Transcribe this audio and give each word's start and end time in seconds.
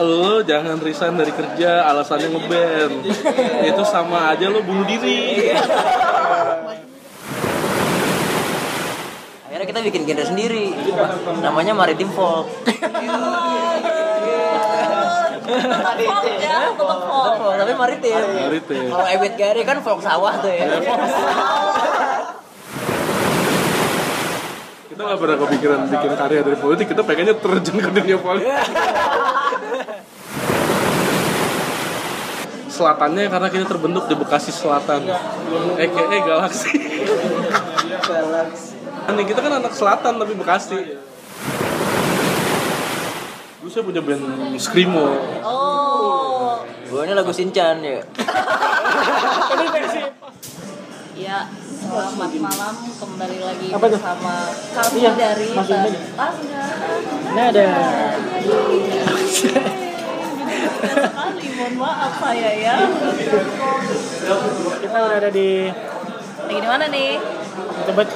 lo 0.00 0.40
jangan 0.40 0.80
resign 0.80 1.14
dari 1.16 1.32
kerja 1.32 1.84
alasannya 1.92 2.28
ngeband. 2.32 2.94
Itu 3.68 3.82
sama 3.84 4.32
aja 4.32 4.48
lo 4.48 4.64
bunuh 4.64 4.84
diri. 4.88 5.52
Akhirnya 9.46 9.66
kita 9.68 9.80
bikin 9.84 10.02
genre 10.08 10.24
sendiri. 10.24 10.72
Namanya 11.44 11.76
maritim 11.76 12.08
folk. 12.12 12.48
Folk 15.50 16.24
ya, 16.38 16.70
folk. 16.78 17.00
folk 17.10 17.54
tapi 17.58 17.72
maritim. 17.74 18.14
Maritim. 18.14 18.86
kalau 18.86 19.06
Ebit 19.10 19.34
Gary 19.34 19.62
kan 19.66 19.82
folk 19.82 20.00
sawah 20.00 20.38
tuh 20.38 20.52
ya. 20.54 20.78
Kita 24.90 25.00
nggak 25.02 25.18
pernah 25.18 25.36
kepikiran 25.42 25.78
bikin 25.90 26.12
karya 26.14 26.40
dari 26.44 26.58
politik 26.60 26.86
kita 26.92 27.02
pengennya 27.02 27.34
terjun 27.40 27.76
ke 27.82 27.90
dunia 27.90 28.18
politik 28.20 28.52
selatannya 32.70 33.28
karena 33.28 33.48
kita 33.52 33.64
terbentuk 33.68 34.08
di 34.08 34.14
Bekasi 34.16 34.48
Selatan 34.54 35.04
aka 35.76 36.18
Galaksi 36.24 36.80
Nih, 39.10 39.26
kita 39.26 39.42
kan 39.42 39.58
anak 39.58 39.74
selatan 39.74 40.22
tapi 40.22 40.38
Bekasi. 40.38 40.78
Dulu 43.58 43.68
saya 43.68 43.82
punya 43.82 43.98
band 43.98 44.54
Screamo. 44.54 45.08
Oh, 45.42 46.62
gue 46.62 47.00
ini 47.02 47.12
lagu 47.18 47.34
Sinchan 47.34 47.82
ya. 47.82 48.06
Ini 49.50 49.66
versi 49.66 50.00
ya 51.20 51.44
selamat 51.90 52.30
malam 52.38 52.74
kembali 52.86 53.38
lagi 53.42 53.68
Apa 53.74 53.86
tuh? 53.90 53.98
bersama 53.98 54.34
kami 54.70 54.98
Iya, 55.02 55.10
dari 55.18 55.48
masukin 55.50 55.90
aja. 55.90 56.00
Ah, 56.14 56.30
sudah. 56.30 56.66
Ini 57.30 57.42
ada 57.42 57.66
sekali, 61.00 61.46
mohon 61.54 61.74
maaf 61.76 62.12
saya 62.16 62.50
ya. 62.54 62.76
kita 64.80 64.96
udah 65.00 65.16
ada 65.18 65.30
di 65.30 65.50
Lagi 66.40 66.58
di 66.58 66.66
mana 66.66 66.84
nih? 66.86 67.10
Tebet. 67.86 68.08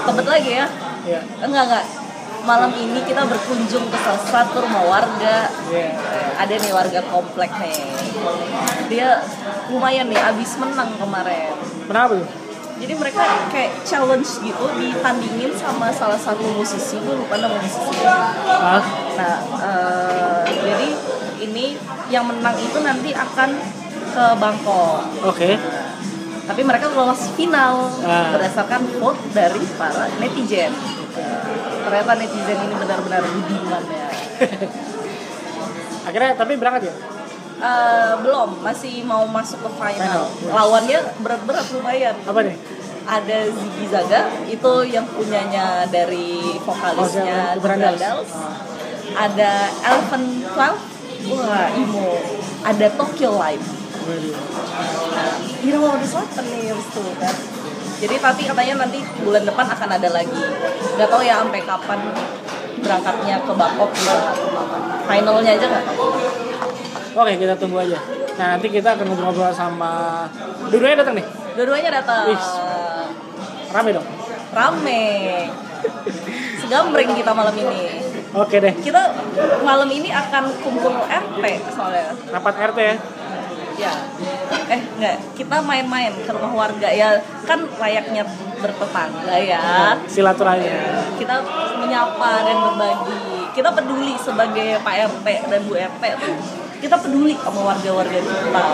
Tebet 0.00 0.26
lagi 0.26 0.50
ya? 0.54 0.66
Ya. 1.06 1.20
Enggak 1.40 1.64
enggak. 1.66 1.84
Malam 2.40 2.72
ini 2.72 3.00
kita 3.04 3.22
berkunjung 3.22 3.84
ke 3.86 3.98
salah 4.00 4.24
satu 4.24 4.64
rumah 4.64 4.84
warga. 4.88 5.48
Ada 6.36 6.54
nih 6.56 6.72
warga 6.72 7.00
komplek 7.06 7.50
nih. 7.54 7.78
Dia 8.88 9.20
lumayan 9.68 10.08
nih 10.08 10.18
abis 10.18 10.56
menang 10.56 10.90
kemarin. 10.96 11.52
Kenapa 11.84 12.16
tuh? 12.16 12.28
Jadi 12.80 12.96
mereka 12.96 13.20
kayak 13.52 13.84
challenge 13.84 14.40
gitu 14.40 14.64
ditandingin 14.72 15.52
sama 15.52 15.92
salah 15.92 16.16
satu 16.16 16.40
musisi, 16.56 16.96
gue 16.96 17.12
lupa 17.12 17.36
nama 17.36 17.52
musisinya. 17.54 18.16
Ah, 18.48 18.80
Nah, 19.20 19.36
eh, 19.60 20.42
jadi 20.48 20.88
ini 21.44 21.76
yang 22.08 22.24
menang 22.24 22.56
itu 22.56 22.80
nanti 22.80 23.12
akan 23.12 23.50
ke 24.10 24.24
Bangkok. 24.40 25.04
oke. 25.22 25.50
Tapi 26.48 26.62
mereka 26.64 26.88
lolos 26.90 27.28
final 27.36 27.92
Ah. 28.00 28.32
berdasarkan 28.32 28.82
vote 28.96 29.20
dari 29.30 29.60
para 29.76 30.08
netizen. 30.16 30.72
Eh, 31.14 31.49
ternyata 31.84 32.12
netizen 32.16 32.58
ini 32.68 32.74
benar-benar 32.76 33.22
budiman 33.24 33.84
ya. 33.88 34.08
Akhirnya 36.08 36.30
tapi 36.36 36.52
berangkat 36.56 36.82
ya? 36.88 36.94
Eh, 37.60 38.12
belum, 38.24 38.64
masih 38.64 39.04
mau 39.04 39.28
masuk 39.28 39.60
ke 39.60 39.70
final. 39.76 40.00
Final, 40.00 40.24
yes. 40.32 40.52
Lawannya 40.56 40.98
berat-berat 41.20 41.66
lumayan. 41.76 42.16
Apa 42.24 42.40
nih? 42.40 42.56
Ada 43.04 43.38
Ziggy 43.52 43.86
Zaga, 43.90 44.22
itu 44.48 44.72
yang 44.88 45.04
punyanya 45.04 45.84
dari 45.92 46.40
vokalisnya 46.64 47.56
Oh, 47.56 47.60
Brandals. 47.60 48.32
Ada 49.12 49.52
Elephant 49.84 50.28
Twelve, 50.56 50.82
wah 51.36 51.68
imo. 51.76 52.16
Ada 52.64 52.86
Tokyo. 52.96 53.36
Waduh. 53.36 54.36
Nah, 55.12 55.36
Irama 55.60 55.86
Wadi 55.92 56.06
Selatan 56.08 56.44
nih 56.48 56.72
kan. 57.20 57.36
Jadi 58.00 58.14
tapi 58.16 58.42
katanya 58.48 58.74
nanti 58.88 58.98
bulan 59.20 59.44
depan 59.44 59.66
akan 59.68 59.88
ada 60.00 60.08
lagi. 60.08 60.40
Gak 60.96 61.08
tahu 61.12 61.20
ya 61.20 61.44
sampai 61.44 61.60
kapan 61.68 62.00
berangkatnya 62.80 63.36
ke 63.44 63.52
Bangkok 63.52 63.90
gitu. 63.92 64.16
Finalnya 65.04 65.50
aja 65.52 65.66
nggak 65.68 65.84
tahu. 65.92 66.08
Oke, 67.10 67.32
kita 67.36 67.54
tunggu 67.60 67.84
aja. 67.84 67.98
Nah, 68.40 68.56
nanti 68.56 68.66
kita 68.72 68.96
akan 68.96 69.04
ngobrol-ngobrol 69.12 69.52
sama 69.52 70.24
dua-duanya 70.72 71.04
datang 71.04 71.20
nih. 71.20 71.26
Dua-duanya 71.58 71.90
datang. 72.00 72.24
Rame 73.68 73.90
dong. 73.92 74.06
Rame. 74.56 75.04
Segambreng 76.64 77.10
kita 77.12 77.32
malam 77.36 77.52
ini. 77.52 77.80
Oke 78.30 78.62
deh. 78.62 78.72
Kita 78.78 79.12
malam 79.66 79.90
ini 79.90 80.08
akan 80.08 80.54
kumpul 80.62 80.94
RT 81.04 81.44
soalnya. 81.74 82.14
Rapat 82.30 82.54
RT 82.72 82.78
ya. 82.78 82.96
Ya. 83.80 83.94
Eh 84.68 84.80
enggak, 85.00 85.16
kita 85.32 85.56
main-main 85.64 86.12
ke 86.12 86.30
rumah 86.30 86.68
warga. 86.68 86.88
Ya. 86.92 87.16
Kan 87.48 87.64
layaknya 87.80 88.28
bertetangga 88.60 89.36
ya. 89.40 89.96
Silaturahmi. 90.04 90.68
Kita 91.16 91.40
menyapa 91.80 92.30
dan 92.44 92.56
berbagi. 92.60 93.16
Kita 93.56 93.72
peduli 93.72 94.14
sebagai 94.20 94.78
Pak 94.84 94.94
RT 95.16 95.26
dan 95.48 95.60
Bu 95.64 95.74
RT 95.80 96.04
tuh. 96.20 96.36
Kita 96.80 96.96
peduli 96.96 97.36
sama 97.36 97.72
warga-warga 97.72 98.20
kita 98.20 98.64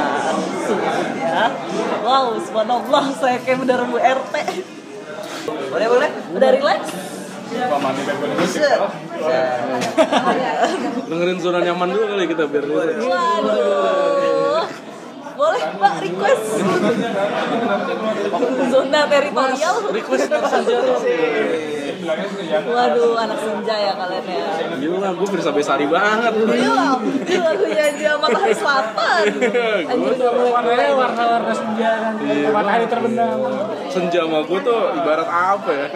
ya. 1.23 1.51
Wow 2.03 2.35
subhanallah. 2.43 3.05
Saya 3.15 3.39
kayak 3.47 3.63
bener 3.63 3.87
Bu 3.87 3.99
RT 4.03 4.35
boleh 5.47 5.87
boleh? 5.93 6.11
Udah 6.35 6.49
relax? 6.57 6.81
Dengerin 11.07 11.39
zona 11.39 11.63
nyaman 11.63 11.89
dulu 11.95 12.05
kali 12.11 12.25
kita 12.27 12.45
biar 12.51 12.65
waduh 12.67 14.16
boleh 15.47 15.65
pak 15.79 15.95
request. 16.03 16.47
Zona 18.75 19.01
teritorial. 19.07 19.77
Request 19.95 20.27
saja 20.27 20.79
waduh 22.67 23.13
anak 23.19 23.39
senja 23.39 23.75
ya 23.77 23.93
kalian 23.95 24.25
ya 24.25 24.47
gila 24.79 25.09
gue 25.13 25.29
bisa 25.35 25.51
besari 25.51 25.87
banget 25.87 26.33
Iya, 26.47 26.79
ini 27.03 27.37
lagunya 27.37 27.83
aja 27.91 28.11
Matahari 28.17 28.55
Selatan. 28.55 29.23
Boleh 29.87 30.31
Warnanya 30.47 30.95
warna-warna 30.95 31.53
senja 31.53 31.91
kan. 32.01 32.15
Matahari 32.53 32.87
terbenam. 32.87 33.39
senja 33.87 34.21
sama 34.25 34.41
gue 34.45 34.59
tuh 34.61 34.81
ibarat 34.95 35.29
apa 35.29 35.71
ya 35.73 35.87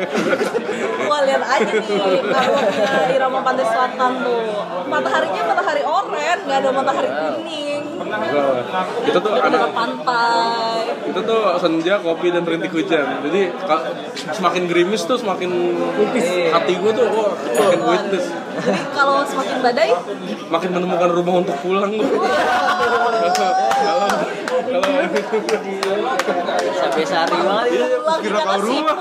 Wah, 1.04 1.20
lihat 1.24 1.42
aja 1.42 1.74
nih 1.74 2.20
karungnya 2.24 2.90
Irama 3.14 3.40
Pantai 3.40 3.66
Selatan 3.66 4.10
tuh. 4.20 4.42
Mataharinya 4.86 5.42
matahari 5.46 5.82
oranye, 5.82 6.32
nggak 6.44 6.58
ada 6.60 6.70
matahari 6.70 7.08
kuning. 7.08 7.82
kita 9.06 9.18
tuh 9.20 9.32
ada 9.36 9.58
pantai. 9.70 10.82
kita 11.06 11.20
tuh 11.22 11.42
senja 11.58 11.94
kopi 12.00 12.32
dan 12.32 12.42
rintik 12.42 12.72
hujan 12.72 13.22
jadi 13.22 13.52
semakin 14.32 14.62
gerimis 14.66 15.04
tuh 15.04 15.14
semakin 15.14 15.50
hati 16.50 16.72
gue 16.76 16.90
tuh 16.92 17.04
oh, 17.08 17.32
semakin 17.54 17.80
witness. 17.84 18.26
Jadi 18.60 18.80
kalau 18.92 19.24
semakin 19.24 19.56
badai, 19.64 19.90
makin 20.52 20.70
menemukan 20.74 21.10
rumah 21.16 21.34
untuk 21.40 21.56
pulang. 21.64 21.92
Tuh 21.94 22.08
kalau 23.80 24.08
kalau 24.70 24.90
sampai 26.76 27.04
sehari 27.04 27.36
banget. 27.40 27.66
iya 27.72 27.86
pulang 28.00 28.20
kira 28.20 28.38
kita 28.38 28.50
kau 28.50 28.60
rumah. 28.60 28.96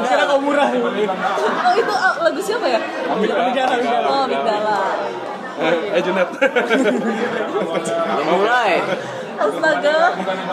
Kira 0.00 0.22
kau 0.26 0.40
murah. 0.40 0.68
Oh 0.70 1.72
itu 1.76 1.94
ah, 1.94 2.14
lagu 2.24 2.40
siapa 2.40 2.66
ya? 2.68 2.80
Oh, 3.10 4.24
Bigdala. 4.26 4.80
eh 5.60 5.76
eh 5.92 6.00
Junet. 6.00 6.28
Mulai 8.24 8.72
Astaga, 9.40 9.96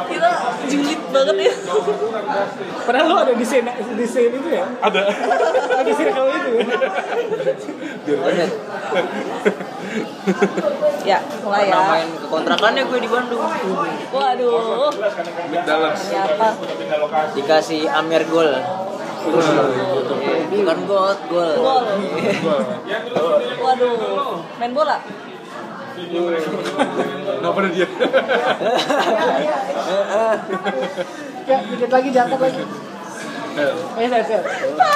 kita 0.08 0.30
julid 0.72 1.02
banget 1.12 1.36
ya. 1.52 1.54
Padahal 2.88 3.06
lu 3.12 3.16
ada 3.20 3.34
di 3.36 3.44
scene 3.44 3.68
di 3.76 4.06
scene 4.08 4.32
itu 4.32 4.50
ya. 4.50 4.64
ada 4.80 5.02
Ada 5.78 5.84
di 5.84 5.94
circle 5.94 6.28
itu 6.32 6.50
ya. 6.56 8.48
Ya, 11.04 11.20
mulai 11.44 11.68
pernah 11.68 11.84
ya. 11.84 11.92
main 11.92 12.08
ke 12.16 12.26
kontrakannya 12.28 12.84
gue 12.84 13.00
di 13.00 13.08
Bandung 13.08 13.40
Waduh, 14.12 14.92
Dallas 15.64 16.00
ternyata 16.04 16.48
dikasih 17.32 17.88
Amir 17.88 18.28
Gol 18.28 18.52
bukan 20.48 20.78
gol 20.88 21.16
gol. 21.28 21.52
Waduh, 23.60 23.94
main 24.60 24.72
bola. 24.72 24.98
Kenapa 27.38 27.58
ada 27.62 27.70
dia 27.74 27.88
Ya, 31.48 31.64
dikit 31.64 31.88
lagi 31.88 32.12
diangkat 32.12 32.40
lagi. 32.44 32.60
Eh, 33.56 34.08
saya, 34.12 34.20
saya. 34.28 34.42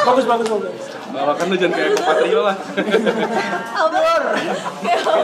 Bagus, 0.03 0.27
bagus, 0.27 0.47
bagus. 0.51 0.75
bawakan 1.11 1.45
lu 1.51 1.55
jangan 1.59 1.75
kayak 1.75 1.91
kopatrio 1.95 2.39
lah 2.43 2.55
Apa? 2.55 3.99
Kayak 4.83 4.99
apa? 5.03 5.23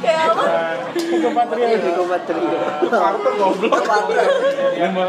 Kayak 0.00 0.22
apa? 0.28 0.44
Itu 0.92 1.28
patria 1.32 1.68
itu. 1.76 1.90
Parto 2.88 3.30
goblok 3.36 3.84
lima 4.76 5.08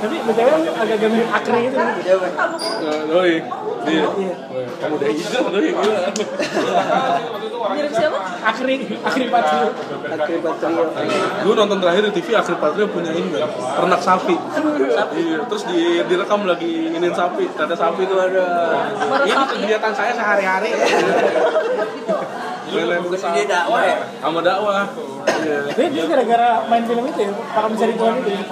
Tapi 0.00 0.16
BTW 0.26 0.48
agak-agak 0.74 1.08
mirip 1.10 1.30
Akri 1.30 1.60
gitu. 1.68 1.78
Eh, 1.78 3.00
doi 3.06 3.34
dia. 3.80 4.04
Weh, 4.52 4.66
kamu 4.76 4.94
udah 5.00 5.08
hijau 5.08 5.44
doi 5.48 5.70
gila. 5.72 6.00
Mirip 7.70 7.92
siapa? 7.92 8.18
Akri, 8.40 8.74
Akri 9.04 9.26
Patrio. 9.30 9.68
gue 11.40 11.54
nonton 11.54 11.78
terakhir 11.78 12.02
di 12.08 12.12
TV 12.18 12.28
Akhir 12.34 12.56
Patria 12.56 12.86
punya 12.88 13.12
ini 13.12 13.30
kan 13.36 13.50
ternak 13.52 14.00
sapi. 14.00 14.36
Iya 15.10 15.38
terus 15.44 15.64
di 15.68 16.00
direkam 16.08 16.48
lagi 16.48 16.88
inginin 16.88 17.12
sapi. 17.12 17.44
Kata 17.52 17.74
sapi 17.76 18.08
itu 18.08 18.16
ada. 18.16 18.46
Ini 19.26 19.32
sapi. 19.32 19.54
kegiatan 19.60 19.92
saya 19.92 20.12
sehari-hari. 20.16 20.70
Lele 22.70 22.96
Dia 23.02 23.44
dakwah 23.50 23.82
ya? 23.82 23.96
sama 24.22 24.40
dakwah. 24.46 24.86
Iya. 25.20 25.58
Dia, 25.90 26.04
gara-gara 26.06 26.50
main 26.70 26.84
film 26.86 27.04
itu 27.06 27.20
ya, 27.22 27.32
Para 27.52 27.66
Mencari 27.66 27.94
Tuhan 27.98 28.14
itu 28.22 28.30
ya. 28.30 28.42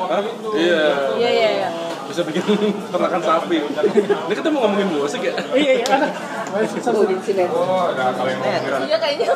Iya 0.59 0.83
Iya 1.15 1.31
iya 1.31 1.49
iya. 1.55 1.69
bisa 2.09 2.25
bikin 2.25 2.41
ternakan 2.93 3.21
sapi 3.21 3.57
ini 3.61 4.33
kita 4.33 4.49
mau 4.49 4.65
ngomongin 4.65 4.89
musik 4.91 5.21
ya 5.21 5.35
Iya, 5.53 5.73
iya, 5.77 5.85
kan. 5.85 6.01
Iya 8.81 8.97
kayaknya. 8.97 9.29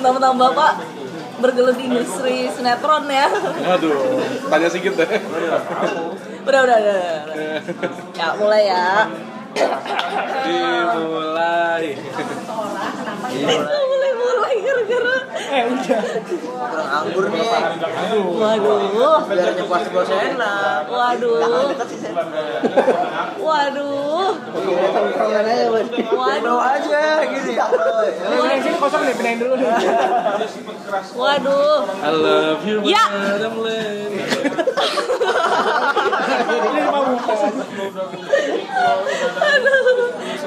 Nama-nama 0.00 0.36
bapak 0.48 0.72
bergelut 1.40 1.72
di 1.74 1.88
industri 1.88 2.52
sinetron 2.52 3.08
ya. 3.08 3.32
waduh 3.64 4.20
tanya 4.46 4.68
sedikit 4.68 5.00
deh 5.00 5.08
Udah 6.40 6.60
udah 6.60 6.76
udah. 6.76 6.96
udah. 7.24 7.60
Ya 8.12 8.28
mulai 8.36 8.62
ya. 8.66 9.08
Dimulai 10.44 11.86
mulai 13.90 14.12
mulai 14.14 14.54
gara-gara. 14.62 15.16
Eh, 15.50 15.66
udah. 15.66 16.00
Kurang 16.70 16.88
anggur 16.90 17.24
nih. 17.30 17.42
Waduh. 18.38 19.18
Biar 19.26 19.50
nyepas 19.58 19.84
bos 19.90 20.10
enak. 20.10 20.86
Waduh. 20.86 21.74
Waduh. 23.40 24.30
Waduh. 26.14 26.46
Bawa 26.50 26.62
aja 26.78 27.02
gini. 27.26 27.54
Pindahin 27.58 28.60
sini 28.62 28.76
kosong 28.78 29.02
nih, 29.06 29.14
pindahin 29.18 29.38
dulu. 29.42 29.54
Waduh. 31.18 31.78
I 31.90 32.10
love 32.14 32.62
you 32.66 32.78
Ya. 32.86 33.04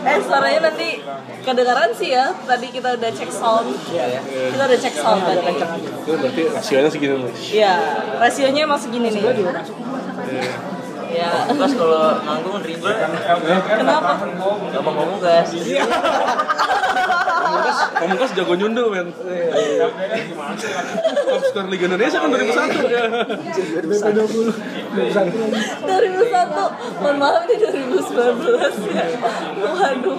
Eh 0.04 0.20
suaranya 0.20 0.60
nanti 0.72 1.00
kedengaran 1.46 1.92
sih 1.96 2.12
ya. 2.12 2.34
Tadi 2.34 2.68
kita 2.74 2.98
udah 3.00 3.12
cek 3.14 3.32
sound. 3.32 3.68
Kita 3.78 4.64
udah 4.68 4.80
cek 4.80 4.96
sound 4.96 5.22
tadi. 5.24 5.46
itu 6.04 6.12
berarti 6.20 6.44
rasionya 6.52 6.90
segini 6.92 7.16
nih 7.16 7.34
Iya, 7.64 7.74
rasionya 8.20 8.62
emang 8.68 8.80
segini 8.82 9.08
nih. 9.08 9.24
Ya, 11.14 11.46
Pas 11.46 11.72
kalau 11.72 12.18
manggung 12.20 12.58
ribet. 12.60 12.96
kenapa? 13.70 14.18
Gampang 14.68 14.96
ngomong 14.96 15.20
gas. 15.20 15.54
Pamungkas, 17.44 17.78
Pamungkas 17.94 18.32
jago 18.34 18.54
nyundul 18.56 18.88
men 18.90 19.08
Top 21.24 21.42
skor 21.44 21.66
Liga 21.68 21.86
Indonesia 21.86 22.18
kan 22.18 22.30
2001 22.30 22.50
ya 22.88 23.04
BP 23.84 23.92
20. 23.94 24.54
21. 24.96 25.84
2001, 25.84 26.50
mohon 27.00 27.16
maaf 27.16 27.44
ini 27.44 27.56
2019 27.60 28.10
ya. 28.90 29.06
Waduh. 29.60 30.16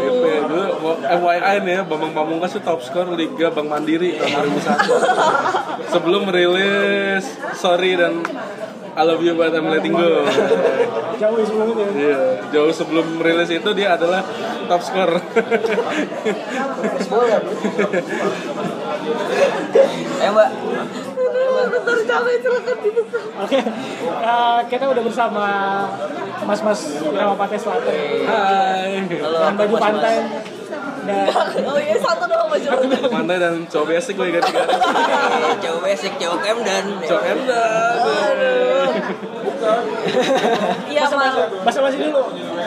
Mau- 0.77 1.01
FYI 1.01 1.57
nih 1.61 1.73
ya 1.73 1.83
Bambang 1.83 2.13
Pamungkas 2.13 2.53
itu 2.53 2.63
top 2.63 2.81
skor 2.81 3.09
Liga 3.11 3.51
Bank 3.51 3.67
Mandiri 3.67 4.15
tahun 4.15 4.53
2001 4.53 5.91
Sebelum 5.91 6.23
merilis 6.25 7.25
Sorry 7.55 7.95
dan 7.95 8.23
I 8.95 9.03
love 9.03 9.23
you 9.27 9.35
but 9.35 9.51
I'm 9.51 9.67
letting 9.67 9.91
go. 9.91 10.23
Jauh 11.21 11.39
ya 11.39 11.45
sebelum 11.47 11.67
itu 11.71 11.83
ya. 11.83 11.91
Iya, 11.95 12.19
jauh 12.51 12.73
sebelum 12.75 13.07
merilis 13.23 13.51
itu 13.51 13.71
dia 13.75 13.95
adalah 13.95 14.23
top 14.67 14.83
skor 14.83 15.11
Eh 20.19 20.31
mbak. 20.35 20.49
Oke, 23.35 23.59
eh, 23.59 24.59
kita 24.71 24.85
udah 24.91 25.03
bersama 25.03 25.47
Mas-mas 26.47 27.03
Ramapati 27.03 27.59
Selatan. 27.59 27.95
Hai. 28.27 29.03
Dengan 29.11 29.55
baju 29.59 29.75
pantai 29.79 30.17
dan 30.67 31.27
Oh 31.63 31.77
iya 31.77 31.97
satu 31.97 32.25
doang 32.25 32.49
baju. 32.49 32.69
Pantai 33.07 33.37
dan 33.37 33.55
cowok 33.67 33.87
basic 33.91 34.15
gue 34.15 34.29
ganti-ganti 34.31 34.75
Eh, 34.75 35.55
Cowok 35.61 35.81
basic, 35.83 36.13
cowok 36.17 36.41
em 36.43 36.59
dan. 36.63 36.85
Cowok 37.03 37.25
emdan 37.25 38.37
Iya 41.05 41.17
mal. 41.17 41.35
Mas 41.61 41.77
Mas 41.77 41.95
dulu. 41.95 42.21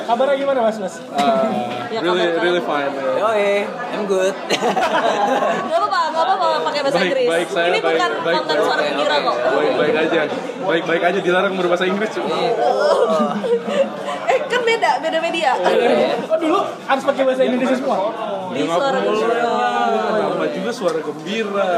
Kabarnya 0.06 0.36
gimana 0.36 0.60
Mas 0.62 0.78
Mas? 0.78 0.95
Ah, 1.12 1.45
Ya, 1.88 2.04
really 2.04 2.36
really 2.38 2.60
fine. 2.60 2.92
Yoi, 3.16 3.63
I'm 3.95 4.04
good. 4.06 4.36
Gak 5.68 5.80
apa-apa, 5.80 6.01
gak 6.12 6.24
apa-apa 6.28 6.48
pakai 6.68 6.80
bahasa 6.84 7.00
Inggris. 7.00 7.28
baik, 7.28 7.48
saya 7.48 7.68
Ini 7.69 7.80
baik, 7.80 7.95
bukan 7.95 8.12
baik, 8.22 8.36
konten 8.36 8.57
suara 8.60 8.81
gembira 8.84 9.16
kok. 9.18 9.36
Baik 9.39 9.74
baik 9.78 9.95
aja, 9.98 10.22
baik 10.62 10.84
baik 10.84 11.04
aja 11.04 11.19
dilarang 11.22 11.54
berbahasa 11.56 11.86
Inggris. 11.86 12.12
Eh 14.28 14.39
kan 14.44 14.62
beda, 14.62 14.92
beda 15.00 15.18
media. 15.24 15.51
Oh 16.31 16.38
dulu 16.38 16.60
harus 16.84 17.04
pakai 17.04 17.24
bahasa 17.24 17.44
Indonesia 17.44 17.75
semua. 17.75 18.12
Di 18.51 18.62
suara 18.63 19.00
gembira. 19.00 19.67
Juga 20.54 20.72
suara 20.72 21.00
gembira. 21.00 21.72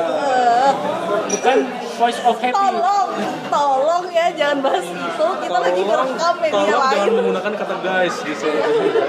Bukan 1.30 1.58
voice 2.00 2.20
of 2.26 2.38
happy. 2.40 2.56
Tolong, 2.56 3.10
tolong 3.50 4.04
ya 4.10 4.28
jangan 4.34 4.58
bahas 4.66 4.86
itu. 4.86 5.28
Kita 5.46 5.58
lagi 5.60 5.82
ngerekam 5.84 6.36
media 6.40 6.54
tolong 6.54 6.84
jangan 6.90 7.08
lain. 7.08 7.18
menggunakan 7.20 7.54
kata 7.58 7.76
guys 7.84 8.16
di 8.24 8.34
suara 8.34 8.60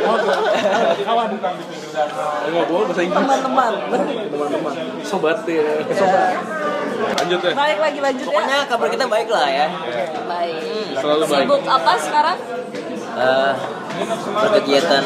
Oh, 0.07 0.19
kawan. 1.05 1.29
Nggak 1.37 2.67
boleh 2.67 2.85
bahasa 2.91 3.03
Inggris. 3.05 3.21
Teman-teman. 3.21 3.73
Teman-teman, 4.31 4.75
sobat 5.07 5.39
ya. 5.47 5.65
Sobat. 5.95 6.35
Lanjut 7.01 7.41
ya. 7.41 7.53
Baik 7.57 7.79
lagi 7.81 7.99
lanjut 8.05 8.27
ya. 8.29 8.29
Pokoknya 8.29 8.59
kabar 8.69 8.89
kita 8.93 9.07
baik 9.09 9.29
lah 9.33 9.47
ya. 9.49 9.67
Baik. 10.29 10.85
Selalu 11.01 11.25
baik. 11.25 11.47
Sibuk 11.49 11.63
apa 11.65 11.93
sekarang? 11.97 12.39
Eh, 13.11 13.53
berkegiatan 14.09 15.03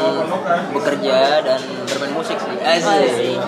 bekerja 0.70 1.19
dan 1.43 1.61
bermain 1.88 2.12
musik 2.14 2.38
sih. 2.38 2.56
Asik. 2.62 3.38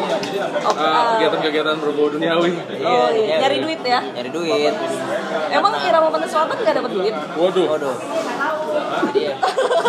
Oh, 0.67 0.75
ah, 0.75 1.17
kegiatan-kegiatan 1.17 1.77
berbau 1.79 2.11
duniawi. 2.11 2.53
oh, 2.83 3.09
iya. 3.15 3.37
nyari 3.43 3.57
duit 3.63 3.81
ya. 3.87 4.01
Nyari 4.03 4.31
duit. 4.31 4.75
Emang 5.51 5.73
Irama 5.83 6.09
Pantai 6.11 6.29
Selatan 6.31 6.57
nggak 6.63 6.75
dapat 6.83 6.91
duit? 6.93 7.15
Waduh, 7.39 7.67
Waduh. 7.71 7.97
Ya, 9.17 9.35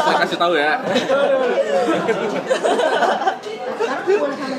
saya 0.04 0.18
kasih 0.24 0.38
tahu 0.39 0.54
ya. 0.56 0.77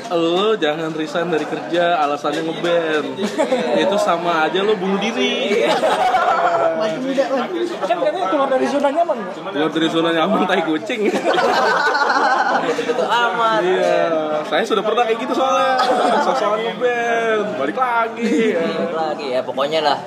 lo 0.09 0.53
jangan 0.55 0.91
resign 0.91 1.27
dari 1.27 1.45
kerja 1.45 1.97
alasannya 1.99 2.41
ngeband 2.43 3.07
itu 3.77 3.97
sama 3.97 4.45
aja 4.45 4.61
lo 4.61 4.73
bunuh 4.75 4.97
diri 4.97 5.65
Kan 6.79 7.97
katanya 7.99 8.27
keluar 8.31 8.47
dari 8.47 8.65
zona 8.65 8.89
nyaman. 8.89 9.17
ya? 9.19 9.31
keluar 9.51 9.69
dari 9.69 9.87
zona 9.89 10.09
nyaman 10.11 10.47
tai 10.47 10.61
kucing 10.63 11.01
amat. 12.99 13.59
iya 13.61 14.07
saya 14.45 14.63
sudah 14.63 14.83
pernah 14.83 15.03
kayak 15.03 15.19
gitu 15.19 15.33
soalnya 15.35 15.75
sosokan 16.23 16.59
ngeband 16.61 17.45
balik 17.57 17.75
lagi 17.75 18.55
Balik 18.55 18.93
lagi 18.95 19.25
ya 19.29 19.41
pokoknya 19.43 19.79
lah. 19.83 19.97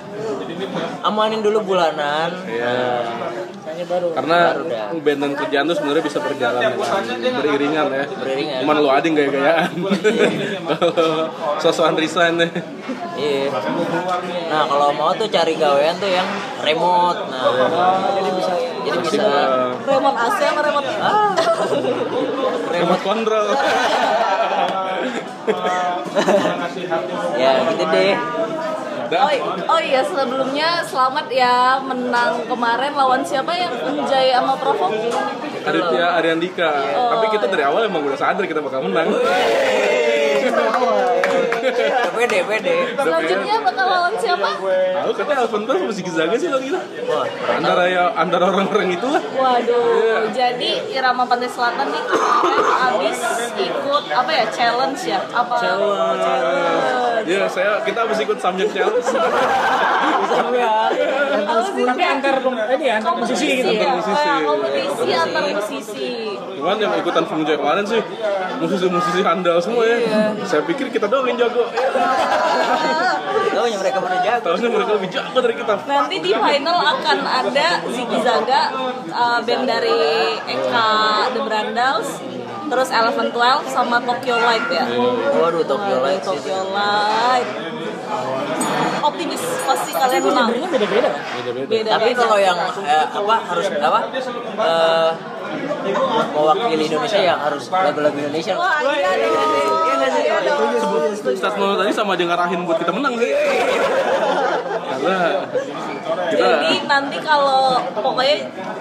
Amanin 1.02 1.42
dulu 1.42 1.60
bulanan. 1.66 2.30
iya 2.46 3.04
Kayaknya 3.82 3.90
baru. 3.90 4.06
karena 4.14 4.38
Baru 4.48 4.64
dah. 4.64 4.88
band 4.96 5.18
dan 5.18 5.32
kerjaan 5.36 5.64
tuh 5.64 5.76
sebenarnya 5.76 6.04
bisa 6.04 6.18
berjalan 6.18 6.60
ya 6.60 6.70
kan? 6.70 7.34
beriringan 7.36 7.86
ya 7.88 8.04
Beriringan. 8.14 8.58
cuman 8.62 8.74
lo 8.78 8.88
ada 8.88 9.02
yang 9.02 9.16
gaya-gayaan 9.16 9.70
sosokan 11.58 11.94
resign 11.96 12.38
ya 12.38 12.48
Iya. 13.12 13.52
Nah 14.48 14.64
kalau 14.66 14.88
mau 14.90 15.12
tuh 15.12 15.28
cari 15.28 15.54
gawean 15.54 15.94
tuh 15.94 16.08
yang 16.08 16.24
remote. 16.60 17.20
Nah 17.28 17.44
jadi 18.10 18.30
bisa 18.32 18.52
jadi 18.80 18.98
bisa 18.98 19.26
Remote 19.84 20.16
AC 20.18 20.38
sama 20.40 20.60
remote 20.60 20.88
ah, 20.96 21.30
remote 22.66 23.02
control 23.04 23.46
ya 27.34 27.50
gitu 27.68 27.84
deh. 27.84 28.12
Oh, 29.20 29.76
oh 29.76 29.80
iya 29.84 30.00
sebelumnya 30.00 30.80
selamat 30.80 31.26
ya 31.28 31.76
menang 31.84 32.48
kemarin 32.48 32.92
lawan 32.96 33.20
siapa 33.20 33.52
yang 33.52 33.72
Unjay 33.76 34.32
sama 34.32 34.56
Provo? 34.56 34.88
Aditya 35.62 36.06
Ariandika. 36.16 36.72
Tapi 37.12 37.26
kita 37.36 37.46
dari 37.52 37.64
awal 37.68 37.92
emang 37.92 38.00
udah 38.08 38.16
sadar 38.16 38.44
kita 38.48 38.64
bakal 38.64 38.88
menang. 38.88 39.12
Udah 41.62 42.10
pede, 42.18 42.38
pede. 42.42 42.74
Selanjutnya 42.98 43.56
bakal 43.62 43.86
lawan 43.86 44.14
siapa? 44.18 44.50
Tahu 44.58 45.12
katanya 45.14 45.40
Alvin 45.46 45.62
Pers 45.66 45.80
masih 45.86 46.02
Gizaga 46.02 46.36
sih 46.36 46.48
lo 46.50 46.58
gitu. 46.58 46.78
Wah, 47.06 47.26
Antara 47.58 47.84
ya 47.86 48.04
antara 48.18 48.44
orang-orang 48.50 48.98
itu 48.98 49.06
lah. 49.06 49.22
Waduh, 49.22 50.26
jadi 50.34 50.70
Irama 50.90 51.24
Pantai 51.26 51.50
Selatan 51.50 51.86
nih 51.94 52.02
kemarin 52.06 52.62
abis 52.62 53.18
ikut 53.58 54.04
apa 54.10 54.30
ya 54.30 54.44
challenge 54.50 55.00
ya? 55.06 55.20
Apa? 55.30 55.54
Challenge. 55.62 56.22
Challenge. 56.22 57.26
Ya 57.30 57.42
saya 57.46 57.72
kita 57.86 57.98
habis 58.06 58.18
ikut 58.18 58.38
Samyang 58.42 58.70
Challenge. 58.74 59.06
Sih? 59.06 59.20
Tapi 61.82 62.02
antar 62.04 62.36
ini 62.72 62.86
antar 62.88 63.12
musisi 63.18 63.46
gitu. 63.60 63.72
ya? 63.72 63.92
musisi. 63.96 64.12
Oh, 64.12 64.24
ya, 64.24 64.36
kompetisi 64.42 65.10
antar 65.12 65.42
musisi. 65.52 66.10
Cuman 66.58 66.76
yang 66.78 66.92
ikutan 66.98 67.24
Joy 67.42 67.58
kemarin 67.58 67.84
sih 67.84 68.00
musisi-musisi 68.62 69.20
handal 69.26 69.58
semua 69.58 69.82
ya. 69.82 69.98
Saya 70.46 70.62
pikir 70.62 70.94
kita 70.94 71.10
doang 71.10 71.26
yang 71.26 71.38
jago. 71.52 71.64
Tahu 73.52 73.66
mereka 73.68 73.98
mana 74.00 74.16
jago. 74.24 74.42
Tahunya 74.48 74.68
mereka 74.72 74.90
lebih 74.96 75.10
jago 75.12 75.38
dari 75.44 75.54
kita. 75.60 75.74
Nanti 75.84 76.16
di 76.24 76.32
final 76.32 76.78
akan 76.80 77.18
ada 77.20 77.68
Ziggy 77.84 78.18
Zaga, 78.24 78.62
uh, 79.12 79.38
band 79.44 79.64
dari 79.68 80.00
Eka 80.48 80.88
The 81.36 81.40
Brandals, 81.44 82.08
terus 82.72 82.88
Eleven 82.88 83.28
Twelve 83.30 83.64
sama 83.68 84.00
Tokyo 84.00 84.36
Light 84.40 84.66
ya. 84.72 84.88
Waduh, 85.36 85.64
Tokyo 85.68 85.96
itu. 86.08 86.32
Tokyo 86.32 86.60
Light. 86.72 87.48
Optimis 89.02 89.42
pasti 89.66 89.90
kalian 89.92 90.22
menang. 90.30 90.48
Beda-beda 90.70 91.08
kan? 91.10 91.22
Beda-beda. 91.42 91.66
Beda 91.66 91.90
Tapi 91.98 92.10
kalau 92.14 92.38
yang 92.38 92.58
eh, 92.86 93.06
apa 93.10 93.36
harus 93.50 93.66
apa? 93.74 94.00
Eh, 94.62 95.10
mewakili 96.32 96.84
Indonesia 96.88 97.20
yang 97.20 97.38
harus 97.40 97.64
lagu-lagu 97.68 98.16
Indonesia. 98.16 98.54
Wah, 98.56 98.78
iya 98.82 99.10
dong. 99.18 99.50
Iya 99.88 100.08
sih? 100.10 100.22
Iya 100.26 100.38
dong. 100.46 100.60
Statement 101.12 101.78
tadi 101.78 101.92
sama 101.94 102.14
aja 102.16 102.24
ngarahin 102.26 102.60
buat 102.66 102.78
kita 102.80 102.92
menang 102.92 103.14
sih. 103.18 103.30
Karena 104.92 105.18
kita 106.02 106.44
Jadi 106.62 106.76
nanti 106.88 107.16
kalau 107.22 107.78
pokoknya 107.94 108.36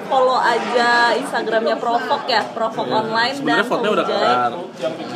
follow 0.07 0.39
aja 0.39 1.15
Instagramnya 1.15 1.75
Provok 1.77 2.23
ya, 2.27 2.41
Provok 2.51 2.87
online 2.89 3.35
dan 3.41 3.63
sebenarnya 3.63 3.65
fotonya 3.67 3.91
udah 3.91 4.05
kelar. 4.05 4.51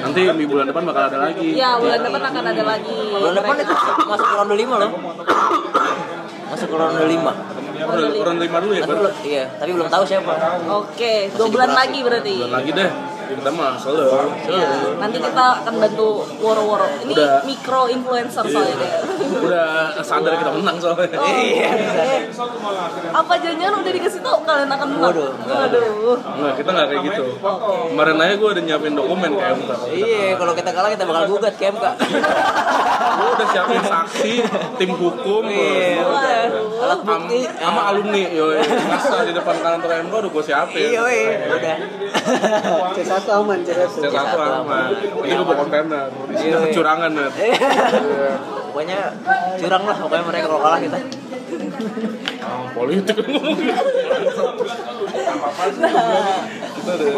Nanti 0.06 0.20
di 0.26 0.46
bulan 0.48 0.66
depan 0.70 0.84
bakal 0.88 1.04
ada 1.12 1.18
lagi. 1.30 1.50
Ya 1.56 1.78
bulan 1.80 2.00
depan 2.04 2.22
akan 2.22 2.44
ada 2.46 2.64
lagi. 2.64 2.98
Bulan 3.12 3.34
depan 3.36 3.56
itu 3.60 3.74
masuk 4.06 4.26
ke 4.26 4.36
ronde 4.36 4.56
5 4.56 4.82
loh. 4.82 4.92
Masuk 6.52 6.68
ke 6.70 6.76
ronde 6.76 7.04
5. 7.04 7.55
Kurang 7.84 8.38
lima 8.40 8.58
dulu 8.64 8.74
ya, 8.74 8.82
Tapi 8.84 8.92
Bar. 8.92 9.00
belum, 9.04 9.14
iya, 9.28 9.44
tapi 9.60 9.72
belum 9.76 9.88
tahu 9.92 10.04
siapa. 10.08 10.32
Oke, 10.72 11.14
dua 11.36 11.48
bulan 11.52 11.72
lagi 11.76 12.00
berarti. 12.00 12.36
Bulan 12.40 12.54
lagi 12.64 12.72
deh. 12.72 12.90
Kita 13.26 13.50
mah 13.52 13.74
solo. 13.78 14.06
Ya, 14.46 14.70
nanti 15.02 15.18
kita 15.18 15.46
akan 15.66 15.74
bantu 15.82 16.24
woro-woro. 16.40 16.88
Ini 17.06 17.14
Udah. 17.14 17.42
mikro 17.44 17.90
influencer 17.90 18.46
soalnya 18.46 18.76
deh. 18.78 18.92
Udah 19.42 19.98
sadar 20.02 20.38
kita 20.38 20.52
menang 20.54 20.78
soalnya. 20.78 21.10
Iya. 21.16 21.70
Apa 23.12 23.34
jangan 23.42 23.82
udah 23.82 23.92
dikasih 23.92 24.22
tau 24.22 24.42
kalian 24.46 24.70
akan 24.70 24.88
menang? 24.98 25.12
Waduh. 25.14 25.32
Waduh. 25.42 26.18
Enggak, 26.22 26.54
kita 26.62 26.70
nggak 26.70 26.88
kayak 26.94 27.04
gitu. 27.10 27.24
Kemarin 27.92 28.16
aja 28.22 28.34
gue 28.38 28.50
udah 28.54 28.64
nyiapin 28.64 28.94
dokumen 28.94 29.32
kayak 29.34 29.52
MK. 29.58 29.72
Iya, 29.96 30.26
kalau 30.38 30.54
kita 30.54 30.70
kalah 30.74 30.90
kita 30.94 31.04
bakal 31.08 31.24
gugat 31.32 31.54
ke 31.58 31.64
MK. 31.74 31.86
Gue 33.16 33.30
udah 33.32 33.48
siapin 33.48 33.80
saksi, 33.80 34.34
tim 34.76 34.92
hukum, 34.92 35.44
Iya, 35.48 36.04
udah. 36.04 36.42
Alat 36.84 37.00
bukti. 37.02 37.40
sama 37.48 37.82
alumni, 37.90 38.24
yoi. 38.28 38.60
Masa 38.92 39.24
di 39.24 39.32
depan 39.32 39.56
kantor 39.64 39.90
MK 40.06 40.14
udah 40.14 40.32
gue 40.32 40.44
siapin. 40.44 40.88
Iya, 40.92 41.02
udah. 41.56 41.76
C1 43.16 43.30
aman, 43.32 43.58
C1. 43.64 43.88
Saya 43.88 44.10
satu 44.12 44.38
aman. 44.66 44.90
Ini 45.24 45.32
gue 45.32 45.46
bawa 45.46 45.58
kontainer. 45.64 46.08
Isinya 46.30 46.58
Iya. 46.60 46.66
kecurangan, 46.70 47.12
Net. 47.16 47.34
Iya. 47.40 48.34
Pokoknya 48.76 49.00
curang 49.56 49.84
lah 49.88 49.96
pokoknya 49.96 50.24
mereka 50.28 50.46
kalau 50.52 50.62
kalah 50.62 50.80
kita. 50.84 51.00
Ah, 52.46 52.62
politik 52.76 53.16
ada 53.16 53.24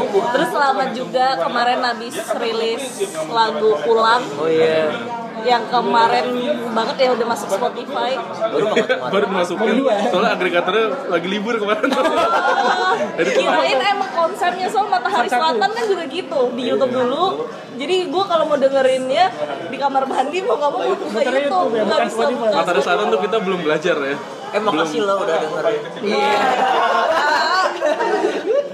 Terus 0.08 0.48
selamat 0.48 0.96
juga 0.96 1.36
kemarin 1.36 1.84
habis 1.84 2.16
rilis 2.40 2.84
lagu 3.28 3.76
Pulang 3.84 4.24
Oh 4.40 4.48
iya. 4.48 4.88
Yang 5.48 5.64
kemarin 5.72 6.26
banget 6.76 6.96
ya 7.00 7.10
udah 7.16 7.28
masuk 7.32 7.48
Spotify. 7.56 8.12
Baru 8.20 8.66
banget 8.68 8.88
kemarin. 8.92 9.12
baru 9.12 9.24
dimasukin 9.32 9.76
soalnya 10.12 10.32
agregatornya 10.36 10.86
lagi 11.08 11.28
libur 11.32 11.56
kemarin. 11.56 11.88
Jadi 13.18 13.30
Kirain 13.32 13.80
emang 13.80 14.12
konsepnya 14.12 14.68
soal 14.68 14.92
Matahari 14.92 15.30
Selatan 15.32 15.70
kan 15.72 15.86
juga 15.88 16.04
gitu 16.12 16.40
di 16.54 16.64
YouTube 16.68 16.92
dulu. 16.92 17.26
Jadi 17.78 17.96
gue 18.12 18.24
kalau 18.28 18.44
mau 18.50 18.58
dengerinnya 18.60 19.32
di 19.72 19.78
kamar 19.80 20.04
mandi 20.10 20.38
mau 20.44 20.60
nggak 20.60 20.72
mau 20.76 20.82
buka 20.84 21.06
Muternya 21.08 21.42
YouTube, 21.48 21.72
YouTube. 21.72 21.78
ya, 21.78 21.84
nggak 21.88 22.02
bisa 22.12 22.24
buka. 22.28 22.48
Matahari 22.52 22.82
Selatan 22.84 23.06
tuh 23.08 23.20
kita 23.24 23.38
belum 23.40 23.60
belajar 23.64 23.96
ya. 24.04 24.16
Eh 24.52 24.62
makasih 24.64 25.00
lo 25.08 25.14
udah 25.24 25.36
denger. 25.40 25.64
Iya. 26.04 26.40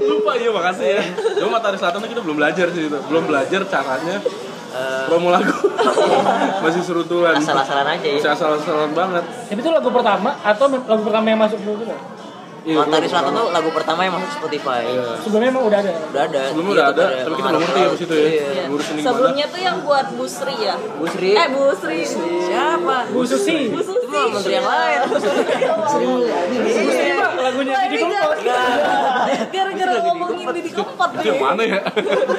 lupa 0.10 0.32
iya 0.36 0.50
makasih 0.52 0.88
ya. 0.98 1.04
Cuma 1.38 1.62
Matahari 1.62 1.78
Selatan 1.78 2.00
tuh 2.02 2.10
kita 2.10 2.22
belum 2.26 2.38
belajar 2.42 2.66
sih 2.74 2.82
itu. 2.90 2.98
Belum 3.06 3.24
belajar 3.30 3.62
caranya. 3.70 4.18
Eh, 4.74 5.06
promo 5.06 5.30
lagu 5.30 5.54
masih 6.64 6.82
serutulan 6.82 7.36
Asal-asalan 7.36 7.88
aja 7.88 8.08
ya. 8.08 8.20
asal-asalan 8.32 8.92
banget 8.96 9.24
Tapi 9.24 9.60
itu 9.60 9.70
lagu 9.70 9.90
pertama 9.92 10.30
atau 10.42 10.66
lagu 10.70 11.02
pertama 11.04 11.26
yang 11.28 11.40
masuk 11.42 11.60
dulu 11.62 11.84
juga? 11.84 11.96
Iya, 12.64 12.80
Matahari 12.80 12.96
belum 12.98 13.12
Selatan 13.12 13.28
pertama. 13.28 13.40
tuh 13.40 13.52
lagu 13.52 13.70
pertama 13.72 14.00
yang 14.02 14.14
masuk 14.16 14.32
Spotify. 14.34 14.82
Iya. 14.86 15.04
Sebelumnya 15.20 15.50
emang 15.52 15.64
udah 15.66 15.80
ada. 15.80 15.92
Udah 16.06 16.24
ada. 16.24 16.42
sebelumnya 16.48 16.72
udah 16.74 16.86
ada 16.88 17.06
tapi 17.20 17.34
kita 17.34 17.48
belum 17.50 17.62
ngerti 17.62 17.76
ya 17.76 17.88
pas 17.90 18.00
itu 18.00 18.14
ya 18.14 18.24
Iya. 18.24 18.64
Sebelumnya 19.04 19.46
tuh 19.46 19.62
yang 19.62 19.78
buat 19.82 20.06
Bu 20.10 20.26
Sri 20.26 20.56
ya. 20.58 20.76
Bu 20.80 21.06
Sri. 21.06 21.30
Eh 21.34 21.48
Bu 21.50 21.64
Sri. 21.74 22.00
Siapa? 22.42 22.98
Bu 23.12 23.22
Susi. 23.24 23.58
Bu 23.68 23.80
Itu 23.84 24.08
mah 24.08 24.26
menteri 24.32 24.54
yang 24.54 24.64
lain. 24.66 25.00
Susi 25.84 26.06
mah 27.12 27.30
lagunya 27.38 27.76
Didi 27.84 27.98
Kempot. 28.00 28.38
gara- 28.40 29.48
Gara-gara 29.50 29.94
ngomongin 30.02 30.48
Didi 30.54 30.72
Kempot 30.72 31.10
itu 31.14 31.26
yang 31.26 31.42
mana 31.42 31.62
ya 31.62 31.80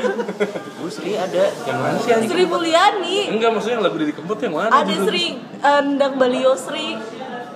Bu 0.78 0.88
Sri 0.88 1.12
ada. 1.14 1.44
yang 1.62 1.78
mana 1.78 1.96
sih? 1.98 2.12
Sri 2.24 2.44
Mulyani. 2.44 3.18
enggak 3.28 3.50
maksudnya 3.50 3.78
lagu 3.78 3.96
Didi 3.96 4.12
Kempot 4.12 4.38
yang 4.38 4.54
mana 4.54 4.72
Ada? 4.74 4.94
Sri 5.04 5.36
Endang 5.60 6.14
Balio 6.16 6.52
Sri 6.54 6.96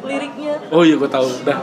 liriknya. 0.09 0.55
oh 0.73 0.83
iya 0.83 0.97
gue 0.97 1.11
tahu. 1.13 1.29
Dah 1.45 1.61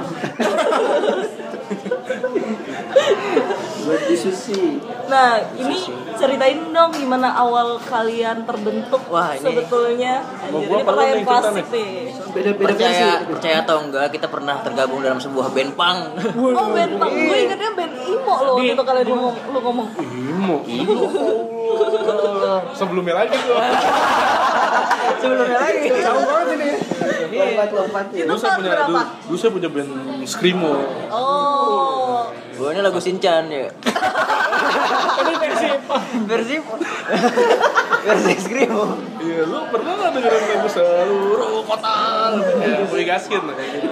Nah, 5.06 5.30
ini 5.54 5.78
ceritain 6.16 6.60
dong 6.68 6.92
gimana 6.92 7.30
awal 7.32 7.78
kalian 7.80 8.42
terbentuk 8.44 9.02
Wah, 9.08 9.32
ini- 9.32 9.44
sebetulnya. 9.44 10.20
Anjir, 10.20 10.66
gua 10.66 10.76
ini 10.76 10.84
pertanyaan 10.84 11.16
cerita 11.16 11.32
klasik 11.38 11.66
nih. 11.70 11.92
Percaya, 12.58 13.08
percaya 13.24 13.58
atau 13.62 13.78
enggak 13.82 14.08
kita 14.10 14.28
pernah 14.28 14.56
tergabung 14.60 15.00
dalam 15.00 15.18
sebuah 15.18 15.48
band 15.50 15.72
punk. 15.74 16.00
Oh, 16.36 16.68
band 16.70 16.94
punk. 16.96 17.14
Gue 17.14 17.38
ingetnya 17.40 17.72
band 17.72 17.94
emo 17.96 18.34
loh 18.36 18.56
Di- 18.58 18.68
gitu 18.68 18.84
kalian 18.84 19.06
ngomong, 19.08 19.36
lu 19.48 19.60
ngomong. 19.62 19.88
Imo, 20.02 20.58
Imo. 20.66 21.06
Sebelumnya 22.76 23.16
lagi 23.16 23.36
tuh. 23.36 23.56
Sebelumnya 25.22 25.58
lagi. 25.60 25.88
Jauh 25.88 26.24
banget 26.24 26.48
ini. 26.52 26.70
Itu 27.26 28.24
Dulu 28.26 28.36
saya 28.36 28.48
tahun 28.50 28.60
punya, 28.60 28.72
berapa? 28.72 28.88
dulu, 28.88 29.02
dulu 29.28 29.38
saya 29.38 29.52
punya 29.52 29.70
band 29.70 29.92
Screamo. 30.24 30.74
Oh. 31.10 32.32
Gue 32.52 32.68
ini 32.72 32.80
lagu 32.80 33.00
Sinchan 33.00 33.48
ya. 33.48 33.68
Ini 34.96 35.34
versi 35.38 35.68
Versi 36.26 36.56
versi 38.06 38.34
Screamo. 38.38 38.86
Iya, 39.18 39.42
lu 39.50 39.60
pernah 39.74 39.92
nggak 39.98 40.12
dengerin 40.14 40.44
lagu 40.54 40.70
seluruh 40.70 41.66
kota? 41.66 41.98
Ya, 42.62 42.86
Boy 42.86 43.04
Gaskin. 43.04 43.42
kayak 43.42 43.70
gitu. 43.74 43.90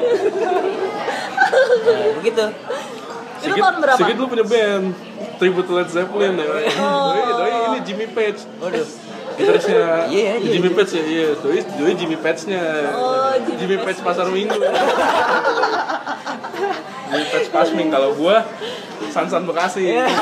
Nah, 1.83 2.01
begitu. 2.21 2.45
Itu 3.43 3.55
tahun 3.59 3.75
berapa? 3.83 3.97
Sigit 3.99 4.15
dulu 4.15 4.27
punya 4.31 4.45
band 4.47 4.85
tribute 5.35 5.67
to 5.67 5.73
Led 5.75 5.89
Zeppelin 5.91 6.33
ya. 6.39 6.45
Doi, 6.47 6.67
doi 7.33 7.51
ini 7.73 7.79
Jimmy 7.83 8.07
Page. 8.07 8.39
Waduh. 8.61 8.87
Gitarisnya 9.33 10.05
Iya, 10.13 10.37
iya, 10.37 10.51
Jimmy 10.53 10.69
iya. 10.69 10.77
Page 10.77 10.91
ya, 10.93 11.03
iya. 11.03 11.27
Doi, 11.35 11.59
doi 11.65 11.93
Jimmy 11.97 12.17
Page-nya. 12.21 12.63
Oh, 12.93 13.33
Jimmy 13.41 13.57
Jimmy 13.59 13.77
Page 13.81 13.99
Pasar 13.99 14.29
Minggu. 14.29 14.53
Jimmy 17.13 17.25
Page 17.29 17.49
Pasming 17.49 17.89
kalau 17.89 18.09
gua 18.13 18.41
Sansan 19.07 19.45
Bekasi. 19.45 19.85
Iya. 19.93 20.09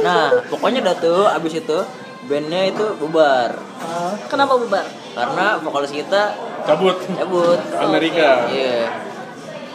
Nah, 0.00 0.32
pokoknya 0.48 0.80
dah 0.82 0.96
tuh 0.96 1.28
abis 1.28 1.60
itu 1.60 1.78
bandnya 2.24 2.68
itu 2.68 2.84
bubar 2.96 3.52
Kenapa 4.28 4.56
bubar? 4.56 4.86
karena 5.10 5.58
vokalis 5.58 5.90
kita 5.90 6.32
Cabut. 6.62 6.96
cabut. 7.10 7.56
Amerika. 7.80 8.46
Iya. 8.46 8.92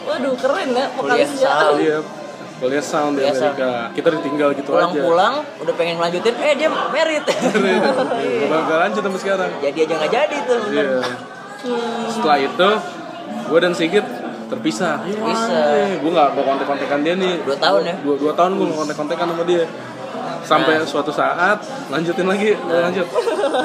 Waduh, 0.06 0.34
keren 0.38 0.70
ya 0.70 0.86
Kuliah 0.94 1.18
vokalisnya. 1.18 1.48
sound. 1.50 1.78
Iya. 1.82 1.98
Kuliah 2.56 2.80
sound 2.80 3.12
di 3.12 3.20
Kuliah 3.20 3.34
sound. 3.34 3.52
Amerika. 3.52 3.72
Kita 3.92 4.08
ditinggal 4.14 4.48
gitu 4.54 4.70
aja. 4.70 4.86
Pulang-pulang 4.86 5.34
udah 5.60 5.74
pengen 5.74 5.94
melanjutin, 5.98 6.34
eh 6.38 6.54
dia 6.54 6.68
merit. 6.70 7.24
Iya, 8.16 8.46
Gak 8.48 8.78
lanjut 8.80 9.02
sampai 9.02 9.20
sekarang. 9.20 9.50
jadi 9.60 9.78
aja 9.82 9.94
nggak 9.98 10.12
jadi 10.14 10.36
tuh. 10.46 10.60
Setelah 12.10 12.38
itu, 12.38 12.70
gue 13.48 13.58
dan 13.58 13.72
Sigit 13.72 14.04
terpisah. 14.46 15.02
Bisa. 15.02 15.58
Gue 15.98 16.10
gak 16.14 16.28
mau 16.34 16.44
kontek-kontekan 16.44 17.02
dia 17.02 17.14
nih. 17.18 17.42
Dua 17.42 17.56
tahun 17.58 17.82
ya? 17.82 17.94
Dua, 18.02 18.14
dua 18.14 18.32
tahun 18.34 18.50
gue 18.58 18.66
mau 18.70 18.78
kontek-kontekan 18.82 19.26
sama 19.32 19.44
dia. 19.44 19.66
sampai 20.46 20.78
suatu 20.86 21.10
saat 21.10 21.58
lanjutin 21.90 22.22
lagi 22.22 22.54
lanjut 22.54 23.02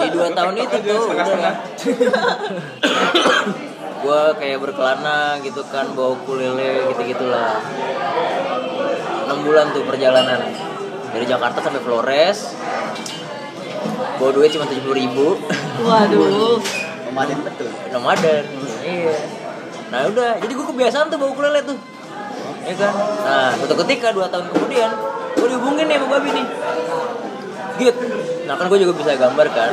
di 0.01 0.09
dua 0.09 0.33
tahun 0.33 0.57
itu 0.57 0.75
tuh 0.81 0.97
setengah-setengah. 1.05 1.53
gue 4.01 4.21
kayak 4.41 4.57
berkelana 4.57 5.37
gitu 5.45 5.61
kan 5.69 5.93
bawa 5.93 6.17
ukulele 6.17 6.89
gitu 6.89 7.01
gitulah 7.05 7.61
enam 9.29 9.45
bulan 9.45 9.69
tuh 9.77 9.85
perjalanan 9.85 10.41
dari 11.13 11.29
Jakarta 11.29 11.61
sampai 11.61 11.85
Flores 11.85 12.57
bawa 14.17 14.33
duit 14.33 14.49
cuma 14.49 14.65
tujuh 14.65 14.89
ribu 14.89 15.37
Waduh. 15.85 16.57
nomaden 17.11 17.37
betul. 17.43 17.69
Nomaden 17.91 18.43
iya. 18.87 19.15
Nah 19.91 20.07
udah. 20.07 20.39
Jadi 20.39 20.51
gue 20.55 20.65
kebiasaan 20.71 21.11
tuh 21.11 21.19
bawa 21.19 21.35
ukulele 21.35 21.59
tuh. 21.67 21.75
Ya 22.63 22.73
kan? 22.79 22.93
Nah 23.27 23.51
suatu 23.59 23.75
ketika 23.83 24.15
dua 24.15 24.31
tahun 24.31 24.47
kemudian 24.47 24.89
gue 25.35 25.47
dihubungin 25.51 25.85
nih 25.91 25.99
sama 25.99 26.07
babi 26.17 26.29
nih. 26.31 26.45
Git. 27.83 27.95
Nah 28.47 28.55
kan 28.55 28.65
gue 28.71 28.79
juga 28.79 28.93
bisa 28.95 29.19
gambar 29.19 29.47
kan. 29.51 29.71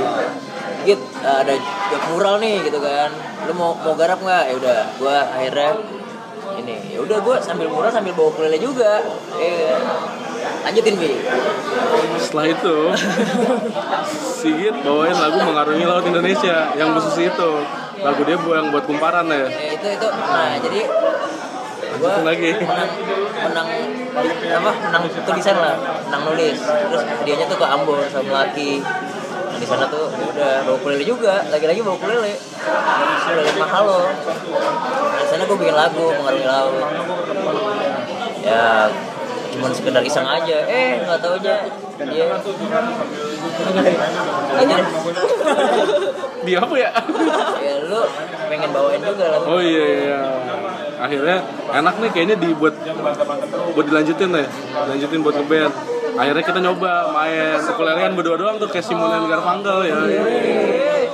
Git 0.82 1.00
ada 1.22 1.54
job 1.94 2.02
mural 2.10 2.42
nih 2.42 2.66
gitu 2.66 2.82
kan. 2.82 3.14
Lu 3.46 3.54
mau 3.54 3.78
mau 3.78 3.94
garap 3.94 4.18
nggak? 4.18 4.44
Ya 4.50 4.54
udah. 4.58 4.78
Gue 4.98 5.14
akhirnya 5.14 5.70
ini. 6.58 6.76
Ya 6.90 6.98
udah 6.98 7.22
gue 7.22 7.36
sambil 7.38 7.70
mural 7.70 7.94
sambil 7.94 8.18
bawa 8.18 8.34
ukulele 8.34 8.58
juga. 8.58 8.98
Ya 9.38 9.50
kan? 9.54 9.80
Lanjutin 10.68 10.94
bi. 11.00 11.10
Setelah 12.20 12.46
itu 12.52 12.76
Sigit 14.38 14.76
bawain 14.84 15.16
lagu 15.16 15.38
mengarungi 15.40 15.84
laut 15.88 16.04
Indonesia 16.04 16.76
yang 16.76 16.92
khusus 16.92 17.32
itu. 17.32 17.50
Lagu 17.98 18.20
dia 18.22 18.36
yang 18.36 18.68
buat 18.70 18.84
kumparan 18.84 19.26
ya. 19.26 19.48
Ya 19.48 19.72
itu 19.74 19.86
itu. 19.96 20.08
Nah 20.12 20.60
jadi 20.60 20.80
gua 21.98 22.20
Lanjutin 22.20 22.24
lagi. 22.28 22.50
menang 22.62 22.88
menang 23.48 23.68
apa 24.60 24.70
menang 24.86 25.02
tulisan 25.24 25.56
lah 25.56 25.74
menang 26.06 26.22
nulis. 26.30 26.58
Terus 26.60 27.02
hadiahnya 27.02 27.46
tuh 27.48 27.58
ke 27.58 27.66
Ambon 27.66 28.04
sama 28.12 28.22
Melati. 28.28 28.72
Nah, 29.48 29.56
di 29.58 29.66
sana 29.66 29.90
tuh 29.90 30.06
udah 30.12 30.68
bawa 30.68 30.76
ukulele 30.78 31.02
juga. 31.02 31.42
Lagi-lagi 31.50 31.80
bawa 31.82 31.96
ukulele. 31.96 32.36
Ukulele 32.38 33.50
mahal 33.58 33.82
loh. 33.88 34.06
Nah, 34.06 35.18
di 35.18 35.28
sana 35.32 35.42
gue 35.48 35.56
bikin 35.58 35.74
lagu 35.74 36.06
mengarungi 36.14 36.46
laut. 36.46 36.86
Ya 38.46 38.86
cuman 39.58 39.72
sekedar 39.74 40.02
iseng 40.06 40.22
aja. 40.22 40.58
Eh 40.70 41.02
nggak 41.02 41.18
tahu 41.18 41.34
aja. 41.42 41.54
Dia 41.98 42.24
aja 44.54 44.76
di 46.46 46.52
apa 46.54 46.74
ya? 46.78 46.90
Ya 47.58 47.74
lu 47.90 48.02
pengen 48.48 48.70
bawain 48.70 49.02
juga 49.02 49.26
lagu 49.34 49.44
oh 49.50 49.60
iya 49.60 49.84
iya. 50.06 50.20
Akhirnya 50.98 51.36
enak 51.74 51.94
nih 51.98 52.10
kayaknya 52.14 52.36
dibuat 52.38 52.74
buat 53.74 53.86
dilanjutin 53.86 54.30
ya 54.30 54.46
lanjutin 54.86 55.20
buat 55.26 55.34
ngeband. 55.42 55.74
Akhirnya 56.18 56.44
kita 56.46 56.58
nyoba 56.62 57.14
main 57.14 57.58
ukulelean 57.62 58.14
berdua 58.14 58.36
doang 58.38 58.56
tuh 58.62 58.70
kayak 58.70 58.86
Simon 58.86 59.10
dan 59.10 59.26
Garfunkel 59.26 59.78
ya 59.86 59.94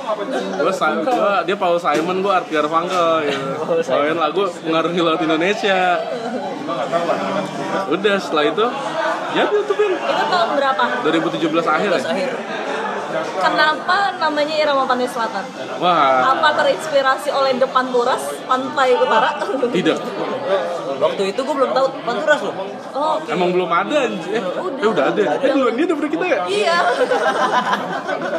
gue 0.05 0.71
gua, 1.01 1.41
dia 1.41 1.57
Paul 1.57 1.77
Simon 1.81 2.21
gue 2.21 2.29
Art 2.31 2.47
Garfunkel 2.47 3.09
ya. 3.25 3.37
bawain 3.89 4.17
lagu 4.17 4.43
mengarungi 4.63 5.01
laut 5.01 5.21
Indonesia 5.21 5.97
udah 7.89 8.15
setelah 8.21 8.45
itu 8.45 8.65
ya 9.35 9.43
itu 9.49 9.73
Itu 9.75 10.25
tahun 10.31 10.49
berapa? 10.55 10.83
2017 11.03 11.75
akhir 11.75 11.89
ya 11.89 12.01
akhir 12.05 12.31
Kenapa 13.15 14.19
namanya 14.19 14.55
Irama 14.59 14.83
Pantai 14.83 15.07
Selatan? 15.07 15.43
wah 15.79 16.35
Apa 16.35 16.51
terinspirasi 16.59 17.31
oleh 17.31 17.55
depan 17.55 17.87
Turas, 17.87 18.21
Pantai 18.43 18.91
Utara? 18.99 19.39
tidak 19.71 19.97
waktu 20.95 21.21
itu 21.29 21.39
gue 21.39 21.55
belum 21.55 21.71
tahu 21.71 21.87
panturas 22.01 22.39
loh. 22.41 22.55
Oh, 22.91 23.15
emang 23.27 23.49
belum 23.51 23.67
ada 23.67 23.95
anjir. 24.07 24.39
eh, 24.39 24.43
eh 24.81 24.87
udah 24.87 25.05
ada. 25.11 25.23
Eh 25.39 25.49
duluan 25.51 25.73
dia 25.75 25.85
daripada 25.85 26.09
kita 26.09 26.25
ya? 26.25 26.39
Iya. 26.47 26.77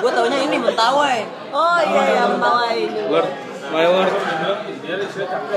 gue 0.00 0.10
taunya 0.10 0.38
ini 0.42 0.56
mentawai. 0.56 1.18
Oh 1.52 1.78
iya 1.80 2.02
ya, 2.12 2.22
Mentawai. 2.30 2.78
Lord. 3.12 3.28
My 3.66 3.84
lord. 3.90 4.12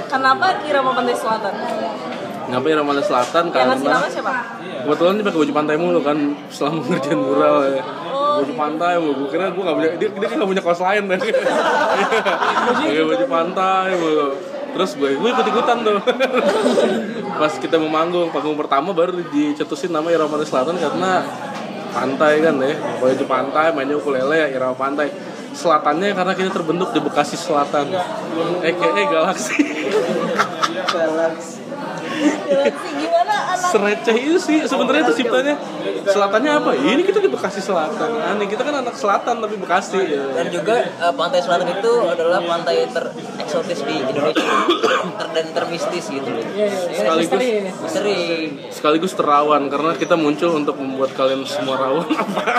Kenapa 0.10 0.46
Irama 0.66 0.92
Pantai 0.98 1.14
Selatan? 1.14 1.54
ngapain 2.50 2.76
Ramadan 2.76 3.06
Selatan? 3.06 3.44
Yang 3.54 3.68
ngasih 3.70 3.86
karena 3.86 3.94
nama 3.94 4.08
siapa? 4.10 4.34
kebetulan 4.80 5.14
dia 5.22 5.26
pakai 5.30 5.40
baju 5.46 5.54
pantai 5.54 5.76
mulu 5.78 6.00
kan 6.02 6.18
selama 6.50 6.82
ngerjain 6.90 7.20
mural 7.22 7.58
ya. 7.70 7.84
Oh, 8.10 8.42
baju 8.42 8.54
pantai 8.58 8.94
gue 8.98 9.14
gue 9.14 9.28
kira 9.30 9.46
gue 9.54 9.62
gak 9.62 9.76
punya 9.78 9.90
dia 10.02 10.10
dia 10.10 10.28
kan 10.28 10.36
gak 10.42 10.50
punya 10.50 10.64
kaos 10.66 10.82
lain 10.82 11.04
kan. 11.14 11.20
Pakai 12.74 13.04
baju 13.06 13.26
pantai 13.30 13.88
mulu 14.02 14.28
terus 14.74 14.92
gue 14.98 15.16
gue 15.16 15.30
ikut 15.30 15.46
ikutan 15.50 15.78
tuh. 15.86 16.00
Pas 17.42 17.54
kita 17.56 17.80
mau 17.80 17.92
manggung 17.92 18.30
panggung 18.34 18.58
pertama 18.60 18.92
baru 18.92 19.22
dicetusin 19.32 19.94
nama 19.94 20.10
Irama 20.12 20.42
Selatan 20.42 20.76
karena 20.78 21.24
pantai 21.96 22.44
kan 22.44 22.56
ya. 22.60 22.76
Baju 23.00 23.26
pantai 23.26 23.68
mainnya 23.74 23.96
ukulele 23.98 24.50
Irama 24.52 24.76
Pantai. 24.76 25.12
Selatannya 25.50 26.14
karena 26.14 26.34
kita 26.38 26.54
terbentuk 26.54 26.94
di 26.94 27.02
Bekasi 27.02 27.36
Selatan. 27.36 27.90
Eh 28.62 28.74
kayak 28.78 29.08
galaksi 29.10 29.66
Galaksi 30.90 31.69
gimana? 32.96 33.36
Anak? 33.50 33.70
sereceh 33.70 34.16
itu 34.18 34.38
sih 34.38 34.58
sebenarnya 34.64 35.02
itu 35.04 35.16
ciptanya. 35.18 35.56
Selatannya 36.02 36.52
apa? 36.56 36.72
Ini 36.74 37.02
kita 37.02 37.20
di 37.20 37.30
Bekasi 37.30 37.60
Selatan. 37.60 38.10
Aneh 38.18 38.46
kita 38.46 38.62
kan 38.62 38.76
anak 38.78 38.96
selatan 38.96 39.40
tapi 39.40 39.56
Bekasi. 39.56 40.00
Ya. 40.02 40.24
dan 40.34 40.48
juga 40.50 40.76
eh, 40.82 41.14
pantai 41.14 41.40
selatan 41.40 41.68
itu 41.72 41.92
adalah 42.04 42.40
pantai 42.40 42.88
tereksotis 42.88 43.80
di 43.84 43.96
Indonesia. 44.00 44.42
Ter 45.20 45.28
dan 45.30 45.46
termistis 45.52 46.06
gitu. 46.08 46.26
Loh 46.26 46.42
Iya, 46.50 46.66
iya. 46.66 46.96
Sekaligus- 46.96 47.42
Misteri 47.80 48.18
sekaligus 48.70 49.14
terawan 49.14 49.68
karena 49.68 49.92
kita 49.94 50.16
muncul 50.16 50.56
untuk 50.56 50.76
membuat 50.76 51.12
kalian 51.14 51.44
semua 51.44 51.76
rawan. 51.78 52.08
Apa 52.08 52.42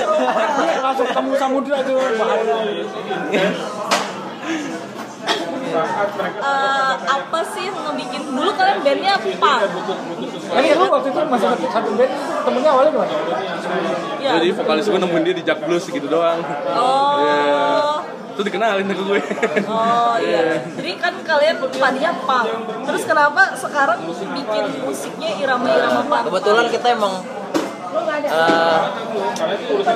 langsung 0.84 1.06
ketemu 1.06 1.32
samudra 1.36 1.76
tuh 1.82 1.96
bahaya. 2.16 2.56
Eh, 5.70 6.92
apa 7.06 7.40
sih 7.46 7.62
yang 7.64 7.76
ngebikin 7.78 8.22
dulu 8.26 8.50
kalian 8.52 8.78
bandnya 8.82 9.12
apa? 9.14 9.52
Tapi 10.50 10.66
lu 10.74 10.84
waktu 10.88 11.08
itu 11.08 11.20
masih 11.24 11.46
satu, 11.46 11.64
satu 11.70 11.88
band 11.94 12.10
itu 12.10 12.30
ketemunya 12.34 12.70
awalnya 12.70 12.90
gimana? 12.90 13.14
Ya. 14.20 14.30
jadi 14.36 14.48
vokalis 14.52 14.84
gue 14.84 15.00
nemuin 15.00 15.22
dia 15.24 15.34
di 15.34 15.44
Jack 15.46 15.58
Blues 15.64 15.84
gitu 15.86 16.04
doang 16.04 16.42
Oh. 16.74 17.16
Iya. 17.22 17.64
itu 18.30 18.40
dikenalin 18.46 18.86
ke 18.86 18.94
gue 18.96 19.18
Oh 19.64 20.14
iya. 20.18 20.64
Jadi 20.64 20.92
kan 20.96 21.12
kalian 21.20 21.56
tadinya 21.60 22.12
punk. 22.24 22.46
Terus 22.84 23.02
kenapa 23.04 23.42
sekarang 23.54 23.98
bikin 24.06 24.64
musiknya 24.80 25.30
irama-irama 25.36 26.02
punk? 26.04 26.22
kebetulan 26.28 26.66
kita 26.68 26.86
emang 26.94 27.14
eh, 28.24 28.78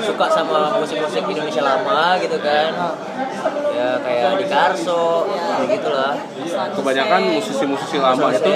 suka 0.05 0.27
sama 0.31 0.79
musik-musik 0.81 1.23
Indonesia 1.29 1.63
lama 1.65 2.17
gitu 2.21 2.37
kan. 2.41 2.71
Ya 3.75 3.99
kayak 4.01 4.31
di 4.39 4.47
Karso 4.47 5.27
gitu 5.67 5.89
lah 5.91 6.15
kebanyakan 6.75 7.21
musisi-musisi 7.37 7.97
lama 7.99 8.31
itu 8.31 8.53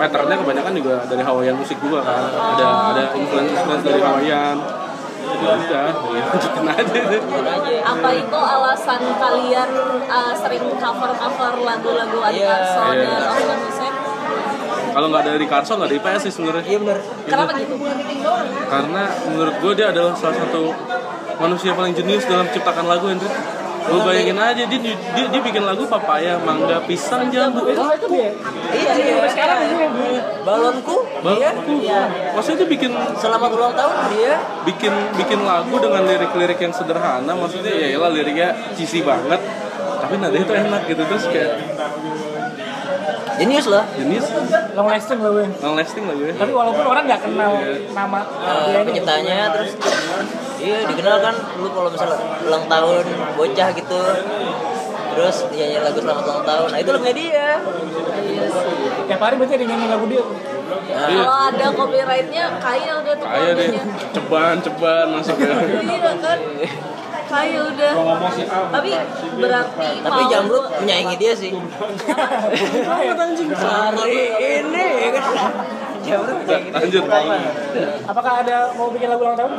patternnya 0.00 0.36
kebanyakan 0.40 0.72
juga 0.76 0.94
dari 1.08 1.22
Hawaiian 1.24 1.56
musik 1.56 1.76
juga 1.80 2.04
kan. 2.04 2.28
Ada 2.28 2.66
ada 2.94 3.04
influence 3.16 3.52
influence 3.56 3.84
dari 3.84 4.00
Hawaiian. 4.00 4.56
Ya 5.40 5.56
udah 5.56 5.88
ya 6.16 6.24
lanjutin 6.26 6.64
aja 6.68 7.00
deh 7.06 7.22
Apa 7.80 8.08
itu 8.12 8.40
alasan 8.40 9.00
kalian 9.16 9.70
uh, 10.04 10.32
sering 10.36 10.64
cover-cover 10.76 11.64
lagu-lagu 11.64 12.18
Adi 12.28 12.44
Iya, 12.44 12.50
Karso 12.50 12.82
iya. 12.92 13.08
dan 13.40 13.60
Hussein? 13.64 13.79
Kalau 14.90 15.06
nggak 15.08 15.24
dari 15.24 15.46
Karso 15.46 15.72
nggak 15.74 15.90
dari 15.90 16.02
PS 16.02 16.22
sih 16.28 16.32
sebenarnya. 16.32 16.64
Iya 16.66 16.78
bener 16.80 16.98
Kenapa 17.26 17.50
gitu? 17.56 17.74
karena 18.70 19.02
menurut 19.26 19.54
gue 19.58 19.72
dia 19.74 19.86
adalah 19.90 20.12
salah 20.14 20.36
satu 20.36 20.62
manusia 21.36 21.72
paling 21.72 21.92
jenius 21.92 22.24
dalam 22.24 22.46
ciptakan 22.46 22.86
lagu 22.86 23.08
Hendrik 23.08 23.32
lu 23.80 23.96
bayangin 24.04 24.36
aja 24.36 24.62
dia, 24.68 24.78
dia 24.78 24.94
dia 25.26 25.40
bikin 25.40 25.64
lagu 25.64 25.82
papaya 25.88 26.36
mangga 26.38 26.78
pisang 26.84 27.26
jambu 27.26 27.64
itu 27.66 27.80
Oh 27.80 27.90
itu 27.90 28.06
dia. 28.06 28.30
iya 28.70 28.92
iya 28.94 29.24
sekarang 29.26 29.58
balonku 30.44 30.96
dia 31.26 31.50
maksudnya 32.30 32.58
dia 32.62 32.68
bikin 32.70 32.92
selamat 33.18 33.50
ulang 33.50 33.74
tahun 33.74 33.96
dia 34.14 34.34
bikin 34.62 34.92
bikin 35.16 35.40
lagu 35.42 35.74
dengan 35.80 36.06
lirik-lirik 36.06 36.60
yang 36.60 36.70
sederhana 36.70 37.32
maksudnya 37.34 37.72
ya 37.72 37.98
lah 37.98 38.12
liriknya 38.12 38.52
cheesy 38.76 39.00
banget 39.02 39.40
tapi 39.98 40.14
nadanya 40.20 40.44
tuh 40.44 40.56
enak 40.60 40.82
gitu 40.86 41.02
terus 41.08 41.24
kayak 41.26 41.50
jenius 43.40 43.66
lah. 43.66 43.84
Jenius 43.90 44.26
Long 44.70 44.86
lasting 44.86 45.18
lah 45.18 45.30
gue. 45.32 45.46
long 45.58 45.74
lasting 45.74 46.04
lagu 46.04 46.22
ya 46.22 46.32
Tapi 46.34 46.52
walaupun 46.52 46.84
orang 46.84 47.04
nggak 47.04 47.20
kenal 47.22 47.52
nama 47.90 48.20
Eh, 48.20 48.62
dia 48.62 48.76
ini. 48.76 48.86
penciptanya 48.86 49.38
terus 49.50 49.70
iya 50.58 50.78
dikenal 50.84 51.16
kan 51.18 51.34
lu 51.56 51.68
kalau 51.70 51.88
misalnya 51.88 52.16
ulang 52.42 52.64
tahun 52.66 53.04
bocah 53.34 53.68
gitu. 53.72 54.02
Terus 55.10 55.36
nyanyi 55.50 55.76
lagu 55.78 55.98
selamat 55.98 56.22
ulang 56.22 56.44
tahun. 56.44 56.68
Nah 56.68 56.78
itu 56.78 56.90
lagunya 56.90 57.14
dia. 57.14 57.48
Tiap 59.06 59.20
hari 59.20 59.34
berarti 59.34 59.54
ada 59.54 59.66
nyanyi 59.66 59.86
lagu 59.88 60.04
dia. 60.06 60.22
nah, 60.22 61.08
Kalau 61.08 61.36
ada 61.48 61.66
copyrightnya 61.72 62.44
kaya 62.58 62.92
udah 62.96 63.14
tuh 63.16 63.26
kayak 63.26 63.52
deh 63.56 63.68
ceban 64.12 64.54
ceban 64.60 65.06
masuk 65.10 65.36
ya. 65.36 65.54
Iya 65.80 66.12
kan? 66.14 66.38
Kaya 67.30 67.58
udah. 67.70 67.92
Tapi 68.74 68.90
berarti 69.38 69.90
tapi 70.02 70.20
jamrut 70.26 70.64
menyaingi 70.82 71.16
dia 71.16 71.32
sih. 71.38 71.54
Hari 73.54 74.18
ini 74.34 74.86
ya 74.98 75.10
kan? 75.14 75.24
Lanjut 76.74 77.04
Apakah 78.08 78.32
ada 78.42 78.74
mau 78.74 78.90
bikin 78.90 79.08
lagu 79.14 79.22
ulang 79.22 79.38
tahun? 79.38 79.52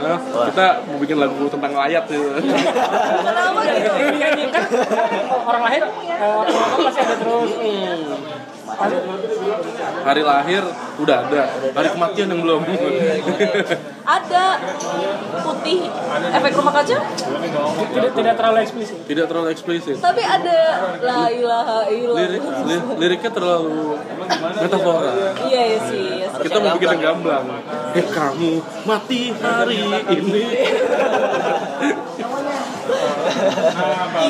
nah, 0.00 0.16
kita 0.48 0.66
mau 0.88 0.96
bikin 0.96 1.16
lagu 1.20 1.44
tentang 1.52 1.76
layat 1.76 2.08
gitu 2.08 2.40
Kenapa 2.40 3.60
gitu? 3.68 3.90
Dinyanyikan 4.16 4.64
orang 5.44 5.62
lahir 5.68 5.82
eh, 5.84 6.42
tahun 6.48 6.80
pasti 6.88 7.00
ada 7.04 7.14
terus. 7.20 7.52
Hari 10.00 10.22
lahir 10.22 10.62
udah 10.96 11.16
ada 11.22 11.40
hari 11.70 11.88
kematian 11.90 12.26
yang 12.28 12.40
belum 12.40 12.60
Ada 14.02 14.44
putih 15.40 15.78
efek 16.30 16.50
rumah 16.52 16.72
kaca, 16.72 16.96
Tidak 17.86 18.10
tidak 18.12 18.34
terlalu 18.34 18.56
eksplisit. 18.60 18.96
tidak 19.04 19.24
terlalu 19.26 19.48
eksplisit 19.50 19.96
tapi 20.00 20.20
ada 20.20 20.56
la 20.98 21.20
ilaha 21.28 21.78
lirik 21.86 22.40
illallah. 22.40 22.66
li- 22.66 22.86
liriknya 22.98 23.30
terlalu 23.30 23.96
metafora 24.56 25.10
Iya 25.42 25.62
iya 25.66 25.78
sih. 25.84 26.04
iya 26.16 26.26
sih. 26.28 26.42
kita 26.42 26.56
mau 26.58 26.74
bikin 26.74 26.88
yang 26.90 27.00
gamblang 27.14 27.44
eh 27.92 28.06
kamu 28.06 28.52
mati 28.82 29.20
hari 29.36 29.76
ini 30.10 30.42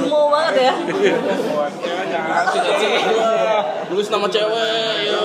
Imo 0.00 0.20
banget 0.30 0.54
ya. 0.70 0.74
tulis 3.90 4.08
nama 4.10 4.26
cewek 4.30 4.94
ya 5.06 5.18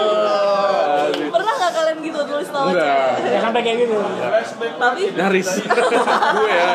kalian 1.95 2.11
gitu 2.11 2.19
tulis 2.27 2.49
nama 2.51 2.67
enggak 2.71 3.09
Ya 3.23 3.39
sampai 3.39 3.61
kayak 3.63 3.77
gitu. 3.87 3.95
Tapi 4.75 5.01
nyaris 5.15 5.47
gue 6.35 6.49
ya. 6.51 6.69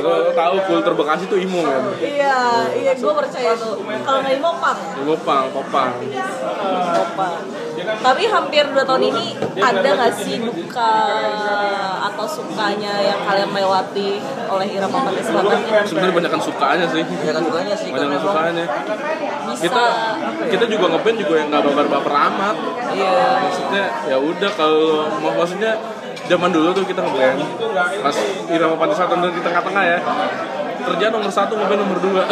Gue 0.00 0.32
tahu 0.32 0.56
kultur 0.64 0.92
Bekasi 0.96 1.24
tuh 1.28 1.38
imo 1.38 1.60
kan? 1.62 1.82
Iya 2.00 2.36
iya 2.72 2.92
gue 2.96 3.12
percaya 3.12 3.52
tuh. 3.54 3.84
Kalau 3.84 4.18
nggak 4.24 4.34
Imo 4.38 4.50
pang. 4.60 4.78
imo 5.02 5.14
pang 5.24 5.44
popang. 5.52 5.92
Opa. 6.98 7.28
Tapi 7.78 8.22
hampir 8.26 8.64
dua 8.68 8.84
tahun 8.84 9.02
ini 9.06 9.26
ada 9.58 9.88
nggak 9.88 10.12
sih 10.18 10.36
duka 10.42 10.92
atau 12.08 12.26
sukanya 12.26 12.94
yang 13.00 13.20
kalian 13.22 13.50
melewati 13.50 14.18
oleh 14.48 14.66
Irama 14.68 14.98
Pantai 15.06 15.22
Selatan? 15.22 15.58
sebenarnya 15.86 16.14
banyak 16.14 16.30
kan 16.32 16.42
sukanya 16.42 16.86
sih. 16.90 17.04
Ya 17.22 17.32
kan 17.36 17.42
sukanya 17.44 17.74
sih 17.76 17.88
banyak 17.90 18.00
karena 18.02 18.14
yang 18.14 18.24
sukanya. 18.24 18.64
Bisa. 19.48 19.62
Kita 19.64 19.84
kita 20.48 20.64
juga 20.68 20.86
ngeband 20.92 21.16
juga 21.18 21.34
yang 21.38 21.48
nggak 21.50 21.62
baper-baper 21.64 22.14
amat. 22.30 22.56
Iya. 22.92 23.22
Maksudnya 23.46 23.84
ya 24.04 24.16
udah 24.16 24.50
kalau 24.52 24.86
mau 25.18 25.32
maksudnya 25.34 25.74
zaman 26.24 26.50
dulu 26.50 26.70
tuh 26.72 26.84
kita 26.84 27.00
ngeband 27.00 27.40
pas 27.98 28.16
Irama 28.46 28.76
Pantai 28.76 28.94
Selatan 28.94 29.18
di 29.28 29.40
tengah-tengah 29.40 29.84
ya. 29.86 29.98
Kerjaan 30.78 31.12
nomor 31.12 31.28
satu 31.28 31.52
ngeband 31.54 31.80
nomor 31.80 31.98
dua. 31.98 32.22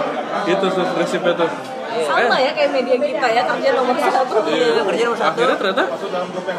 Itu 0.50 0.64
tuh 0.66 0.84
prinsipnya 0.92 1.34
tuh. 1.34 1.50
Sama 1.92 2.34
ya 2.34 2.56
kayak 2.56 2.72
media 2.72 2.96
kita 2.96 3.26
ya 3.28 3.42
kerja 3.46 3.68
nomor 3.74 3.92
satu. 3.94 4.36
iya. 4.48 4.80
Kerja 4.80 5.02
nomor 5.06 5.18
satu. 5.18 5.28
Akhirnya 5.30 5.56
ternyata 5.56 5.84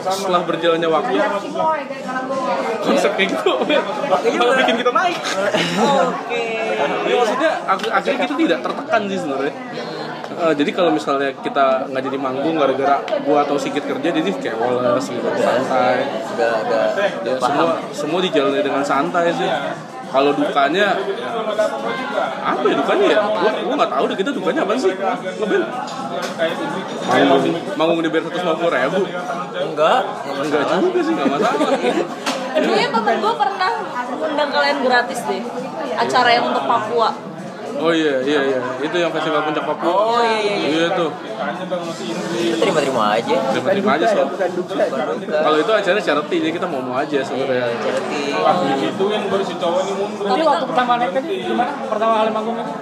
setelah 0.07 0.41
berjalannya 0.45 0.89
waktu 0.89 1.13
konsep 2.79 3.11
kayak 3.13 3.29
gitu. 3.33 3.51
Malah 4.37 4.55
bikin 4.61 4.75
kita 4.77 4.91
naik. 4.93 5.17
Oke. 5.83 6.43
ya 7.03 7.15
maksudnya 7.15 7.51
ak- 7.65 7.91
akhirnya 7.91 8.19
kita 8.21 8.35
tidak 8.37 8.59
tertekan 8.61 9.01
sih 9.05 9.17
sebenarnya 9.17 9.53
Eh, 10.43 10.53
jadi 10.59 10.71
kalau 10.75 10.91
misalnya 10.91 11.31
kita 11.39 11.87
nggak 11.87 12.03
jadi 12.03 12.17
manggung 12.19 12.59
gara-gara 12.59 12.99
gua 13.23 13.47
atau 13.47 13.55
sikit 13.55 13.87
kerja 13.87 14.11
jadi 14.11 14.27
kayak 14.27 14.59
woles 14.59 15.07
gitu 15.07 15.23
santai 15.39 16.03
udah 16.35 16.51
udah 16.67 16.83
ya 16.99 17.33
semua 17.39 17.79
semua 17.95 18.19
dijalani 18.19 18.59
dengan 18.59 18.83
santai 18.83 19.31
sih. 19.31 19.47
Kalau 20.13 20.29
dukanya 20.35 20.93
apa 22.43 22.65
ya 22.67 22.75
dukanya 22.75 23.05
ya? 23.07 23.19
Gua 23.23 23.51
gua 23.55 23.75
nggak 23.79 23.91
tahu 23.95 24.03
deh 24.11 24.17
kita 24.19 24.31
dukanya 24.35 24.61
apa 24.67 24.71
sih? 24.75 24.91
Ngeband? 24.91 25.65
Manggung. 27.07 27.55
Manggung 27.79 27.99
dibayar 28.03 28.23
seratus 28.27 28.43
lima 28.43 28.53
puluh 28.59 28.71
ribu? 28.75 29.01
Enggak. 29.63 30.01
Enggak 30.27 30.63
juga 30.83 30.99
sih 31.07 31.13
nggak 31.15 31.29
masalah. 31.31 31.71
Dulunya 32.53 32.89
temen 32.93 33.15
gue 33.17 33.33
pernah 33.33 33.71
undang 34.13 34.49
kalian 34.53 34.77
gratis 34.85 35.19
deh? 35.25 35.41
Acara 35.97 36.29
yang 36.35 36.45
untuk 36.51 36.67
Papua. 36.67 37.32
Oh 37.83 37.93
iya 37.93 38.15
iya 38.23 38.39
iya. 38.47 38.59
Itu 38.79 38.95
yang 38.95 39.11
festival 39.11 39.43
puncak 39.43 39.63
Papua. 39.67 39.91
Oh 39.91 40.21
iya 40.23 40.37
iya 40.39 40.55
iya. 40.55 40.67
Iya 40.71 40.87
tuh. 40.95 41.09
Itu 42.31 42.55
terima-terima 42.63 43.03
aja. 43.19 43.35
Terima 43.51 43.91
aja 43.99 44.05
ya. 44.07 44.25
kalau 45.43 45.57
itu 45.59 45.71
acara 45.71 45.99
charity 45.99 46.35
jadi 46.39 46.51
kita 46.55 46.67
mau 46.71 46.79
mau 46.79 46.95
aja 46.95 47.19
sebenarnya. 47.19 47.67
charity. 47.83 48.21
Berarti 50.23 50.43
waktu 50.47 50.65
pertama 50.71 50.91
naik 50.99 51.11
tadi 51.11 51.27
gimana? 51.43 51.71
Pertama 51.91 52.13
kali 52.23 52.29
manggung 52.31 52.57
itu? 52.57 52.73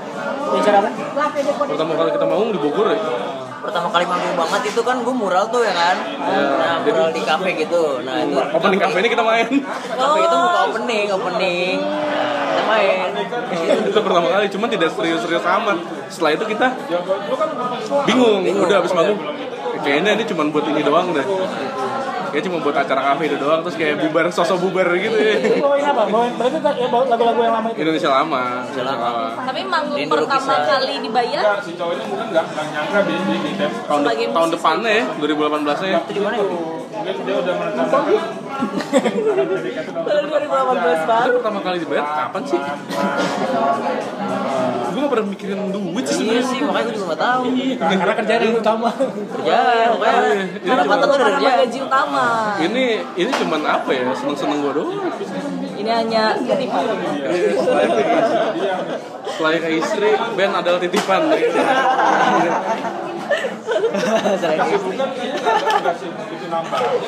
Di 0.52 0.58
acara 0.62 0.78
apa? 0.84 0.90
pertama 1.66 1.94
kali 1.96 2.10
kita 2.14 2.26
manggung 2.28 2.50
di 2.54 2.60
Bogor 2.60 2.88
ya 2.92 3.00
pertama 3.62 3.88
kali 3.94 4.06
manggung 4.10 4.36
banget 4.36 4.62
itu 4.74 4.82
kan 4.82 4.98
gue 5.06 5.16
mural 5.16 5.46
tuh 5.54 5.62
ya 5.62 5.74
kan? 5.74 5.96
Nah 6.58 6.74
mural 6.82 7.14
di 7.14 7.22
kafe 7.22 7.50
gitu. 7.62 8.02
Nah 8.02 8.26
itu 8.26 8.38
opening 8.58 8.80
cafe 8.82 8.98
ini 9.06 9.10
kita 9.14 9.24
main. 9.24 9.48
Kafe 9.72 10.20
itu 10.26 10.38
buka 10.42 10.60
opening 10.68 11.08
opening. 11.14 11.78
Kita 12.52 12.64
main. 12.68 13.08
Itu 13.88 14.00
pertama 14.02 14.28
kali 14.34 14.46
cuman 14.50 14.68
tidak 14.74 14.90
serius-serius 14.98 15.46
amat. 15.46 15.78
Setelah 16.10 16.32
itu 16.36 16.46
kita 16.50 16.68
bingung. 18.10 18.42
Udah 18.66 18.82
habis 18.82 18.92
manggung. 18.92 19.22
Kayaknya 19.82 20.14
ini 20.14 20.24
cuma 20.30 20.46
buat 20.54 20.66
ini 20.70 20.86
doang 20.86 21.10
deh 21.10 21.26
kayak 22.32 22.42
cuma 22.42 22.58
buat 22.58 22.74
acara 22.74 23.02
kafe 23.06 23.24
itu 23.26 23.36
doang 23.36 23.62
terus 23.62 23.76
kayak 23.76 23.96
bubar 24.00 24.26
sosok 24.28 24.58
bubar 24.60 24.88
gitu 24.94 25.14
ya 25.14 25.34
Itu 25.38 25.60
bawain 25.60 25.84
apa? 25.84 26.02
Bawain 26.08 26.34
berarti 26.34 26.58
ya, 26.74 26.88
lagu-lagu 26.88 27.40
yang 27.40 27.54
lama 27.54 27.68
itu. 27.70 27.78
Indonesia 27.78 28.10
lama 28.10 28.42
Indonesia 28.64 28.84
lama. 28.88 29.10
lama 29.12 29.44
Tapi 29.44 29.62
manggung 29.64 30.00
pertama 30.08 30.54
kali 30.66 30.94
dibayar 31.00 31.42
tahun, 31.62 31.94
de- 31.94 32.06
Sebagai 33.86 34.26
tahun 34.28 34.42
musisi. 34.42 34.54
depannya 34.54 34.90
ya 34.90 35.04
2018 35.14 35.84
nya 35.84 36.00
itu 36.00 36.12
di 36.12 36.22
mana 36.22 36.36
ya 36.40 36.46
tahun 38.62 40.24
2018 40.28 40.48
banget. 41.04 41.28
Itu 41.28 41.38
pertama 41.38 41.60
kali 41.62 41.78
dibayar 41.80 42.06
kapan 42.06 42.42
sih? 42.46 42.60
gue 44.92 45.00
gak 45.00 45.08
pernah 45.10 45.24
mikirin 45.26 45.72
duit 45.72 46.04
sih 46.04 46.28
iya 46.28 46.44
sebenarnya. 46.44 46.44
sih 46.44 46.60
makanya 46.62 46.84
gue 46.84 46.94
juga 46.94 47.08
gak 47.08 47.22
tahu 47.22 47.44
Karena 47.80 48.14
kerjaan 48.14 48.42
yang 48.44 48.58
utama. 48.58 48.90
kerja 48.92 49.60
makanya 49.90 50.20
Ini 50.22 50.60
Karena 50.62 50.84
cuma- 50.84 50.92
pendapatan 50.94 51.32
kerja. 51.32 51.50
gaji 51.58 51.80
utama. 51.82 52.26
Ini 52.60 52.86
ini 53.16 53.32
cuman 53.34 53.62
apa 53.64 53.90
ya 53.90 54.04
seneng-seneng 54.12 54.58
gue 54.60 54.72
doang. 54.74 55.00
Ini 55.74 55.90
hanya 55.90 56.24
titipan. 56.38 56.84
Selain 59.32 59.60
ke 59.60 59.72
istri, 59.74 60.10
band 60.36 60.54
adalah 60.54 60.78
titipan. 60.78 61.22
selain 64.42 64.60
itu. 64.72 64.90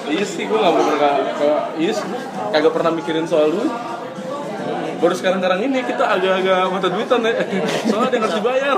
Iya 0.10 0.26
sih 0.26 0.44
gue 0.48 0.58
gak 0.58 0.74
pernah 0.74 0.96
ke, 0.96 1.10
ke 1.36 1.48
iya 1.80 1.92
sih, 1.92 2.08
kagak 2.52 2.74
pernah 2.74 2.92
mikirin 2.96 3.26
soal 3.28 3.52
duit. 3.52 3.72
Baru 5.04 5.20
sekarang-sekarang 5.20 5.60
ini 5.68 5.84
kita 5.84 6.08
agak-agak 6.08 6.64
mata 6.72 6.88
duitan 6.88 7.20
ya. 7.28 7.36
Soalnya 7.92 8.08
ada 8.08 8.16
yang 8.16 8.24
harus 8.24 8.38
dibayar. 8.40 8.76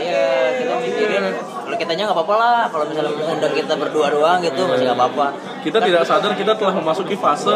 iya 0.00 0.28
kita 0.56 0.74
mikirin 0.80 1.24
kalau 1.36 1.76
kitanya 1.76 2.02
nggak 2.08 2.16
apa-apa 2.16 2.34
lah. 2.40 2.60
Kalau 2.72 2.84
misalnya 2.88 3.12
undang 3.28 3.52
kita 3.52 3.74
berdua 3.76 4.06
doang 4.08 4.40
gitu 4.40 4.64
masih 4.64 4.84
nggak 4.88 4.96
apa-apa. 4.96 5.26
Kita 5.60 5.78
tidak 5.84 6.02
sadar 6.08 6.32
kita 6.32 6.56
telah 6.56 6.72
memasuki 6.72 7.20
fase 7.20 7.52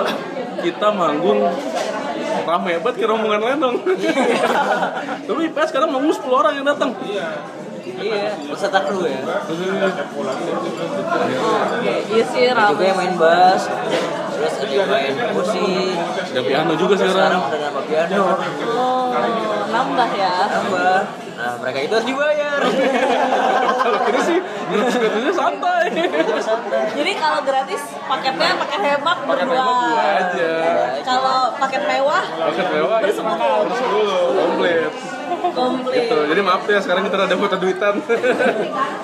kita 0.61 0.93
manggung 0.93 1.41
rame 2.45 2.73
banget 2.85 2.97
kira 3.01 3.17
rombongan 3.17 3.41
lenong. 3.41 3.77
Tapi 5.29 5.43
pas 5.57 5.65
sekarang 5.65 5.89
manggung 5.89 6.13
10 6.13 6.29
orang 6.29 6.53
yang 6.61 6.69
datang. 6.69 6.93
Iya 7.09 7.29
peserta 8.49 8.81
kru 8.89 9.05
ya? 9.05 9.21
Oke, 11.75 11.95
iya 12.09 12.25
sih 12.25 12.43
Ada 12.49 12.73
juga 12.73 12.85
yang 12.85 12.99
main 12.99 13.15
bass 13.21 13.63
terus 14.35 14.55
ada 14.59 14.75
yang 14.75 14.91
main 14.91 15.15
musik 15.31 15.95
ada 16.35 16.43
piano 16.43 16.73
juga 16.75 16.95
sekarang. 16.99 17.15
Sekarang 17.15 17.41
udah 17.47 17.61
nambah 17.63 17.85
piano. 17.87 18.23
Oh, 18.75 19.15
nambah 19.71 20.09
ya. 20.19 20.35
nambah. 20.51 20.99
Nah 21.35 21.53
mereka 21.59 21.79
itu 21.83 21.93
harus 21.95 22.07
dibayar. 22.07 22.61
Kalau 23.85 23.99
kita 24.07 24.21
sih 24.23 24.39
gratis-gratisnya 24.43 25.35
santai. 25.35 25.87
Jadi 26.95 27.13
kalau 27.15 27.41
gratis 27.47 27.83
paketnya 28.05 28.51
paket 28.59 28.81
hemat 28.83 29.19
berdua. 29.23 29.67
aja. 30.19 30.53
Kalau 31.05 31.39
paket 31.55 31.83
mewah 31.87 32.25
paket 32.27 32.67
mewah 32.75 32.99
itu 32.99 33.07
Bersepuluh. 33.07 33.61
bersepuluh 33.71 34.21
komplit 34.35 34.91
komplit. 35.53 36.07
gitu. 36.09 36.17
Jadi 36.31 36.41
maaf 36.41 36.63
ya 36.65 36.81
sekarang 36.81 37.03
kita 37.05 37.17
ada 37.27 37.37
mata 37.37 37.57
duitan. 37.61 37.95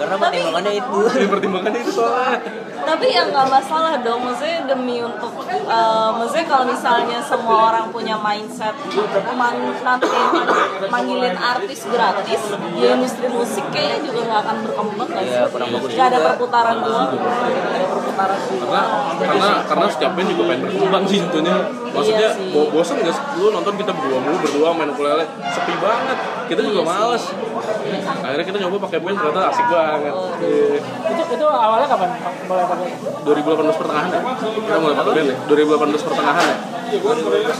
Karena 0.01 0.17
pertimbangannya 0.17 0.73
itu. 0.79 0.99
Ini 1.21 1.27
pertimbangannya 1.29 1.81
itu 1.83 1.93
soalnya. 1.93 2.39
Tapi 2.81 3.07
ya 3.13 3.23
nggak 3.29 3.49
masalah 3.53 4.01
dong, 4.01 4.25
maksudnya 4.25 4.65
demi 4.65 5.05
untuk, 5.05 5.31
eh, 5.53 6.11
maksudnya 6.17 6.47
kalau 6.49 6.65
misalnya 6.65 7.19
semua 7.21 7.71
orang 7.71 7.93
punya 7.93 8.17
mindset 8.17 8.73
man, 9.37 9.55
nanti 9.85 10.09
manggilin 10.89 11.37
artis 11.37 11.85
gratis, 11.87 12.41
ya 12.81 12.97
industri 12.97 13.29
musik 13.29 13.69
kayaknya 13.69 14.11
juga 14.11 14.21
nggak 14.27 14.41
akan 14.43 14.57
berkembang 14.65 15.09
nggak 15.13 15.25
sih? 15.29 15.37
Iya, 15.37 15.45
kurang 15.53 15.69
bagus 15.77 15.91
Nggak 15.93 16.07
ada 16.09 16.19
perputaran 16.25 16.77
doang, 16.81 17.11
karena 18.21 18.81
karena 19.19 19.49
karena 19.65 19.87
setiap 19.89 20.13
band 20.13 20.29
juga 20.29 20.43
pengen 20.47 20.63
berkembang 20.67 21.05
sih 21.07 21.19
tentunya 21.21 21.55
maksudnya 21.91 22.29
Iya 22.29 22.37
sih. 22.37 22.49
bo- 22.53 22.71
bosan 22.71 22.97
gak 23.01 23.11
sih? 23.11 23.25
Lu 23.37 23.49
nonton 23.51 23.75
kita 23.75 23.91
berdua 23.91 24.19
mulu 24.21 24.37
berdua 24.39 24.69
main 24.73 24.91
ukulele. 24.91 25.25
Sepi 25.51 25.75
banget. 25.77 26.19
Kita 26.47 26.61
juga 26.61 26.81
males. 26.85 27.25
Akhirnya 28.21 28.45
kita 28.45 28.59
nyoba 28.61 28.77
pakai 28.87 28.99
band 29.01 29.17
ternyata 29.17 29.41
asik 29.49 29.67
banget. 29.67 30.13
Iya. 30.41 30.79
Itu 31.11 31.23
itu 31.31 31.47
awalnya 31.47 31.89
kapan? 31.89 32.11
mulai 32.47 32.67
pakai? 32.67 32.89
2018 33.23 33.79
pertengahan 33.79 34.09
ya? 34.09 34.21
Kita 34.39 34.79
mulai 34.79 34.97
pakai 34.97 35.13
band 35.13 35.29
ya? 35.29 35.37
2018 35.47 36.07
pertengahan 36.07 36.45
ya 36.45 36.57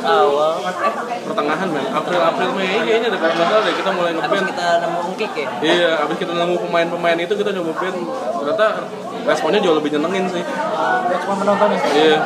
awal. 0.03 0.53
Eh 0.67 0.93
pertengahan 1.23 1.69
men 1.71 1.87
April 1.95 2.21
April 2.21 2.51
Mei. 2.59 2.75
Kayaknya 2.83 3.09
deh 3.15 3.19
kalau 3.21 3.35
nggak 3.35 3.47
salah 3.47 3.63
deh. 3.63 3.75
Kita 3.79 3.91
mulai 3.95 4.13
ngeband. 4.17 4.47
kita 4.51 4.69
nemu 4.83 5.01
kick 5.15 5.33
ya. 5.37 5.49
iya 5.63 5.91
abis 6.03 6.17
kita 6.19 6.33
nemu 6.35 6.55
pemain-pemain 6.59 7.19
itu 7.23 7.35
kita 7.39 7.51
nyoba 7.55 7.73
band. 7.79 7.99
Ternyata 8.11 8.67
responnya 9.29 9.61
jauh 9.63 9.77
lebih 9.79 9.91
nyenengin 9.95 10.25
sih. 10.33 10.45
Cuma 11.23 11.35
menonton 11.39 11.69
ya? 11.71 11.81
Iya. 11.95 12.19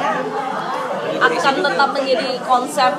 Akan 1.21 1.55
tetap 1.61 1.89
menjadi 1.93 2.31
konsep 2.45 2.93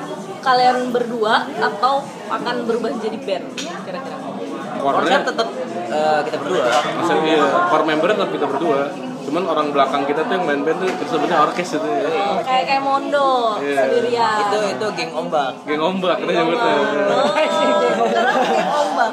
kalian 0.46 0.94
berdua 0.94 1.50
atau 1.58 2.06
akan 2.30 2.56
berubah 2.70 2.94
jadi 3.02 3.18
band 3.18 3.46
kira-kira? 3.58 4.18
Konsep 4.22 4.86
core-nya 4.86 5.20
tetap 5.26 5.48
eh, 5.90 6.20
kita 6.30 6.38
berdua. 6.38 6.64
Maksudnya 6.70 7.22
iya, 7.26 7.46
core 7.74 7.86
member 7.90 8.08
tetap 8.14 8.30
kita 8.30 8.46
berdua 8.46 9.05
cuman 9.26 9.44
orang 9.44 9.68
belakang 9.74 10.04
kita 10.06 10.22
tuh 10.22 10.34
yang 10.38 10.46
main 10.46 10.62
band 10.62 10.78
tuh 10.80 10.90
sebenarnya 11.10 11.38
orkes 11.42 11.70
itu 11.74 11.88
ya. 11.88 12.10
kayak 12.46 12.64
kayak 12.70 12.84
Mondo 12.86 13.58
Iya. 13.58 13.82
sendirian. 13.82 14.38
Itu 14.46 14.58
itu 14.78 14.86
geng 14.94 15.12
ombak. 15.12 15.52
geng 15.66 15.82
ombak 15.82 16.16
kita 16.22 16.32
nyebutnya 16.32 16.74
Oh, 17.10 17.30
karena 18.06 18.34
kayak 18.46 18.70
ombak 18.70 19.12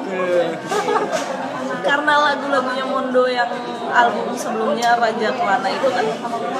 karena 1.82 2.14
lagu-lagunya 2.14 2.84
Mondo 2.86 3.24
yang 3.26 3.50
album 3.90 4.32
sebelumnya 4.38 4.94
Raja 4.96 5.28
Kelana 5.34 5.68
itu 5.68 5.88
kan 5.90 6.06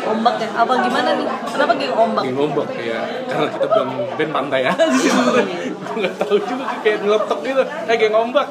ombak 0.02 0.34
ya. 0.42 0.48
Apa 0.52 0.72
gimana 0.82 1.10
nih? 1.14 1.26
Kenapa 1.46 1.72
geng 1.78 1.94
ombak? 1.94 2.22
Geng 2.26 2.38
ombak 2.40 2.68
ya 2.74 3.00
karena 3.30 3.46
kita 3.54 3.66
bukan 3.70 3.88
band 4.18 4.32
pantai 4.34 4.60
aja. 4.66 4.84
Sih 4.98 5.08
sebenarnya 5.08 5.56
gue 5.72 5.94
nggak 6.02 6.14
tahu 6.18 6.36
juga 6.42 6.64
kayak 6.82 6.96
ngeletok 7.06 7.38
gitu. 7.46 7.62
Eh 7.62 7.96
geng 7.96 8.14
ombak. 8.16 8.46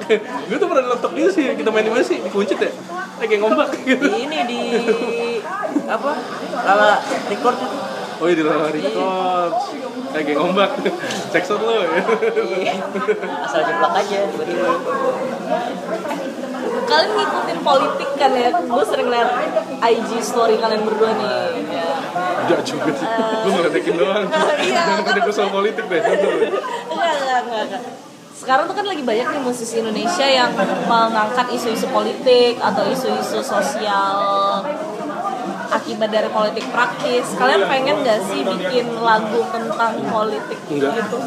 Gue 0.48 0.58
tuh 0.58 0.68
pernah 0.72 0.84
ngeletok 0.88 1.12
gitu 1.18 1.30
sih. 1.34 1.46
Kita 1.58 1.70
main 1.70 1.86
di 1.86 1.92
mana 1.92 2.04
sih? 2.06 2.18
Di 2.24 2.30
kuncit 2.32 2.58
ya 2.58 2.72
eh 3.22 3.28
geng 3.30 3.44
ombak 3.46 3.70
gitu 3.86 4.06
ini 4.18 4.38
di 4.50 4.62
apa? 5.86 6.12
Lala 6.66 6.98
record 7.30 7.58
itu. 7.62 7.78
oh 8.22 8.26
iya 8.26 8.36
di 8.38 8.44
Lala 8.46 8.68
Records 8.74 9.62
eh 10.18 10.22
geng 10.26 10.40
ombak 10.42 10.72
cek 11.30 11.44
sound 11.46 11.64
lo 11.64 11.86
ya 11.86 12.02
Asal 13.46 13.62
jeplak 13.66 13.94
aja 14.02 14.18
tiba-tiba. 14.26 14.72
kalian 16.82 17.12
ngikutin 17.16 17.60
politik 17.64 18.10
kan 18.20 18.32
ya? 18.36 18.52
Gue 18.52 18.84
sering 18.84 19.08
liat 19.08 19.30
IG 19.80 20.10
story 20.20 20.60
kalian 20.60 20.84
berdua 20.84 21.16
nih. 21.16 21.30
Ya. 21.72 21.88
Enggak 22.44 22.62
juga 22.68 22.92
sih. 22.92 23.08
Gue 23.08 23.52
ngeledekin 23.56 23.96
doang. 23.96 24.28
Iya, 24.60 24.82
jangan 24.84 25.04
pada 25.08 25.32
soal 25.32 25.50
politik 25.56 25.88
deh. 25.88 26.02
Enggak, 26.04 27.14
enggak, 27.16 27.40
enggak. 27.48 27.82
Sekarang 28.42 28.66
tuh 28.66 28.74
kan 28.74 28.90
lagi 28.90 29.06
banyak 29.06 29.38
nih 29.38 29.42
musisi 29.46 29.86
Indonesia 29.86 30.26
yang 30.26 30.50
mengangkat 30.90 31.46
isu-isu 31.54 31.86
politik 31.94 32.58
atau 32.58 32.90
isu-isu 32.90 33.38
sosial 33.38 34.66
akibat 35.70 36.10
dari 36.10 36.26
politik 36.34 36.66
praktis. 36.74 37.38
Kalian 37.38 37.70
pengen 37.70 38.02
gak 38.02 38.18
sih 38.34 38.42
bikin 38.42 38.98
lagu 38.98 39.46
tentang 39.54 39.94
politik 40.10 40.58
Enggak. 40.74 41.06
gitu? 41.06 41.18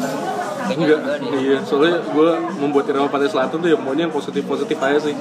Enggak, 0.75 0.99
iya. 1.39 1.57
Soalnya 1.63 2.03
gue 2.03 2.29
membuat 2.59 2.91
Irama 2.91 3.07
Pantai 3.07 3.31
Selatan 3.31 3.63
tuh 3.63 3.69
ya 3.71 3.79
maunya 3.79 4.11
yang 4.11 4.13
positif-positif 4.13 4.75
aja 4.75 4.99
sih. 4.99 5.15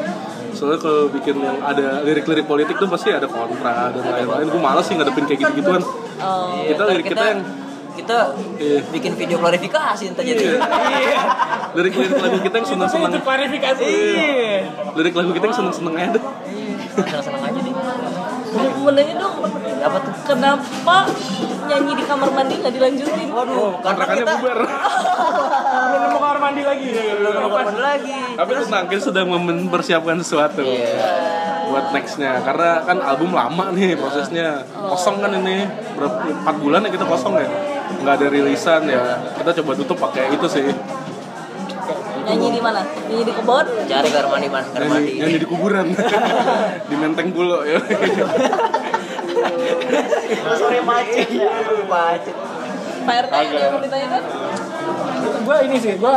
Soalnya 0.50 0.82
kalau 0.82 1.06
bikin 1.14 1.38
yang 1.38 1.62
ada 1.62 2.02
lirik-lirik 2.02 2.50
politik 2.50 2.74
tuh 2.74 2.90
pasti 2.90 3.14
ada 3.14 3.30
kontra 3.30 3.94
dan 3.94 4.02
lain-lain. 4.02 4.50
Gue 4.50 4.58
males 4.58 4.82
sih 4.82 4.98
ngadepin 4.98 5.30
kayak 5.30 5.46
gitu-gituan. 5.46 5.82
Oh, 6.18 6.58
Kita 6.58 6.82
lirik 6.90 7.06
kita 7.06 7.22
yang 7.22 7.40
kita 7.94 8.18
Iya. 8.56 8.78
bikin 8.90 9.12
video 9.14 9.38
klarifikasi 9.38 10.04
ntar 10.10 10.22
jadi. 10.22 10.58
lirik-lirik 11.72 12.16
lagu 12.16 12.38
kita 12.40 12.54
yang 12.56 12.68
seneng-seneng. 12.68 13.10
itu 13.10 13.20
klarifikasi 13.20 13.82
Iya. 13.82 14.58
Lirik 14.92 15.14
lagu 15.14 15.30
kita 15.30 15.44
yang 15.44 15.56
seneng-seneng 15.56 15.94
aja 15.94 16.08
deh. 16.12 16.24
Senang-senang 16.94 17.42
aja 17.42 17.60
deh. 17.60 17.72
menanya 18.76 19.14
dong, 19.16 19.34
Apa 19.80 19.98
tuh? 19.98 20.12
kenapa 20.24 20.96
nyanyi 21.64 21.92
di 21.96 22.04
kamar 22.04 22.30
mandi 22.30 22.54
nggak 22.54 22.70
dilanjutin? 22.70 23.28
Waduh, 23.28 23.80
karena 23.80 23.82
Kontrakannya 23.82 24.22
kita 24.22 24.34
bubar. 24.36 24.58
belum 25.74 25.98
nemu 25.98 26.18
kamar 26.20 26.38
mandi 26.38 26.62
lagi 26.62 26.86
belum 27.18 27.32
nongkrong 27.34 27.80
lagi. 27.80 28.14
Tapi 28.36 28.50
tenang, 28.54 28.84
kita 28.86 29.02
sedang 29.02 29.26
mempersiapkan 29.28 30.16
sesuatu. 30.20 30.62
buat 31.64 31.90
nextnya 31.90 32.44
karena 32.44 32.84
kan 32.84 33.00
album 33.00 33.32
lama 33.32 33.72
nih 33.72 33.96
prosesnya 33.96 34.62
kosong 34.84 35.16
kan 35.18 35.32
ini 35.32 35.64
berapa 35.96 36.44
empat 36.44 36.56
bulan 36.60 36.84
ya 36.84 36.90
kita 36.92 37.02
kosong 37.02 37.34
ya 37.34 37.48
nggak 37.84 38.14
ada 38.20 38.26
rilisan 38.32 38.82
ya 38.88 39.02
kita 39.40 39.50
coba 39.62 39.72
tutup 39.76 39.98
pakai 40.00 40.34
itu 40.34 40.46
sih 40.48 40.66
Nyanyi 42.24 42.56
di 42.56 42.60
mana? 42.64 42.80
Nyanyi 42.80 43.24
di 43.28 43.34
kebun? 43.36 43.66
Cari 43.84 44.08
kamar 44.08 44.26
mandi 44.32 44.48
man, 44.48 44.64
kamar 44.64 44.80
nyanyi, 44.80 44.96
mandi. 44.96 45.12
nyanyi 45.20 45.36
di 45.44 45.48
kuburan 45.48 45.86
di 46.88 46.96
menteng 46.96 47.28
pulau 47.36 47.60
ya 47.68 47.76
Sore 50.56 50.80
macet. 50.80 51.28
Macet. 51.84 52.36
Pak 53.04 53.14
RT 53.28 53.32
ada 53.36 53.52
yang 53.52 53.72
mau 53.76 53.80
ditanyakan? 53.84 54.22
gue 55.44 55.56
ini 55.68 55.76
sih 55.76 55.92
gue 56.00 56.14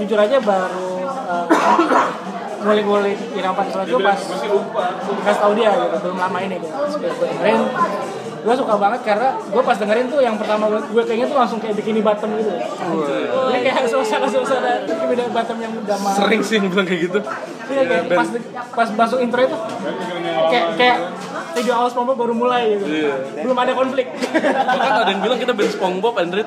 jujur 0.00 0.18
aja 0.18 0.36
baru 0.40 0.92
uh, 1.32 1.46
ngulik-ngulik 2.64 3.18
Irama 3.36 3.62
Pantai 3.62 3.72
Selatan 3.72 3.92
itu 3.92 3.98
pas 4.00 4.20
kasih 5.28 5.40
tau 5.40 5.52
dia 5.52 5.70
gitu 5.76 5.96
belum 6.08 6.18
lama 6.18 6.38
ini 6.40 6.56
gitu 6.60 6.76
gue 6.96 7.10
dengerin 7.20 7.60
gue 8.46 8.54
suka 8.54 8.78
banget 8.78 9.00
karena 9.02 9.34
gue 9.42 9.62
pas 9.66 9.74
dengerin 9.74 10.06
tuh 10.06 10.22
yang 10.22 10.38
pertama 10.38 10.70
gue, 10.70 10.78
gue 10.78 11.02
kayaknya 11.02 11.26
tuh 11.26 11.34
langsung 11.34 11.58
kayak 11.58 11.74
bikini 11.74 11.98
bottom 11.98 12.30
gitu. 12.38 12.54
Ya 13.50 13.58
kayak 13.58 13.90
suasana-suasana 13.90 14.86
bikini 14.86 15.26
bottom 15.34 15.58
yang 15.58 15.74
udah 15.74 15.98
mah 15.98 16.14
sering 16.14 16.42
sih 16.46 16.62
bilang 16.62 16.86
kayak 16.86 17.10
gitu. 17.10 17.18
Iya 17.66 17.82
kayak 17.90 18.04
pas 18.14 18.28
pas 18.70 18.88
masuk 18.94 19.18
intro 19.18 19.42
itu 19.42 19.58
kayak 20.46 20.66
kayak 20.78 20.98
video 21.58 21.74
awal 21.74 21.90
SpongeBob 21.90 22.16
baru 22.22 22.34
mulai 22.38 22.78
gitu. 22.78 22.86
Iya. 22.86 23.14
Belum 23.42 23.58
ada 23.58 23.72
konflik. 23.74 24.06
bahkan 24.14 24.92
ada 25.02 25.10
yang 25.10 25.22
bilang 25.26 25.38
kita 25.42 25.50
band 25.50 25.72
SpongeBob 25.74 26.14
Android 26.22 26.46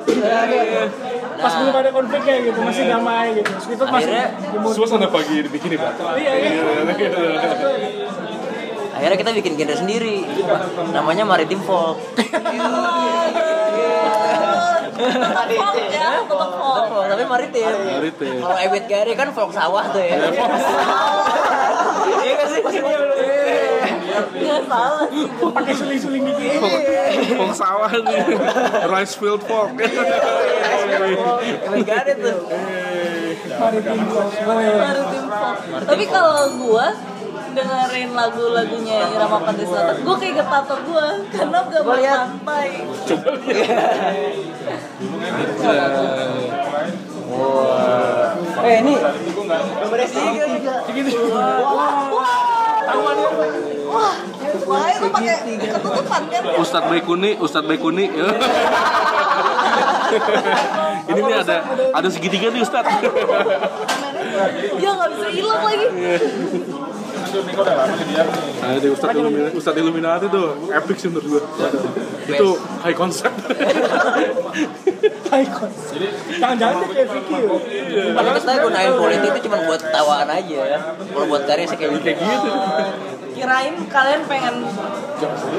pas 1.39 1.55
belum 1.55 1.71
ada 1.71 1.91
konfliknya 1.95 2.35
gitu, 2.51 2.59
masih 2.59 2.83
damai 2.87 3.31
gitu. 3.39 3.47
Terus 3.47 3.67
itu 3.75 3.83
masih 3.87 4.11
suasana 4.75 5.07
pagi 5.07 5.39
di 5.39 5.47
bikini 5.47 5.79
batu 5.79 6.03
Iya, 6.19 6.33
iya. 6.35 6.51
Akhirnya 8.99 9.15
kita 9.15 9.31
bikin 9.31 9.55
genre 9.55 9.79
sendiri. 9.79 10.27
Namanya 10.91 11.23
Maritim 11.23 11.63
Folk. 11.63 12.03
Folk 14.99 15.79
ya, 15.87 16.19
folk. 16.27 16.51
Folk, 16.59 17.07
tapi 17.07 17.23
maritim. 17.23 17.71
Maritim. 17.71 18.43
Kalau 18.43 18.59
Ebit 18.59 18.91
Gary 18.91 19.15
kan 19.15 19.31
folk 19.31 19.55
sawah 19.55 19.87
tuh 19.95 20.03
ya. 20.03 20.19
Iya 22.19 22.35
kan 22.35 22.51
sih? 22.51 22.59
Nggak 24.39 24.63
salah 24.67 25.07
sih. 25.07 25.23
pakai 25.55 25.71
suling-suling 25.71 26.27
dikit. 26.27 26.59
Pong 27.39 27.55
sawah 27.55 27.87
nih 27.95 28.27
rice 28.91 29.15
field 29.15 29.39
pork 29.47 29.71
Ebit 29.79 29.95
Gary 31.87 32.19
tuh. 32.19 32.43
Maritim 33.55 34.03
Folk. 34.11 34.35
Maritim 34.43 35.31
folk. 35.31 35.87
Tapi 35.87 36.03
kalau 36.11 36.59
gua 36.59 36.91
dengerin 37.59 38.09
lagu-lagunya 38.13 38.97
Irama 39.11 39.37
Pantai 39.41 39.65
Selatan, 39.65 39.95
gua 40.01 40.15
kayak 40.15 40.35
getator 40.39 40.79
gua 40.83 41.07
karena 41.27 41.57
gak 41.67 41.81
Gua 41.83 41.95
lihat. 41.99 42.27
pantai. 42.39 42.69
Eh 48.59 48.75
ini 48.83 48.93
gambarnya 49.49 50.07
sih 50.07 50.19
Wah, 53.89 54.13
wah 54.69 54.85
itu 54.85 55.07
pakai 55.09 55.35
ketutupan 55.57 56.21
kan? 56.29 56.41
Ustadz 56.61 56.87
Baikuni 56.87 57.31
Ustadz 57.41 57.65
Baikuni 57.65 58.05
ya. 58.05 58.27
ini 61.09 61.19
nih 61.21 61.35
ada 61.41 61.57
ada 61.89 62.07
segitiga 62.07 62.53
nih 62.53 62.61
Ustadz 62.61 62.85
Ya 64.77 64.89
nggak 64.93 65.09
bisa 65.09 65.27
hilang 65.33 65.61
lagi. 65.65 65.87
Nah, 67.29 68.69
ada 68.75 68.87
Ustadz 68.89 69.17
Illuminati, 69.17 69.53
Ustadz 69.55 69.79
Illuminati 69.79 70.25
tuh 70.29 70.47
epic 70.73 70.97
sih 70.97 71.09
menurut 71.13 71.27
gua. 71.27 71.41
Itu 72.25 72.47
high 72.81 72.97
concept. 72.97 73.37
Icon. 75.29 75.71
Jangan-jangan 76.41 76.75
dia 76.81 76.87
kayak 76.89 77.09
Vicky. 77.13 77.37
ya. 77.37 78.03
Kalau 78.17 78.31
kita 78.33 78.51
gunain 78.65 78.93
politik 78.97 79.29
itu 79.29 79.39
cuma 79.45 79.57
buat 79.69 79.81
ketawaan 79.81 80.29
aja 80.29 80.57
ya. 80.65 80.79
Kalau 80.97 81.25
buat 81.29 81.43
karya 81.45 81.65
sih 81.69 81.77
kayak 81.77 82.01
Kayak 82.01 82.17
gitu. 82.17 82.49
Kirain 83.39 83.75
kalian 83.87 84.21
pengen 84.27 84.55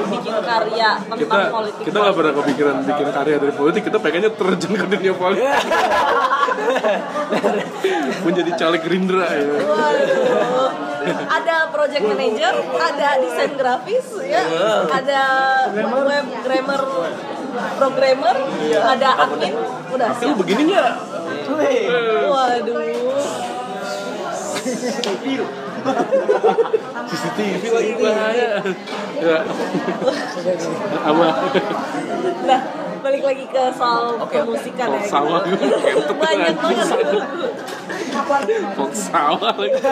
bikin 0.07 0.35
karya 0.37 0.89
tentang 1.01 1.17
Kita 1.17 1.37
politik. 1.49 1.83
kita 1.89 1.97
nggak 1.97 2.15
pernah 2.15 2.33
kepikiran 2.37 2.75
bikin 2.85 3.07
karya 3.09 3.35
dari 3.41 3.53
politik. 3.53 3.81
Kita 3.89 3.97
pengennya 3.97 4.31
terjun 4.31 4.73
ke 4.77 4.85
dunia 4.85 5.13
politik. 5.17 5.49
Menjadi 8.21 8.51
caleg 8.53 8.81
Gerindra 8.85 9.25
ya. 9.25 9.45
Waduh. 9.65 10.69
Ada 11.01 11.73
project 11.73 12.05
manager, 12.05 12.53
ada 12.77 13.09
desain 13.17 13.57
grafis, 13.57 14.05
ya, 14.21 14.45
ada 14.85 15.23
web 15.81 16.25
grammar 16.45 16.81
programmer, 17.73 18.37
ada 18.69 19.09
admin, 19.25 19.49
udah 19.89 20.07
Lu 20.13 20.17
siap. 20.21 20.37
begini 20.37 20.69
nggak? 20.69 20.93
Waduh. 22.29 22.77
CCTV 27.11 27.63
lagi 27.73 27.93
bahaya. 27.99 28.49
Ya. 29.21 29.37
Apa? 31.05 31.27
Nah, 32.45 32.59
balik 33.01 33.23
lagi 33.25 33.45
ke 33.49 33.63
soal 33.73 34.21
Oke, 34.21 34.37
oke. 34.37 34.37
pemusikan 34.45 34.87
ya. 34.93 35.01
Sawah. 35.09 35.41
gitu. 35.45 36.13
Banyak 36.21 36.55
banget. 38.31 38.73
Folk 38.75 38.93
sawah 38.95 39.53
lagi. 39.59 39.79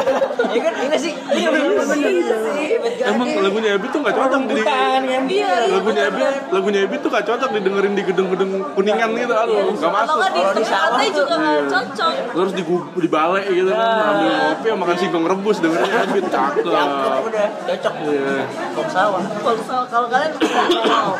Ya 0.49 0.59
kan 0.65 0.73
ini 0.81 0.97
sih. 0.97 1.13
Iya 1.13 1.47
bener-bener. 1.53 2.09
Iya 2.09 2.35
sih. 2.41 2.67
Emang 3.05 3.27
lagunya 3.37 3.69
Ebit 3.77 3.89
tuh 3.93 3.99
gak 4.01 4.15
cocok 4.17 4.41
di 4.49 4.63
kan? 4.65 5.01
Iya, 5.05 5.51
lagunya 5.69 6.03
Ebit 6.09 6.25
lagunya 6.49 6.79
Ebit 6.87 6.99
tuh 7.05 7.09
gak 7.13 7.25
cocok 7.27 7.49
didengerin 7.53 7.93
di 7.93 8.03
gedung-gedung 8.07 8.51
kuningan 8.73 9.09
gitu 9.13 9.33
aduh 9.35 9.75
gak 9.77 9.77
Atau 9.77 9.91
masuk 9.93 10.17
Kalau 10.25 10.53
di 10.55 10.63
sawah 10.65 10.99
juga 11.05 11.35
iya. 11.37 11.61
cocok. 11.69 12.11
terus 12.33 12.51
di 12.55 12.63
di 13.03 13.09
balai 13.11 13.43
gitu 13.51 13.71
kan 13.73 14.01
ambil 14.09 14.31
ngopi 14.33 14.67
makan 14.73 14.95
singkong 14.97 15.25
rebus 15.27 15.57
dengerin 15.61 15.91
Ebit 16.09 16.25
cakep 16.33 16.63
Udah 16.65 17.47
cocok. 17.67 17.93
Iya. 18.09 18.43
Kok 18.73 18.87
sawah. 18.89 19.21
Folk 19.43 19.59
sawah. 19.67 19.85
kalau 19.85 20.07
kalian 20.09 20.31
wow. 20.33 21.13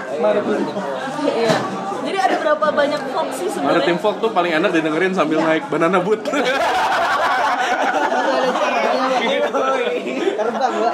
Iya. 1.29 1.78
Ada 2.19 2.35
berapa 2.37 2.65
banyak 2.69 3.01
folk 3.09 3.29
sih 3.31 3.47
Ada 3.47 3.53
sebenarnya? 3.55 3.85
tim 3.87 3.97
folk 3.97 4.17
tuh 4.19 4.29
paling 4.29 4.51
enak 4.53 4.69
didengerin 4.71 5.15
sambil 5.15 5.39
naik 5.39 5.63
banana 5.71 5.97
boat. 5.99 6.19
Terbang 10.39 10.73
gua. 10.79 10.91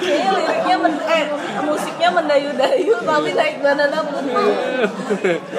Kayaknya 0.00 0.32
liriknya 0.32 0.76
men 0.80 0.94
eh 0.96 1.24
musiknya 1.60 2.08
mendayu-dayu 2.08 2.94
tapi 3.04 3.30
naik 3.36 3.56
banana 3.60 3.98
boat. 4.00 4.24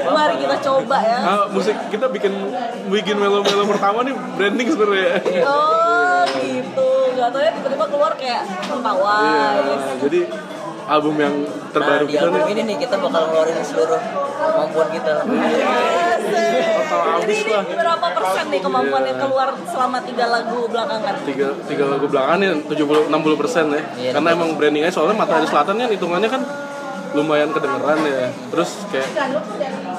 Mari 0.02 0.36
kita 0.42 0.58
coba 0.66 0.98
ya. 0.98 1.20
Ah, 1.22 1.46
musik 1.54 1.78
kita 1.94 2.10
bikin 2.10 2.34
bikin 2.90 3.22
melo-melo 3.22 3.70
pertama 3.70 4.02
nih 4.02 4.18
branding 4.34 4.68
sebenarnya. 4.74 5.22
Oh 5.46 6.26
gitu. 6.42 6.90
Gak 7.22 7.30
tau 7.30 7.42
ya 7.44 7.52
tiba-tiba 7.54 7.86
keluar 7.86 8.14
kayak 8.18 8.42
mentawai. 8.66 9.62
Iya, 9.62 9.94
jadi 10.02 10.20
album 10.92 11.16
yang 11.16 11.36
terbaru 11.72 12.04
Nah, 12.04 12.10
di 12.10 12.14
kita 12.14 12.26
album 12.28 12.42
nih 12.44 12.52
ini 12.52 12.62
nih 12.68 12.78
kita 12.84 12.96
bakal 13.00 13.22
ngeluarin 13.32 13.58
seluruh 13.64 14.02
kemampuan 14.42 14.88
kita. 14.92 15.14
total 16.82 17.02
habis 17.16 17.40
lah. 17.48 17.64
berapa 17.64 18.08
persen 18.12 18.46
nih 18.52 18.62
kemampuan 18.62 19.04
yang 19.08 19.20
keluar 19.24 19.50
selama 19.64 19.98
tiga 20.04 20.26
lagu 20.28 20.60
belakangan? 20.68 21.14
Tiga, 21.24 21.48
tiga 21.66 21.86
lagu 21.88 22.06
belakangan 22.12 22.38
nih 22.44 22.50
70 22.68 23.08
60 23.08 23.42
persen 23.42 23.64
ya. 23.72 23.82
Iya. 23.96 24.12
Karena 24.20 24.30
emang 24.36 24.50
brandingnya 24.60 24.92
soalnya 24.92 25.16
Matahari 25.16 25.48
Selatan 25.48 25.76
kan 25.80 25.90
hitungannya 25.90 26.30
kan 26.30 26.42
lumayan 27.16 27.50
kedengeran 27.56 27.98
ya. 28.04 28.28
Terus 28.52 28.70
kayak 28.92 29.08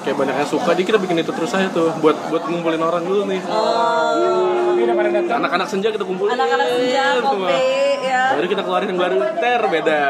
kayak 0.03 0.17
banyak 0.19 0.35
yang 0.35 0.49
suka, 0.49 0.71
jadi 0.75 0.85
kita 0.93 0.99
bikin 0.99 1.23
itu 1.23 1.33
terus 1.33 1.53
aja 1.55 1.69
tuh 1.71 1.95
buat 2.03 2.17
buat 2.29 2.43
ngumpulin 2.49 2.83
orang 2.83 3.05
dulu 3.05 3.23
nih. 3.29 3.41
Oh, 3.47 4.62
Ini 4.83 4.91
udah 4.91 4.97
pada 4.99 5.11
datang. 5.15 5.39
Anak-anak 5.47 5.69
senja 5.71 5.89
kita 5.95 6.03
kumpulin. 6.03 6.35
anak-anak 6.35 6.67
senja, 6.75 7.05
kopi, 7.23 7.63
ya. 8.03 8.23
Baru 8.35 8.47
kita 8.51 8.63
keluarin 8.67 8.89
yang 8.91 8.99
baru 8.99 9.17
ter 9.39 9.63
beda. 9.63 10.03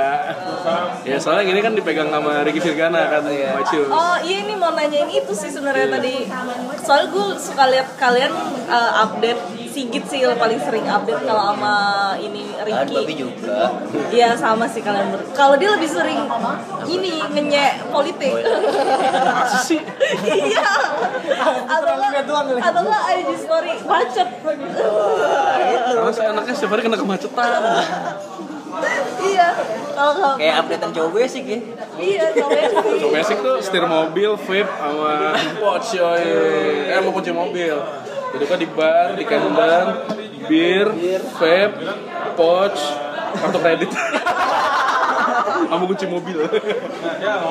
Ya 1.05 1.17
soalnya 1.21 1.45
gini 1.45 1.61
kan 1.61 1.73
dipegang 1.77 2.09
sama 2.09 2.41
Ricky 2.41 2.61
Virgana 2.65 3.13
kan, 3.13 3.23
Shoes. 3.69 3.91
Oh 3.93 4.17
iya 4.25 4.49
ini 4.49 4.55
mau 4.57 4.73
nanyain 4.73 5.13
itu 5.13 5.33
sih 5.37 5.53
sebenarnya 5.53 6.01
tadi. 6.01 6.25
Soalnya 6.81 7.07
gue 7.13 7.27
suka 7.37 7.65
lihat 7.69 7.89
kalian 8.01 8.33
uh, 8.73 9.05
update 9.05 9.41
Sigit 9.73 10.05
sih 10.05 10.21
yang 10.21 10.37
paling 10.37 10.61
sering 10.61 10.85
update 10.85 11.25
kalau 11.25 11.51
sama 11.51 11.75
ini 12.15 12.53
Kan 12.53 12.69
Babi 12.69 12.93
Ricky. 13.03 13.15
juga. 13.19 13.73
Iya 14.09 14.37
sama 14.37 14.69
sih 14.69 14.81
kalian 14.81 15.09
ber. 15.09 15.25
Kalau 15.33 15.57
dia 15.57 15.73
lebih 15.73 15.89
sering 15.89 16.21
ini 16.87 17.25
ngenyek 17.27 17.89
politik. 17.89 18.37
Masa 19.25 19.59
sih? 19.59 19.81
iya. 20.29 20.69
Atau 21.65 21.89
lihat 21.97 22.25
doang 22.25 22.45
nggak 22.45 22.59
kali. 22.59 22.69
atau 22.69 22.81
nggak 22.83 23.03
IG 23.17 23.31
story 23.39 23.73
macet. 23.83 24.29
Karena 24.45 26.13
saya 26.13 26.29
anaknya 26.31 26.53
setiap 26.53 26.71
hari 26.71 26.83
kena 26.83 26.99
kemacetan. 26.99 27.49
iya. 29.23 29.49
Kalau 29.93 30.13
kalau 30.15 30.35
Kayak 30.37 30.55
updatean 30.61 30.91
cowok 30.91 31.11
basic 31.15 31.45
ya. 31.45 31.59
iya 31.97 32.25
coba 32.31 32.61
sih. 32.61 33.09
Basic 33.09 33.37
tuh 33.39 33.57
setir 33.59 33.85
mobil, 33.85 34.31
vape, 34.35 34.69
sama 34.71 35.33
pouch 35.57 35.89
coy. 35.91 36.25
Eh 36.89 36.99
mau 37.01 37.11
kunci 37.11 37.33
mobil. 37.33 37.77
Kan 38.33 38.59
di 38.59 38.69
bar, 38.73 39.13
di 39.13 39.25
kandang, 39.29 40.09
bir, 40.49 40.89
vape, 41.37 41.77
pouch, 42.33 42.81
kartu 43.37 43.59
kredit. 43.61 43.91
Sama 45.73 45.85
kunci 45.89 46.05
mobil. 46.05 46.37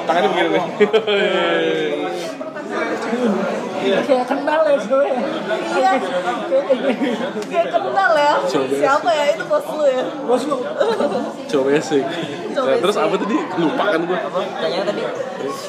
Tangannya 0.06 0.30
begini 0.30 0.50
nih. 0.54 0.64
Kayak 3.82 4.26
kenal 4.30 4.62
ya 4.68 4.78
sebenarnya. 4.78 5.16
Iya. 5.74 5.92
Kayak 7.50 7.68
kenal 7.74 8.12
ya. 8.14 8.34
Coba. 8.46 8.76
Siapa 8.78 9.10
ya 9.10 9.26
itu 9.34 9.44
bos 9.50 9.66
lu 9.74 9.86
ya? 9.90 10.04
Bos 10.28 10.44
lu. 10.46 10.58
Coba 11.50 11.64
basic. 11.72 12.06
Nah, 12.52 12.78
terus 12.78 12.98
apa 13.00 13.16
tadi? 13.16 13.38
Lupa 13.58 13.84
kan 13.96 14.02
gua. 14.06 14.20
Tanya 14.60 14.82
tadi. 14.86 15.04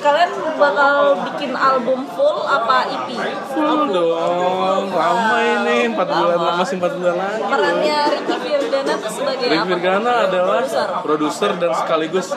Kalian 0.02 0.30
bakal 0.58 0.94
bikin 1.30 1.52
album 1.54 2.04
full 2.12 2.38
apa 2.44 2.90
EP? 2.90 3.08
Full 3.54 3.80
dong. 3.94 4.84
Lama 4.90 5.38
ini 5.40 5.88
4 5.94 5.96
bulan 5.96 6.38
masih 6.58 6.76
4 6.82 6.98
bulan 6.98 7.14
lagi. 7.16 7.42
Perannya 7.46 7.98
Ricky 8.12 8.36
Firdana 8.42 8.94
tuh 8.98 9.12
sebagai 9.14 9.46
Rick 9.46 9.62
apa? 9.62 9.68
Virgana 9.70 10.12
adalah 10.28 10.60
Produser. 11.00 11.54
dan 11.62 11.70
sekaligus 11.78 12.34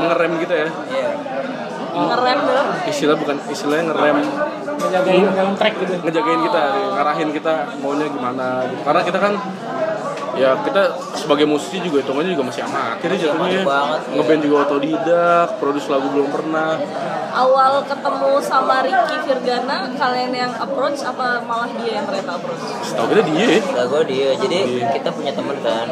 mengerem 0.00 0.30
gitu 0.42 0.54
ya. 0.54 0.68
Iya. 0.68 1.10
Ngerem 1.90 2.38
dong. 2.46 2.68
Istilah 2.86 3.16
bukan 3.18 3.36
istilahnya 3.50 3.84
ngerem 3.90 4.16
Ngejagain 4.80 5.22
dalam 5.36 5.54
track 5.54 5.74
gitu. 5.84 5.94
ngejagain 6.00 6.40
kita, 6.48 6.62
ngarahin 6.96 7.28
kita 7.36 7.54
maunya 7.84 8.06
gimana 8.08 8.64
gitu. 8.64 8.80
Karena 8.82 9.00
kita 9.04 9.18
kan 9.20 9.32
ya 10.40 10.56
kita 10.62 10.82
sebagai 11.18 11.44
musisi 11.44 11.82
juga 11.84 12.00
hitungannya 12.00 12.32
juga 12.32 12.44
masih 12.48 12.62
amatir 12.64 13.08
ya 13.12 13.18
jatuhnya. 13.28 13.60
Iya. 13.60 13.78
Ngeband 14.16 14.40
juga 14.40 14.56
otodidak, 14.64 15.46
produce 15.60 15.88
lagu 15.92 16.06
belum 16.10 16.28
pernah. 16.32 16.80
Awal 17.30 17.86
ketemu 17.86 18.32
sama 18.42 18.82
Ricky 18.82 19.16
Virgana, 19.22 19.86
kalian 19.94 20.32
yang 20.34 20.52
approach 20.58 20.98
apa 21.06 21.44
malah 21.46 21.70
dia 21.78 22.02
yang 22.02 22.04
ternyata 22.08 22.42
approach? 22.42 22.62
Setahu 22.82 23.06
kita 23.14 23.22
dia. 23.22 23.46
Gak 23.62 23.86
gue 23.86 24.02
dia, 24.10 24.28
jadi 24.34 24.58
kita 24.98 25.08
punya 25.14 25.30
temen 25.30 25.54
kan 25.62 25.86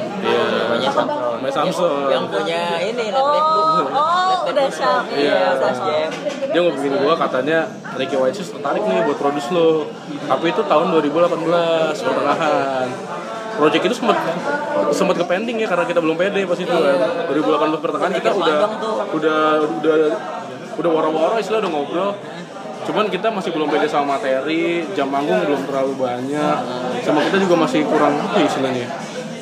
Iya. 0.78 0.90
Namanya 0.94 0.94
Samson 0.94 1.38
Namanya 1.38 1.54
Samson. 1.54 2.06
Yang, 2.08 2.24
punya 2.30 2.62
ini, 2.82 3.04
Red 3.10 3.18
Oh, 3.18 3.84
oh, 3.94 4.34
udah 4.48 4.66
siap. 4.70 5.02
Iya, 5.12 5.58
Udah 5.58 5.70
udah 5.70 5.72
jam 5.74 6.10
Dia 6.48 6.60
ngomongin 6.64 6.92
gua 7.02 7.14
katanya 7.18 7.58
Ricky 7.98 8.16
White 8.16 8.36
Shoes 8.38 8.50
tertarik 8.54 8.82
nih 8.86 8.98
buat 9.04 9.18
produce 9.18 9.48
lo. 9.50 9.90
Tapi 10.28 10.44
itu 10.54 10.62
tahun 10.64 10.86
2018 10.94 11.98
pertengahan. 11.98 12.86
Project 13.58 13.82
itu 13.90 13.94
sempat 13.98 14.16
sempat 14.94 15.18
ke 15.18 15.24
pending 15.26 15.58
ya 15.58 15.66
karena 15.66 15.82
kita 15.82 15.98
belum 15.98 16.14
pede 16.14 16.46
pas 16.46 16.58
itu 16.58 16.70
kan. 16.70 16.96
2018 17.26 17.82
pertengahan 17.82 18.12
kita 18.14 18.30
udah 18.30 18.58
udah 19.10 19.40
udah 19.82 19.96
udah 20.78 20.90
waro-waro 20.94 21.34
istilah 21.42 21.58
udah 21.66 21.70
ngobrol. 21.74 22.10
Cuman 22.86 23.10
kita 23.12 23.28
masih 23.28 23.52
belum 23.52 23.68
pede 23.68 23.84
sama 23.90 24.16
materi, 24.16 24.80
jam 24.96 25.10
manggung 25.12 25.42
belum 25.44 25.60
terlalu 25.68 25.92
banyak. 25.98 26.56
Sama 27.04 27.20
kita 27.26 27.36
juga 27.42 27.54
masih 27.66 27.84
kurang 27.84 28.16
apa 28.16 28.38
ya 28.40 28.46
istilahnya? 28.46 28.86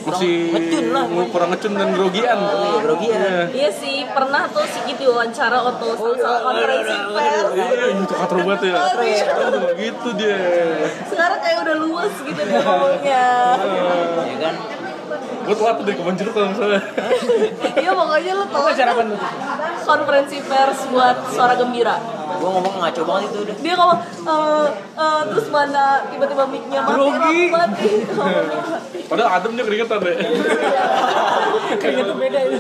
Masih 0.07 0.35
ngecun 0.55 0.87
lah. 0.95 1.05
kurang 1.35 1.49
ngecun 1.51 1.73
dan 1.75 1.89
grogian. 1.91 2.39
Iya, 2.39 2.79
grogian. 2.87 3.19
Iya. 3.19 3.39
Iya 3.51 3.71
sih, 3.75 3.97
pernah 4.07 4.47
tuh 4.51 4.67
Sigit 4.71 4.97
diwawancara 5.03 5.59
waktu 5.67 5.87
salah 5.99 6.41
konferensi 6.47 6.97
pers. 7.11 7.49
Iya, 7.59 7.87
itu 7.91 8.15
katro 8.15 8.39
banget 8.47 8.61
ya. 8.71 8.75
Gitu 9.75 10.09
dia. 10.15 10.39
Sekarang 11.11 11.39
kayak 11.43 11.59
udah 11.67 11.77
luas 11.83 12.15
gitu 12.23 12.41
dia 12.41 12.61
ngomongnya. 12.63 13.27
Ya 14.27 14.37
kan 14.41 14.57
Gue 15.47 15.55
telat 15.55 15.79
dari 15.79 15.95
kebun 15.95 16.15
jeruk 16.19 16.35
kalau 16.35 16.51
misalnya. 16.51 16.83
Iya 17.79 17.91
pokoknya 17.95 18.33
lu 18.35 18.45
tau 18.51 18.67
apa 18.67 19.03
tuh? 19.07 19.19
konferensi 19.87 20.37
pers 20.43 20.81
buat 20.91 21.17
suara 21.31 21.55
gembira. 21.55 21.95
Gue 22.47 22.55
ngomong 22.55 22.79
ngaco 22.79 23.03
banget 23.11 23.23
itu 23.27 23.39
udah 23.43 23.57
Dia 23.59 23.75
ngomong, 23.75 23.99
eh, 24.07 24.67
eh, 25.03 25.23
terus 25.35 25.47
mana 25.51 25.99
tiba-tiba 26.07 26.47
mic-nya 26.47 26.79
mati, 26.87 26.95
Grogi. 26.95 27.19
lampu 27.19 27.59
mati. 27.59 27.91
Padahal 29.11 29.31
adem 29.35 29.51
dia 29.59 29.65
keringetan 29.67 29.99
deh. 29.99 30.17
Tuh 32.07 32.15
beda 32.15 32.39
itu. 32.47 32.57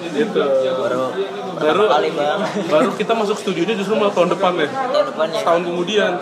Gitu. 0.00 0.42
Baru 0.76 1.16
Baru 1.60 1.84
kali 1.92 2.08
bang 2.16 2.40
baru 2.72 2.88
kita 2.96 3.12
masuk 3.12 3.36
studionya 3.36 3.76
justru 3.76 3.96
malah 3.96 4.12
tahun 4.12 4.36
depan 4.36 4.52
ya. 4.60 4.68
Tahun 4.68 5.06
depannya 5.12 5.38
Setahun 5.40 5.62
kemudian 5.64 6.12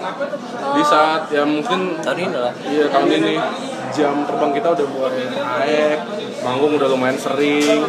di 0.74 0.82
saat 0.82 1.30
ya 1.30 1.42
mungkin 1.46 1.98
Tahun 2.02 2.18
ini 2.18 2.36
lah 2.38 2.52
Iya 2.62 2.84
tahun 2.90 3.10
ini 3.10 3.34
jam 3.94 4.22
terbang 4.22 4.52
kita 4.54 4.68
udah 4.78 4.86
mulai 4.86 5.26
naik, 5.26 5.98
manggung 6.44 6.76
udah 6.78 6.88
lumayan 6.92 7.18
sering, 7.18 7.82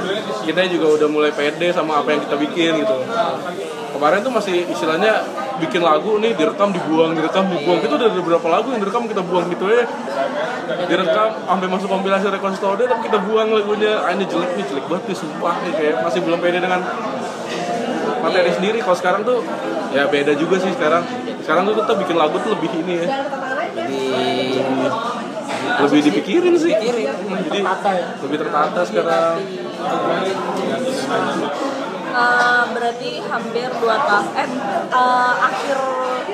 kita 0.48 0.66
juga 0.72 0.88
udah 0.98 1.08
mulai 1.12 1.30
pede 1.30 1.70
sama 1.70 2.02
apa 2.02 2.16
yang 2.16 2.22
kita 2.26 2.36
bikin 2.40 2.72
gitu. 2.82 2.98
Kemarin 4.00 4.24
tuh 4.24 4.32
masih 4.32 4.64
istilahnya 4.72 5.28
bikin 5.60 5.84
lagu 5.84 6.24
nih 6.24 6.32
direkam 6.32 6.72
dibuang 6.72 7.12
direkam 7.20 7.52
dibuang. 7.52 7.84
Itu 7.84 8.00
udah 8.00 8.08
ada 8.08 8.16
beberapa 8.16 8.48
lagu 8.48 8.72
yang 8.72 8.80
direkam 8.80 9.04
kita 9.12 9.20
buang 9.20 9.52
gitu 9.52 9.68
ya. 9.68 9.84
Direkam 10.88 11.36
sampai 11.44 11.68
masuk 11.68 11.92
kompilasi 11.92 12.32
rekon 12.32 12.56
studio 12.56 12.88
tapi 12.88 13.12
kita 13.12 13.20
buang 13.28 13.52
lagunya. 13.52 14.00
Ah 14.00 14.16
ini 14.16 14.24
jelek 14.24 14.56
nih 14.56 14.66
jelek 14.72 14.88
banget 14.88 15.04
nih 15.12 15.18
sumpah 15.20 15.56
nih 15.68 15.74
kayak 15.76 15.96
masih 16.08 16.20
belum 16.24 16.40
pede 16.40 16.64
dengan 16.64 16.80
materi 18.24 18.52
sendiri. 18.56 18.80
Kalau 18.80 18.96
sekarang 18.96 19.22
tuh 19.28 19.44
ya 19.92 20.08
beda 20.08 20.32
juga 20.40 20.56
sih 20.64 20.72
sekarang. 20.72 21.04
Sekarang 21.44 21.68
tuh 21.68 21.84
kita 21.84 21.94
bikin 22.00 22.16
lagu 22.16 22.40
tuh 22.40 22.56
lebih 22.56 22.72
ini 22.80 23.04
ya. 23.04 23.08
Lebih 23.76 24.64
lebih 25.84 26.00
dipikirin 26.08 26.56
sih. 26.56 26.72
Jadi 26.72 27.60
lebih 28.24 28.38
tertata 28.48 28.80
sekarang 28.88 29.44
Eh, 32.20 32.64
berarti 32.76 33.24
hampir 33.32 33.70
2 33.80 33.80
tahun 33.80 34.28
eh 34.36 34.50
eh, 34.92 35.34
akhir 35.40 35.78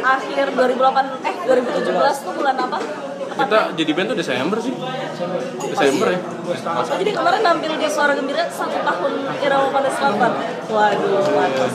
akhir 0.02 0.46
2008 0.58 1.30
eh 1.30 1.36
2017 1.46 2.26
tuh 2.26 2.34
bulan 2.34 2.58
apa? 2.58 3.05
Kita 3.36 3.60
jadi 3.76 3.92
band 3.92 4.08
tuh 4.10 4.18
Desember 4.18 4.58
sih. 4.60 4.74
Desember 5.66 6.08
ya. 6.08 6.20
Oh, 6.46 6.86
jadi 6.86 7.12
kemarin 7.12 7.42
nampil 7.42 7.72
di 7.76 7.88
Suara 7.88 8.14
Gembira 8.14 8.46
satu 8.48 8.78
tahun 8.78 9.12
Irama 9.38 9.68
pada 9.70 9.90
Selatan. 9.90 10.32
Waduh, 10.66 11.26
mantap 11.28 11.72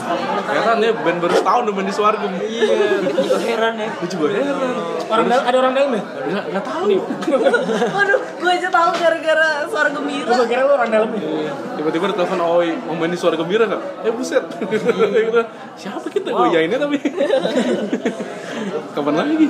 heran 0.47 0.77
ya 0.79 0.91
band 0.93 1.17
baru 1.19 1.33
setahun 1.33 1.63
udah 1.65 1.81
di 1.81 1.93
Suargem 1.93 2.31
Iya, 2.35 2.67
kita 3.03 3.19
juga 3.21 3.37
heran 3.41 3.73
ya. 3.77 3.89
gue 3.91 4.09
juga 4.09 4.27
heran. 4.31 4.73
Orang 5.05 5.25
dal- 5.27 5.43
ada 5.43 5.57
orang 5.57 5.73
dalam 5.73 5.91
ya? 5.91 6.01
nggak 6.01 6.45
nggak 6.49 6.63
tahu. 6.65 6.83
Nih 6.87 6.99
Waduh, 7.91 8.19
gue 8.37 8.51
aja 8.51 8.69
tahu 8.69 8.89
gara-gara 8.95 9.49
Suara 9.67 9.89
Gembira. 9.91 10.31
Gue 10.31 10.45
kira 10.47 10.61
lu 10.63 10.73
orang 10.73 10.89
dalam 10.89 11.09
ya? 11.11 11.21
tiba-tiba 11.77 12.05
telepon 12.11 12.39
Oi 12.41 12.69
mau 12.81 12.95
main 12.95 13.11
di 13.11 13.19
Suara 13.19 13.35
Gembira 13.35 13.63
nggak? 13.65 13.81
Eh 14.01 14.11
buset. 14.11 14.43
Siapa 15.81 16.07
kita? 16.07 16.31
Gue 16.31 16.47
yainnya 16.51 16.79
tapi. 16.79 16.97
Kapan 18.95 19.13
lagi 19.15 19.47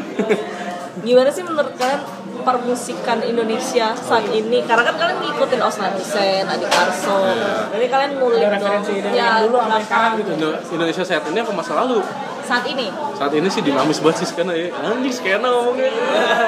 Gimana 0.93 1.31
sih 1.31 1.39
menurut 1.41 1.71
kalian 1.73 2.03
permusikan 2.41 3.23
Indonesia 3.23 3.95
saat 3.95 4.27
ini? 4.27 4.59
Karena 4.61 4.83
kan 4.83 4.95
kalian 4.97 5.17
ngikutin 5.19 5.61
Osman 5.61 5.93
Hussein, 5.93 6.43
Adi 6.43 6.67
Karso. 6.67 7.23
Jadi 7.71 7.85
kalian 7.87 8.11
ngulik 8.17 8.43
Ada 8.43 8.51
dong. 8.51 8.63
referensi 8.75 8.93
dari 8.99 9.15
Ya, 9.15 9.39
dulu 9.41 9.57
sekarang 9.79 10.11
gitu. 10.19 10.31
Indo- 10.35 10.59
Indonesia 10.69 11.03
saat 11.05 11.23
ini 11.25 11.39
apa 11.39 11.51
masa 11.51 11.73
lalu 11.77 12.03
Saat 12.41 12.67
ini. 12.67 12.91
saat 13.13 13.31
ini 13.31 13.47
sih 13.47 13.61
dinamis 13.61 14.01
banget 14.01 14.17
sih 14.19 14.33
skena 14.33 14.51
ya 14.51 14.67
anjing 14.75 15.13
skena 15.13 15.47
ngomongnya 15.47 15.87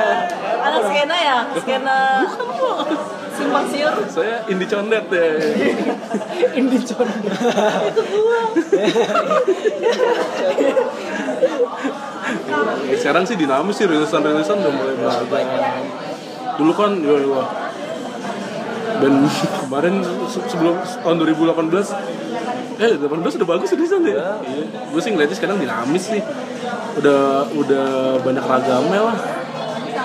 Anak 0.66 0.82
skena 0.86 1.16
ya? 1.16 1.38
Skena 1.56 1.98
simpang 3.32 3.66
siur. 3.66 3.94
saya 4.08 4.44
indie 4.46 4.68
condet 4.68 5.06
ya 5.08 5.26
Indie 6.60 6.82
John. 6.82 7.08
Itu 7.88 8.02
gua. 8.04 8.40
Ya, 12.84 12.96
sekarang 13.00 13.24
sih 13.26 13.36
dinamis 13.36 13.76
sih 13.76 13.86
rilisan-rilisan 13.88 14.58
udah 14.60 14.74
mulai 14.74 14.96
banyak 15.26 15.62
dulu 16.54 16.72
kan 16.78 16.94
ya, 17.02 17.18
ya, 17.18 17.44
dan 19.02 19.14
kemarin 19.66 20.06
se- 20.30 20.46
sebelum 20.46 20.78
tahun 21.02 21.18
2018 21.18 21.74
eh 22.74 22.94
18 22.98 23.10
udah 23.10 23.48
bagus 23.48 23.70
rilisan 23.74 24.02
ya. 24.06 24.38
Iya. 24.42 24.66
gue 24.70 25.02
sih 25.02 25.12
ngeliatnya 25.14 25.38
sekarang 25.38 25.58
dinamis 25.58 26.04
sih. 26.10 26.22
Udah 26.98 27.50
udah 27.54 27.88
banyak 28.22 28.44
ragamnya 28.44 29.02
lah. 29.02 29.18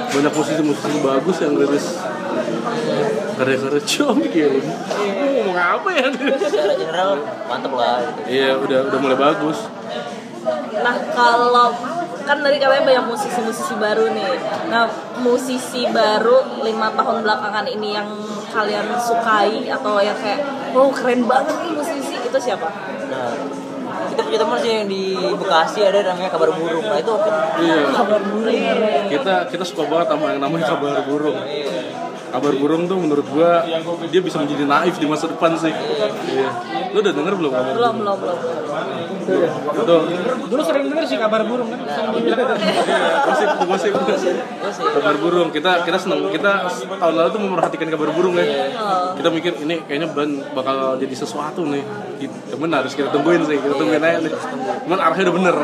Banyak 0.09 0.33
musisi-musisi 0.33 0.99
bagus 1.05 1.37
yang 1.45 1.53
rilis 1.57 1.85
karya-karya 3.39 3.83
comik 3.87 4.33
ya 4.35 4.47
lu 4.51 4.61
Gua 4.61 5.29
ngomong 5.31 5.59
apa 5.59 5.89
ya? 5.95 6.07
Secara 6.43 6.75
general 6.75 7.11
mantep 7.47 7.73
lah 7.73 8.03
gitu. 8.03 8.21
iya 8.27 8.51
udah 8.59 8.79
udah 8.91 8.99
mulai 8.99 9.19
bagus. 9.19 9.59
Nah 10.75 10.97
kalau 11.15 11.71
kan 12.29 12.45
dari 12.45 12.61
kalian 12.61 12.85
banyak 12.85 13.09
musisi-musisi 13.09 13.73
baru 13.81 14.13
nih. 14.13 14.37
Nah 14.69 14.85
musisi 15.25 15.89
baru 15.89 16.61
lima 16.61 16.93
tahun 16.93 17.25
belakangan 17.25 17.65
ini 17.65 17.97
yang 17.97 18.09
kalian 18.53 18.85
sukai 19.01 19.65
atau 19.73 19.97
yang 20.05 20.13
kayak 20.21 20.45
oh 20.77 20.93
keren 20.93 21.25
banget 21.25 21.57
nih 21.65 21.73
musisi 21.73 22.21
itu 22.21 22.37
siapa? 22.37 22.69
Nah, 23.09 23.33
kita 24.13 24.21
punya 24.29 24.39
teman 24.45 24.59
sih 24.61 24.71
yang 24.77 24.87
di 24.93 25.17
Bekasi 25.17 25.81
ada 25.89 26.05
namanya 26.05 26.31
kabar 26.37 26.53
burung. 26.53 26.85
Nah 26.85 27.01
itu 27.01 27.13
oke. 27.17 27.31
iya 27.65 27.77
kita 29.09 29.49
kita 29.49 29.65
suka 29.65 29.89
banget 29.89 30.13
sama 30.13 30.37
yang 30.37 30.45
namanya 30.45 30.77
kabar 30.77 31.01
burung 31.09 31.39
kabar 32.29 32.53
burung 32.57 32.85
tuh 32.87 32.99
menurut 33.01 33.27
gua 33.33 33.65
dia 34.09 34.21
bisa 34.21 34.37
menjadi 34.41 34.65
naif 34.65 34.97
di 35.01 35.07
masa 35.09 35.27
depan 35.29 35.57
sih. 35.57 35.73
Iya. 35.73 36.49
Lu 36.93 36.99
udah 37.05 37.13
denger 37.13 37.35
belum? 37.37 37.53
Kabar 37.53 37.73
Belum 37.75 37.95
belum 38.01 38.17
belum. 38.21 38.39
itu 39.69 39.97
Dulu 40.49 40.63
sering 40.65 40.85
denger 40.89 41.05
sih 41.09 41.19
kabar 41.21 41.43
burung 41.45 41.69
kan. 41.73 41.81
Sering 41.89 42.11
dibilang 42.17 42.59
gosip 43.69 43.93
gosip. 43.97 44.37
Kabar 44.97 45.15
burung. 45.21 45.49
Kita 45.53 45.85
kita 45.85 45.99
seneng. 46.01 46.29
Kita 46.29 46.69
tahun 46.99 47.15
lalu 47.17 47.29
tuh 47.33 47.41
memperhatikan 47.41 47.89
kabar 47.93 48.11
burung 48.15 48.35
ya 48.37 48.47
kita 49.19 49.29
mikir 49.35 49.53
ini 49.63 49.83
kayaknya 49.87 50.09
band 50.11 50.55
bakal 50.55 50.99
jadi 50.99 51.15
sesuatu 51.15 51.67
nih 51.67 51.83
temen 52.27 52.71
harus 52.75 52.93
kita 52.99 53.15
tungguin 53.15 53.47
sih 53.47 53.63
kita 53.63 53.75
tungguin 53.79 54.03
aja 54.03 54.19
nih 54.19 54.35
cuman 54.89 54.99
arahnya 54.99 55.31
udah 55.31 55.37
bener. 55.39 55.57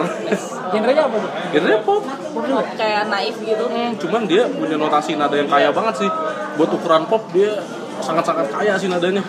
Genrenya 0.71 1.03
apa 1.09 1.17
tuh? 1.19 1.31
Akhirnya 1.33 1.79
pop. 1.83 2.03
Kayak 2.79 3.03
naif 3.11 3.37
gitu. 3.43 3.65
cuman 4.07 4.23
dia 4.29 4.47
punya 4.47 4.77
notasi 4.79 5.19
nada 5.19 5.35
yang 5.35 5.51
kaya 5.51 5.75
banget 5.75 6.07
sih. 6.07 6.11
Buat 6.61 6.71
ukuran 6.77 7.09
pop 7.11 7.27
dia 7.35 7.59
sangat-sangat 8.05 8.53
kaya 8.53 8.79
sih 8.79 8.87
nadanya. 8.87 9.25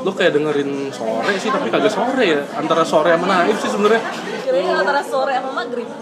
Lu 0.00 0.16
kayak 0.16 0.32
dengerin 0.32 0.88
sore 0.94 1.36
sih 1.36 1.52
tapi 1.52 1.68
kagak 1.68 1.92
sore 1.92 2.24
ya. 2.24 2.40
Antara 2.56 2.86
sore 2.86 3.12
sama 3.12 3.26
naif 3.28 3.60
sih 3.60 3.68
sebenarnya. 3.68 4.00
Kira-kira 4.46 4.80
antara 4.80 5.02
sore 5.04 5.36
sama 5.36 5.52
maghrib. 5.52 5.88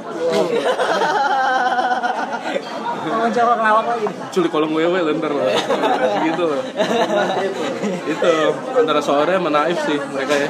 Mau 3.09 3.29
Jawa 3.33 3.53
ngelawak 3.59 3.85
lagi. 3.89 4.07
culik 4.33 4.51
kolong 4.53 4.73
wewe 4.77 5.01
lenter 5.03 5.33
lah 5.33 5.49
gitu 6.25 6.43
loh 6.53 6.63
itu 8.09 8.33
antara 8.77 9.01
sore 9.01 9.35
sama 9.37 9.51
naif 9.53 9.79
sih 9.85 9.99
mereka 10.13 10.35
ya. 10.37 10.49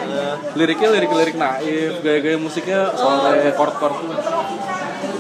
Liriknya 0.55 0.89
lirik 0.95 1.11
lirik 1.11 1.37
naif 1.39 2.03
gaya-gaya 2.03 2.39
musiknya 2.39 2.91
sore 2.95 3.51
chord 3.55 3.75
chord 3.79 3.97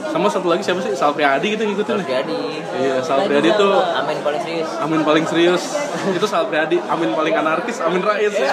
sama 0.08 0.24
satu 0.32 0.48
lagi 0.48 0.64
siapa 0.64 0.80
sih? 0.80 0.96
Sal 0.96 1.12
Priadi 1.12 1.52
gitu 1.52 1.68
ngikutin. 1.68 2.00
Nih 2.00 2.08
Jadi 2.08 2.40
iya 2.80 2.96
Sal 3.04 3.28
Priadi 3.28 3.52
tuh 3.54 3.76
Amin 3.76 4.16
paling 4.24 4.40
serius. 4.40 4.68
Amin 4.80 5.04
paling 5.04 5.24
serius. 5.28 5.62
Itu 6.16 6.24
Sal 6.24 6.48
Priadi 6.48 6.80
Amin 6.88 7.12
paling 7.12 7.36
anarkis 7.36 7.76
Amin 7.84 8.00
Rais. 8.00 8.32
Ya 8.32 8.48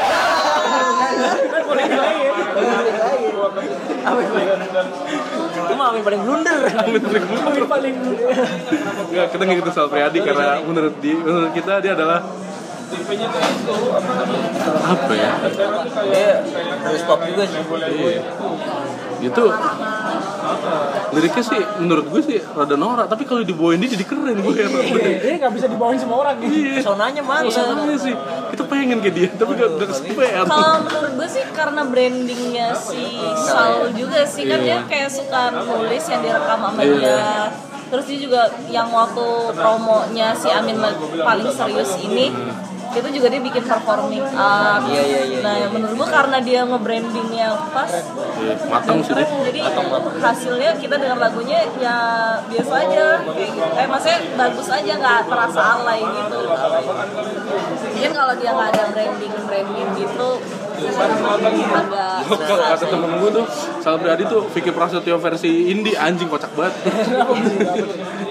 Amin 4.06 4.26
paling. 4.30 4.47
Itu 5.56 5.74
mah 5.74 5.86
Amin 5.89 6.03
paling 6.06 6.22
blunder. 6.22 6.60
Amin 6.78 7.01
paling 7.01 7.24
mundur 7.26 7.66
Paling 7.66 7.95
Enggak, 9.10 9.28
kita 9.34 9.43
ngikutin 9.49 9.74
Sal 9.74 9.88
Priadi 9.89 10.20
karena 10.22 10.62
menurut 10.62 10.95
di 11.01 11.12
menurut 11.18 11.51
kita 11.58 11.82
dia 11.82 11.97
adalah 11.97 12.22
apa 14.86 15.14
ya 15.18 15.32
Dia 16.14 16.32
harus 16.86 17.01
pop 17.10 17.20
juga 17.26 17.43
sih. 17.49 17.60
Iya. 17.66 18.22
itu 19.26 19.43
liriknya 21.16 21.43
sih 21.43 21.61
menurut 21.78 22.05
gue 22.05 22.22
sih 22.22 22.38
rada 22.45 22.76
norak 22.76 23.07
tapi 23.07 23.24
kalau 23.24 23.41
dibawain 23.41 23.78
dia 23.78 23.89
jadi 23.89 24.03
keren 24.03 24.36
gue 24.38 24.53
heran 24.53 24.84
Dia 25.18 25.36
nggak 25.38 25.53
bisa 25.53 25.66
dibawain 25.66 25.95
semua 25.95 26.18
orang 26.20 26.36
gitu. 26.38 26.51
iya 26.53 26.74
Pesonanya 26.78 27.22
mantap. 27.22 27.47
Masalahnya 27.47 27.97
sih 27.97 28.13
kita 28.47 28.63
pengen 28.66 28.97
kayak 28.99 29.16
dia 29.16 29.28
tapi 29.32 29.51
gak, 29.53 29.70
gak 29.74 29.88
kesepean 29.89 30.43
Kalau 30.43 30.76
menurut 30.82 31.11
gue 31.16 31.28
sih 31.30 31.43
karena 31.49 31.82
brandingnya 31.84 32.68
si 32.74 33.03
Sal 33.39 33.74
juga 33.91 34.22
sih 34.26 34.43
kan 34.43 34.57
Iya. 34.57 34.66
dia 34.66 34.80
kayak 34.86 35.09
suka 35.09 35.41
nulis 35.55 36.03
yang 36.05 36.22
direkam 36.22 36.59
sama 36.59 36.82
Iya. 36.82 36.93
dia. 36.93 37.34
Terus 37.86 38.05
dia 38.05 38.20
juga 38.20 38.41
yang 38.68 38.89
waktu 38.89 39.26
promonya 39.53 40.34
si 40.34 40.49
Amin 40.49 40.76
paling 41.16 41.49
serius 41.49 41.95
ini 41.97 42.34
itu 42.96 43.10
juga 43.20 43.28
dia 43.28 43.41
bikin 43.43 43.64
performing 43.68 44.24
art. 44.36 44.88
Iya, 44.88 45.02
iya, 45.04 45.22
iya, 45.28 45.39
Nah, 45.43 45.56
menurut 45.72 45.96
gue 46.00 46.10
karena 46.10 46.38
dia 46.39 46.60
nge-brandingnya 46.64 47.48
pas, 47.76 47.91
Iya, 48.36 48.54
matang 48.68 49.00
sih 49.04 49.14
jadi 49.16 49.60
hasilnya 50.20 50.72
kita 50.80 50.96
dengar 51.00 51.18
lagunya 51.20 51.64
ya 51.80 51.98
biasa 52.48 52.74
aja 52.88 53.06
kayak 53.24 53.50
gitu. 53.52 53.70
Eh 53.76 53.88
maksudnya 53.88 54.20
bagus 54.36 54.68
aja 54.72 54.91
nggak 54.96 55.22
terasa 55.28 55.62
alay 55.80 56.02
gitu. 56.02 56.39
Mungkin 57.96 58.12
kalau 58.12 58.34
dia 58.36 58.50
nggak 58.52 58.70
ada 58.76 58.84
branding 58.91 59.34
branding 59.48 59.88
gitu 59.96 60.30
kalau 60.76 62.66
kata 62.68 62.86
temen 62.86 63.12
gue 63.24 63.30
tuh 63.32 63.46
Sal 63.80 63.96
Priadi 64.00 64.24
tuh 64.28 64.41
Vicky 64.52 64.72
Prasetyo 64.76 65.16
versi 65.18 65.72
indie 65.72 65.96
anjing 65.96 66.28
kocak 66.28 66.52
banget 66.52 66.74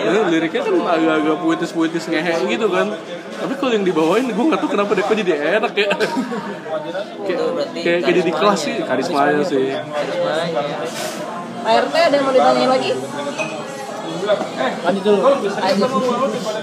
Ya, 0.00 0.20
liriknya 0.28 0.60
kan 0.64 0.74
agak-agak 0.84 1.36
puitis-puitis 1.40 2.04
ngehe 2.12 2.34
gitu 2.50 2.66
kan 2.68 2.92
tapi 3.40 3.52
kalau 3.56 3.72
yang 3.72 3.84
dibawain 3.88 4.28
gue 4.28 4.44
nggak 4.52 4.60
tahu 4.60 4.70
kenapa 4.76 4.92
deh 4.92 5.04
kok 5.04 5.16
jadi 5.16 5.32
enak 5.60 5.72
ya 5.72 5.88
kayak 7.24 7.40
kayak 7.72 8.00
kayak 8.04 8.24
di 8.28 8.32
kelas 8.36 8.60
sih 8.60 8.76
karismanya 8.84 9.42
sih 9.48 9.72
Karismanya. 9.72 10.60
Pak 11.60 11.72
RT 11.88 11.94
ada 11.96 12.14
yang 12.16 12.24
mau 12.24 12.32
ditanyain 12.32 12.70
lagi? 12.72 12.92
Lanjut 14.84 15.02
dulu. 15.04 15.20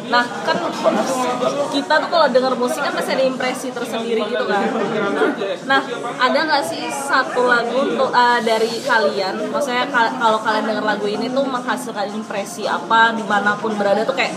Nah 0.07 0.23
kan 0.43 0.57
kita 1.73 1.93
tuh 1.99 2.09
kalau 2.09 2.27
denger 2.31 2.53
musik 2.55 2.81
kan 2.81 2.93
pasti 2.95 3.11
ada 3.13 3.25
impresi 3.27 3.67
tersendiri 3.71 4.21
gitu 4.27 4.45
kan. 4.47 4.63
Nah 5.67 5.81
ada 6.17 6.39
nggak 6.47 6.63
sih 6.63 6.87
satu 6.87 7.47
lagu 7.47 7.91
untuk 7.93 8.09
uh, 8.11 8.39
dari 8.41 8.81
kalian? 8.81 9.51
Maksudnya 9.51 9.85
kal- 9.91 10.15
kalau 10.17 10.39
kalian 10.41 10.65
denger 10.69 10.85
lagu 10.85 11.07
ini 11.07 11.27
tuh 11.31 11.45
menghasilkan 11.45 12.07
impresi 12.13 12.63
apa 12.67 13.13
di 13.13 13.23
mana 13.27 13.55
pun 13.59 13.75
berada 13.75 14.03
tuh 14.07 14.15
kayak 14.15 14.33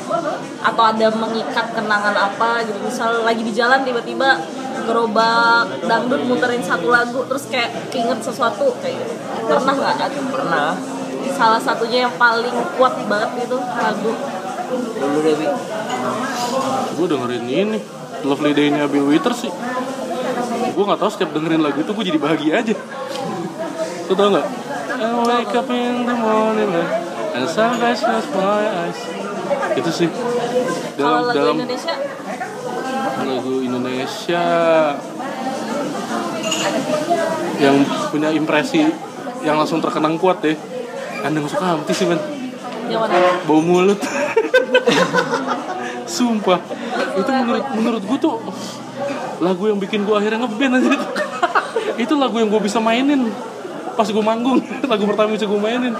atau 0.61 0.85
ada 0.85 1.07
mengikat 1.15 1.67
kenangan 1.73 2.15
apa 2.15 2.67
gitu. 2.67 2.79
Misal 2.83 3.23
lagi 3.23 3.43
di 3.47 3.53
jalan 3.55 3.83
tiba-tiba 3.87 4.39
gerobak 4.81 5.87
dangdut 5.87 6.25
muterin 6.25 6.65
satu 6.65 6.89
lagu 6.89 7.23
terus 7.29 7.47
kayak 7.53 7.91
keinget 7.95 8.19
sesuatu 8.25 8.75
kayak 8.81 8.97
gitu. 8.99 9.15
Pernah 9.47 9.75
nggak? 9.77 9.97
Pernah. 10.31 11.00
Salah 11.41 11.57
satunya 11.57 12.05
yang 12.05 12.15
paling 12.21 12.53
kuat 12.77 13.01
banget 13.09 13.49
itu 13.49 13.57
lagu 13.57 14.13
Dulu 14.71 15.19
deh, 15.25 15.35
Bi. 15.35 15.47
gue 16.95 17.07
dengerin 17.09 17.45
ini 17.49 17.79
Lovely 18.23 18.53
Day-nya 18.53 18.85
Bill 18.87 19.09
Withers 19.09 19.49
sih. 19.49 19.53
Gue 20.77 20.85
nggak 20.85 21.01
tahu 21.01 21.11
setiap 21.11 21.33
dengerin 21.33 21.65
lagu 21.65 21.81
itu 21.81 21.91
gue 21.91 22.05
jadi 22.07 22.21
bahagia 22.21 22.53
aja. 22.61 22.75
Lo 24.07 24.13
tau 24.15 24.29
nggak? 24.31 24.47
I 25.01 25.09
wake 25.25 25.57
up 25.57 25.67
in 25.73 26.05
the 26.05 26.13
morning 26.15 26.71
and 27.35 27.49
sunrise 27.49 28.05
fills 28.05 28.29
my 28.37 28.63
eyes. 28.85 29.01
Itu 29.75 29.91
sih. 29.91 30.09
Kalau 31.01 31.01
dalam 31.01 31.25
lagu 31.25 31.35
dalam 31.35 31.57
Indonesia? 31.65 31.95
Lagu 33.25 33.55
Indonesia. 33.65 34.45
Yang 37.59 37.77
punya 38.13 38.31
impresi 38.31 38.87
yang 39.41 39.57
langsung 39.57 39.81
terkenang 39.81 40.21
kuat 40.21 40.45
deh 40.45 40.55
Kandang 41.21 41.45
suka 41.47 41.77
mati 41.77 41.93
sih 41.93 42.07
men 42.09 42.21
yang 42.91 43.07
mana? 43.07 43.15
bau 43.47 43.63
mulut. 43.63 44.01
Sumpah. 46.15 46.59
Itu 47.15 47.31
menurut 47.31 47.65
menurut 47.79 48.03
gue 48.03 48.19
tuh 48.19 48.37
lagu 49.41 49.71
yang 49.71 49.79
bikin 49.79 50.03
gue 50.03 50.15
akhirnya 50.17 50.43
ngeband 50.43 50.75
aja 50.83 50.91
itu. 51.97 52.15
Lagu 52.23 52.37
yang 52.37 52.51
gue 52.51 52.61
bisa 52.61 52.83
mainin 52.83 53.31
pas 53.95 54.09
gue 54.09 54.25
manggung. 54.25 54.59
Lagu 54.91 55.05
pertama 55.07 55.31
bisa 55.33 55.47
gue 55.47 55.61
mainin. 55.61 55.95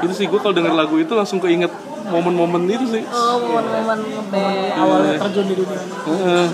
Itu 0.00 0.12
sih 0.14 0.30
gue 0.30 0.40
kalau 0.40 0.54
denger 0.56 0.72
lagu 0.72 0.96
itu 0.96 1.12
langsung 1.12 1.42
keinget 1.42 1.68
momen-momen 2.08 2.64
itu 2.70 2.86
sih. 2.88 3.02
Oh, 3.10 3.36
momen-momen 3.42 3.98
ngeband. 4.00 4.80
awalnya 4.80 5.14
terjun 5.20 5.44
di 5.44 5.54
dunia. 5.60 5.80
Heeh. 6.08 6.46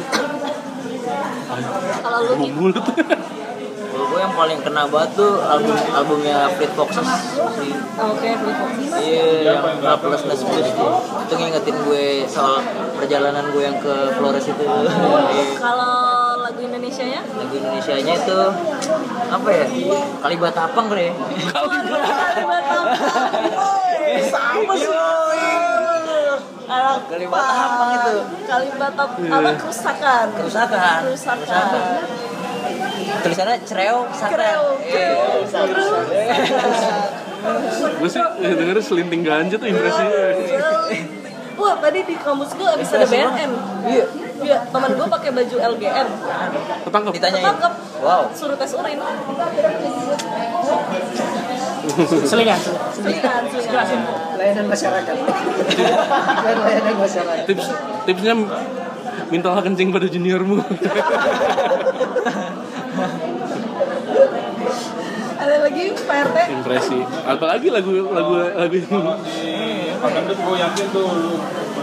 Kalau 2.03 2.19
lu 2.27 2.33
bau 2.35 2.47
Ki, 2.47 2.51
mulut. 2.59 2.83
Kalau 2.83 3.16
gue 4.17 4.25
yang 4.25 4.33
paling 4.33 4.57
kena 4.65 4.89
banget 4.89 5.13
tuh 5.13 5.45
album 5.45 5.77
albumnya 5.93 6.49
Fleet 6.57 6.73
Foxes 6.73 7.05
sih. 7.05 7.69
oke, 8.01 8.29
Free 8.41 8.57
Foxes. 8.57 8.91
Iya, 8.97 9.29
yang 9.45 9.61
Helplessness 9.85 10.41
Blues 10.41 10.73
tuh. 10.73 11.05
Itu 11.29 11.35
ngingetin 11.37 11.77
gue 11.85 12.25
soal 12.25 12.65
perjalanan 12.97 13.45
gue 13.53 13.61
yang 13.61 13.77
ke 13.77 14.17
Flores 14.17 14.49
itu. 14.49 14.65
Iya. 14.65 15.45
Kalau 15.61 16.41
lagu 16.41 16.61
Indonesia-nya? 16.65 17.21
Lagu 17.29 17.55
Indonesianya 17.61 18.15
itu 18.17 18.41
apa 19.29 19.49
ya? 19.53 19.67
Kalibatapang 20.25 20.89
kali 20.89 21.13
ya. 21.13 21.15
Sama 24.33 24.73
sih. 24.81 24.89
Kalibatapang 27.05 27.91
itu. 28.01 28.15
Kalibatap 28.49 29.09
apa 29.13 29.51
kerusakan? 29.61 30.25
Kerusakan. 30.41 30.99
Kerusakan. 31.05 31.85
Tulisannya 33.07 33.57
kreu, 33.65 33.99
kreu. 34.11 34.65
gue 37.87 38.09
sih 38.11 38.19
ya, 38.19 38.27
dengerin 38.43 38.83
selinting 38.83 39.23
ganja 39.23 39.55
tuh 39.55 39.71
impresinya 39.71 40.11
Wah 41.57 41.73
tadi 41.81 42.05
di 42.05 42.15
kampus 42.21 42.53
gue 42.53 42.69
abis 42.69 42.89
ada 42.93 43.09
BNN. 43.09 43.51
Iya. 43.89 44.05
Iya, 44.45 44.59
teman 44.69 44.93
gue 44.93 45.07
pakai 45.09 45.31
baju 45.33 45.57
LGN. 45.57 46.07
ketangkep 46.85 47.13
Ditanyain. 47.17 47.41
Ketangkep. 47.41 47.73
Wow. 48.05 48.23
Suruh 48.37 48.57
tes 48.61 48.77
urin. 48.77 49.01
selingan 52.27 52.61
Selingan, 52.93 53.43
selingan. 53.47 53.87
layanan 54.37 54.67
masyarakat 54.69 55.17
layanan 56.67 56.97
masyarakat 56.99 57.45
tips 57.47 57.67
tipsnya 58.05 58.35
mintalah 59.31 59.63
kencing 59.63 59.95
pada 59.95 60.07
juniormu 60.11 60.61
lagi 65.77 65.93
Pak 65.93 66.17
RT. 66.25 66.37
impresi. 66.57 66.99
Apalagi 67.29 67.69
lagu 67.69 67.91
lagu 68.09 68.35
lagu 68.57 68.79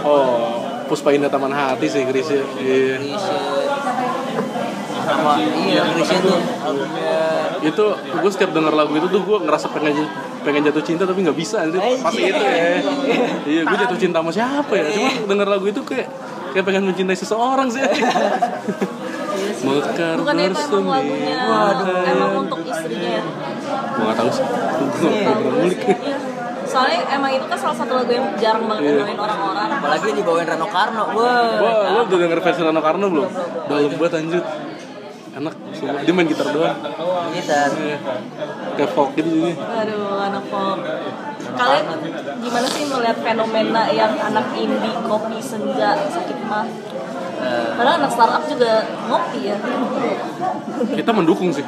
oh 0.04 0.34
Puspa 0.89 1.16
Indah 1.16 1.30
Taman 1.32 1.54
Hati 1.54 1.88
sih 1.88 2.02
Krisya 2.04 2.41
iya. 2.60 2.98
Krisya. 2.98 3.36
Sama 5.04 5.34
iya 5.39 5.84
tuh. 5.94 6.39
Albumnya 6.66 7.22
itu 7.64 7.86
gue 7.96 8.32
setiap 8.34 8.52
denger 8.52 8.74
lagu 8.76 8.91
itu 8.98 9.08
tuh 9.08 9.22
gue 9.24 9.38
ngerasa 9.48 9.72
pengen 9.72 10.10
pengen 10.44 10.68
jatuh 10.68 10.84
cinta 10.84 11.08
tapi 11.08 11.24
nggak 11.24 11.38
bisa 11.38 11.64
anjir. 11.64 11.80
Pasti 11.80 12.22
itu 12.28 12.44
ya. 12.44 12.82
Iya 13.46 13.62
gue 13.64 13.78
jatuh 13.88 13.98
cinta 14.00 14.20
sama 14.20 14.32
siapa 14.34 14.74
ya? 14.74 14.84
Cuma 14.91 15.10
denger 15.30 15.48
lagu 15.48 15.66
itu 15.70 15.82
kayak 15.86 16.08
kayak 16.54 16.66
pengen 16.70 16.86
mencintai 16.86 17.18
seseorang 17.18 17.66
sih 17.74 17.82
Mekar 19.62 20.16
Bukannya 20.18 20.45
itu 20.45 20.60
emang 20.60 20.86
lagunya 20.89 21.38
bersemi 21.45 22.10
emang 22.10 22.32
untuk 22.39 22.60
istrinya 22.64 23.10
ya? 23.14 23.24
gue 23.93 24.04
nggak 24.04 24.18
tahu 24.18 24.30
sih 24.30 24.43
gue 24.43 25.10
nggak 25.10 25.36
pernah 25.38 25.54
ngulik 25.54 25.80
Iya. 25.84 26.18
Soalnya 26.64 26.99
emang 27.12 27.32
itu 27.32 27.45
kan 27.45 27.60
salah 27.60 27.78
satu 27.78 27.93
lagu 27.93 28.10
yang 28.10 28.26
jarang 28.36 28.66
banget 28.66 28.82
Iya. 28.82 28.91
didengerin 28.97 29.20
orang-orang. 29.20 29.70
apalagi 29.74 30.10
dibawain 30.12 30.47
Rano 30.47 30.66
Karno. 30.66 31.04
Wah. 31.14 31.62
Wah, 31.62 31.93
lo 31.93 31.99
udah 32.04 32.18
denger 32.18 32.39
versi 32.41 32.62
Rano 32.62 32.82
Karno 32.82 33.06
belum? 33.08 33.28
Dalam 33.70 33.93
banget 33.93 34.14
anjir 34.18 34.43
Enak, 35.34 35.54
sumpah. 35.74 36.01
dia 36.01 36.14
main 36.14 36.26
gitar 36.26 36.47
doang 36.49 36.78
Gitar. 37.30 37.70
Iya. 37.74 37.97
Kayak 38.74 38.89
folk 38.91 39.14
gitu 39.14 39.30
ini 39.34 39.54
Aduh, 39.54 40.18
anak 40.20 40.43
pop. 40.45 40.78
Kalian 41.54 41.86
gimana 42.39 42.68
sih 42.68 42.84
melihat 42.86 43.18
fenomena 43.20 43.84
yang 43.89 44.14
anak 44.16 44.45
indie 44.54 44.93
kopi 45.04 45.38
senja 45.38 45.93
sakit 46.08 46.38
mah? 46.43 46.66
Eh, 47.34 47.67
Padahal 47.73 47.95
anak 47.99 48.11
startup 48.13 48.43
juga 48.45 48.71
ngopi 49.09 49.39
ya. 49.49 49.57
Kita 50.93 51.11
mendukung 51.11 51.49
sih. 51.49 51.65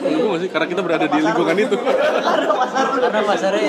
Mendukung 0.00 0.30
gak 0.36 0.42
sih? 0.42 0.48
Karena 0.48 0.66
kita 0.70 0.80
berada 0.80 1.06
di 1.06 1.18
lingkungan 1.20 1.56
itu. 1.58 1.76
Karena 1.76 3.20
pasarnya 3.22 3.68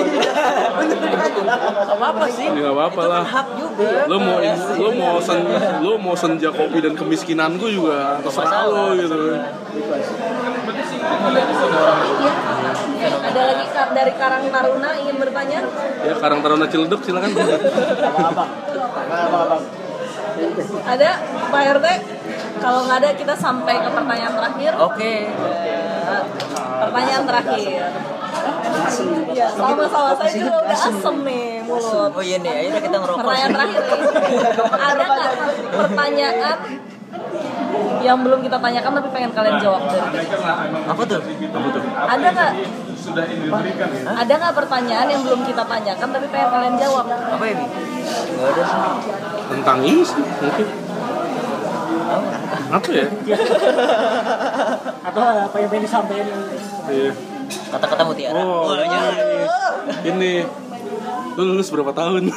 apa 1.86 2.06
apa 2.12 2.26
sih 2.28 2.46
Ya, 2.46 2.52
nggak 2.56 2.74
apa-apa 2.74 3.02
Itu 3.02 3.12
lah. 3.12 3.24
hak 3.24 3.46
juga. 3.58 3.88
Lo 4.08 4.16
mau 4.18 4.38
lo 4.76 4.88
mau 4.96 5.16
sen, 5.20 5.40
lo 5.84 5.92
mau 6.00 6.14
senja 6.16 6.50
kopi 6.50 6.78
dan 6.80 6.94
kemiskinanku 6.96 7.66
juga 7.68 8.18
terserah 8.24 8.64
lo 8.66 8.84
gitu. 8.96 9.16
Ada 13.06 13.42
lagi 13.52 13.64
dari 13.96 14.12
Karang 14.16 14.44
Taruna 14.50 14.90
ingin 14.98 15.16
bertanya? 15.20 15.58
Ya 16.02 16.14
Karang 16.16 16.40
Taruna 16.42 16.66
Ciledug 16.66 17.00
silakan 17.04 17.30
Ada 20.86 21.10
Pak 21.48 21.62
RT? 21.78 21.86
Kalau 22.56 22.80
nggak 22.88 22.98
ada 22.98 23.10
kita 23.14 23.34
sampai 23.36 23.74
ke 23.78 23.88
pertanyaan 23.88 24.34
terakhir. 24.34 24.72
oke 24.76 25.12
Ya, 26.06 26.18
Pertanyaan 26.86 27.24
terakhir. 27.26 27.82
Ya, 29.34 29.46
sama-sama 29.50 30.14
saya 30.14 30.30
juga 30.30 30.62
udah 30.62 30.78
asem 30.78 31.16
nih 31.26 31.46
mulut. 31.66 32.10
oh 32.14 32.22
iya 32.22 32.36
nih 32.38 32.52
akhirnya 32.52 32.82
kita 32.84 32.96
ngerokok 32.96 33.20
Pertanyaan 33.24 33.50
terakhir 33.52 33.80
nih. 33.82 33.98
Ada 34.78 35.04
nggak 35.04 35.32
pertanyaan 35.74 36.58
yang 37.96 38.18
belum 38.22 38.40
kita 38.44 38.56
tanyakan 38.60 38.92
tapi 38.94 39.08
pengen 39.10 39.30
kalian 39.34 39.56
jawab 39.58 39.82
dari 39.88 40.06
kita? 40.22 40.36
apa 40.86 41.02
tuh 41.02 41.20
Ada 42.06 42.28
nggak? 42.30 42.52
Ada 44.14 44.32
nggak 44.36 44.54
pertanyaan 44.54 45.06
yang 45.10 45.22
belum 45.26 45.40
kita 45.42 45.62
tanyakan 45.64 46.08
tapi 46.12 46.26
pengen 46.30 46.48
kalian 46.50 46.74
jawab? 46.78 47.04
apa 47.10 47.44
ya 47.44 47.54
Bi? 47.56 47.64
nggak 47.66 48.50
ada 48.54 48.62
sih 48.62 49.35
Tentang 49.46 49.78
ini 49.82 50.02
sih 50.02 50.18
mungkin 50.18 50.66
Apa 52.66 52.88
ya? 52.90 53.06
atau 55.06 55.22
apa 55.22 55.56
yang 55.56 55.68
pengen 55.70 55.84
disampaikan 55.86 56.26
Iya 56.86 57.12
kata-kata 57.46 58.02
mutiara 58.02 58.42
Oh, 58.42 58.66
Wah, 58.66 58.78
jangan. 58.82 59.14
ini 60.02 60.42
lu 61.36 61.52
lulus 61.52 61.68
berapa 61.68 61.92
tahun? 61.92 62.32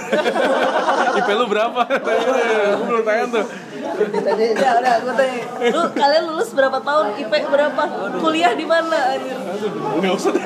IP 1.18 1.30
lu 1.32 1.46
berapa? 1.48 1.82
Gue 1.88 2.84
belum 2.84 3.04
tanya 3.08 3.26
tuh. 3.32 3.46
Ya 4.60 4.70
udah, 4.76 4.96
gue 5.00 5.14
tanya. 5.16 5.40
Lu 5.72 5.82
kalian 5.96 6.24
lulus 6.28 6.52
berapa 6.52 6.78
tahun? 6.78 7.06
IP 7.16 7.32
berapa? 7.48 7.84
Kuliah 8.20 8.52
di 8.54 8.66
mana? 8.68 9.16
anjir? 9.16 9.40
Enggak 9.96 10.14
usah 10.14 10.32
deh. 10.36 10.44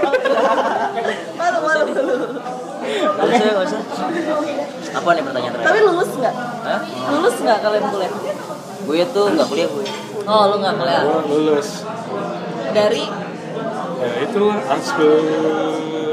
Malu, 1.33 1.59
malu, 1.59 1.83
malu. 1.89 2.15
Nggak 2.85 3.25
usah 3.25 3.45
nggak 3.51 3.65
usah 3.65 3.79
apa 4.93 5.09
nih 5.17 5.23
pertanyaan 5.25 5.53
Tapi 5.57 5.63
terakhir 5.65 5.83
lulus 5.89 6.11
nggak? 6.13 6.35
Hah? 6.37 6.81
Lulus 7.09 7.35
nggak 7.41 7.57
kalian 7.65 7.85
kuliah? 7.89 8.13
gue 8.83 8.99
tuh 9.15 9.25
nggak 9.31 9.47
kuliah 9.47 9.69
gue 9.71 9.85
Oh, 10.23 10.43
lu 10.47 10.55
nggak 10.63 10.75
kuliah. 10.79 11.03
Gua 11.03 11.19
lulus. 11.27 11.83
Dari 12.71 13.03
Ya 14.03 14.09
itulah 14.19 14.59
art 14.67 14.83
school 14.83 15.23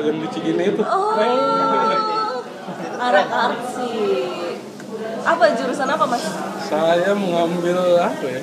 yang 0.07 0.19
di 0.23 0.29
Cigine 0.31 0.63
itu. 0.75 0.83
oh, 0.83 1.15
anak 2.99 3.27
arsi. 3.31 3.91
Apa 5.21 5.43
jurusan 5.59 5.91
apa 5.91 6.05
mas? 6.07 6.23
Saya 6.71 7.15
mengambil 7.19 7.99
apa 7.99 8.25
ya? 8.31 8.41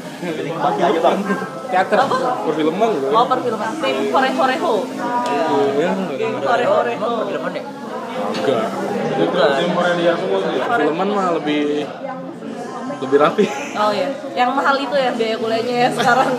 teater 1.67 1.97
Apa? 1.99 2.15
Perfilman 2.47 2.89
gitu. 2.95 3.07
Oh 3.11 3.25
perfilman. 3.27 3.71
Tim 3.79 3.97
Kore 4.11 4.29
Koreho. 4.35 4.73
Iya, 5.79 5.91
Koreho. 6.43 6.75
emang 6.88 7.11
perfilman 7.23 7.51
ya 7.55 7.63
enggak. 8.17 8.67
Bukan 9.18 11.07
mah 11.13 11.28
lebih 11.41 11.86
lebih 12.97 13.18
rapi. 13.22 13.45
Oh 13.78 13.91
iya. 13.93 14.09
Yang 14.34 14.49
mahal 14.57 14.76
itu 14.82 14.95
ya 14.97 15.11
biaya 15.13 15.36
kuliahnya 15.38 15.76
ya 15.86 15.89
sekarang. 15.93 16.30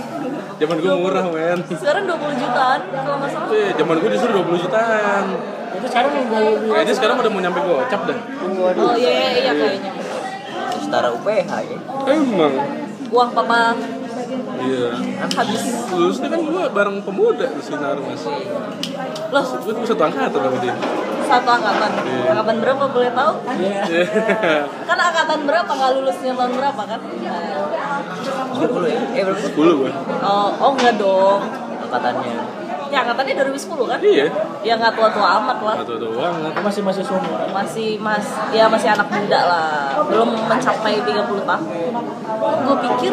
Zaman 0.59 0.77
gue 0.83 0.91
murah, 0.99 1.25
men. 1.31 1.61
Sekarang 1.71 2.03
20 2.11 2.43
jutaan 2.43 2.81
kalau 2.91 3.17
nggak 3.23 3.31
salah. 3.31 3.55
Eh, 3.55 3.71
zaman 3.79 3.95
gue 4.03 4.11
justru 4.19 4.31
20 4.35 4.65
jutaan. 4.67 5.25
Itu 5.79 5.87
sekarang 5.87 6.11
udah 6.11 6.41
lebih 6.43 6.71
Kayaknya 6.75 6.95
sekarang 6.99 7.17
udah 7.23 7.31
mau 7.31 7.41
nyampe 7.47 7.61
gocap 7.63 8.01
dah. 8.11 8.19
Oh 8.75 8.95
iya 8.99 9.11
iya, 9.15 9.31
iya 9.39 9.53
kayaknya. 9.55 9.93
setara 10.79 11.13
UPH 11.13 11.51
ya 11.69 11.79
Emang. 12.09 12.55
Uang 13.13 13.31
papa 13.37 13.77
Iya. 14.59 14.89
habis. 15.29 15.63
Lulusnya 15.89 16.29
kan 16.29 16.41
gua 16.43 16.63
bareng 16.69 16.99
pemuda 17.01 17.47
di 17.49 17.63
sinar 17.63 17.97
mas. 17.99 18.23
Loh, 19.29 19.45
Gua 19.45 19.73
tuh 19.73 19.85
satu 19.85 20.03
angkatan 20.05 20.41
sama 20.41 20.59
dia. 20.59 20.75
satu 21.25 21.49
angkatan. 21.51 21.91
Iya. 22.03 22.23
Angkatan 22.33 22.57
berapa 22.59 22.85
boleh 22.89 23.11
tahu? 23.13 23.33
Iya. 23.61 23.83
Kan 24.89 24.99
angkatan 24.99 25.39
berapa 25.45 25.69
nggak 25.69 25.91
lulusnya 25.95 26.33
tahun 26.33 26.53
berapa 26.57 26.83
kan? 26.85 27.01
10 28.59 28.65
ya 28.89 29.01
eh 29.15 29.23
berapa? 29.23 29.41
10 29.45 29.79
gua. 29.79 29.91
Oh, 30.25 30.49
oh 30.59 30.71
enggak 30.73 30.95
dong. 30.97 31.41
angkatannya 31.79 32.37
Ya 32.89 33.05
angkatannya 33.05 33.35
2010 33.37 33.85
kan? 33.85 33.99
Iya. 34.01 34.27
Ya 34.65 34.73
nggak 34.81 34.97
tua-tua 34.97 35.29
amat 35.45 35.59
lah. 35.61 35.77
Tuh 35.85 36.09
banget. 36.09 36.53
masih 36.65 36.81
masih 36.81 37.05
sumur. 37.05 37.37
Masih 37.53 38.01
mas, 38.01 38.25
ya 38.49 38.65
masih 38.65 38.89
anak 38.89 39.13
muda 39.13 39.41
lah. 39.45 40.01
Belum 40.09 40.33
mencapai 40.49 40.97
30 41.05 41.45
tahun. 41.45 41.69
Gue 42.65 42.77
pikir 42.89 43.13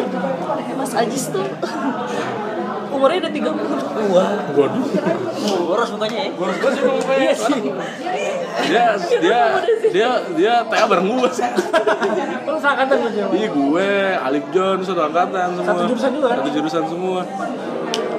Mas 0.86 0.94
Ajis 1.02 1.34
tuh 1.34 1.42
umurnya 2.94 3.26
udah 3.26 3.32
30. 3.34 4.14
wah 4.14 4.30
Waduh. 4.54 4.86
boros 5.66 5.90
mukanya 5.90 6.30
ya 6.30 6.30
Boros 6.38 6.56
banget 6.62 6.78
sih 6.78 6.86
mukanya. 6.86 7.18
Iya 7.18 7.32
sih. 7.34 7.60
Dia 8.70 8.84
dia 9.18 9.40
dia 9.90 10.10
dia 10.38 10.52
TA 10.70 10.86
bareng 10.86 11.10
gua 11.10 11.26
sih. 11.26 11.42
Lu 12.46 12.54
seangkatan 12.62 12.96
Jawa. 13.02 13.34
Iya 13.34 13.48
gue, 13.50 13.90
Alif 14.30 14.46
John, 14.54 14.78
satu 14.86 15.02
angkatan 15.10 15.58
semua. 15.58 15.66
Satu 15.74 15.82
jurusan 15.90 16.10
juga 16.14 16.26
kan? 16.30 16.38
Satu 16.38 16.50
jurusan 16.54 16.84
semua. 16.86 17.20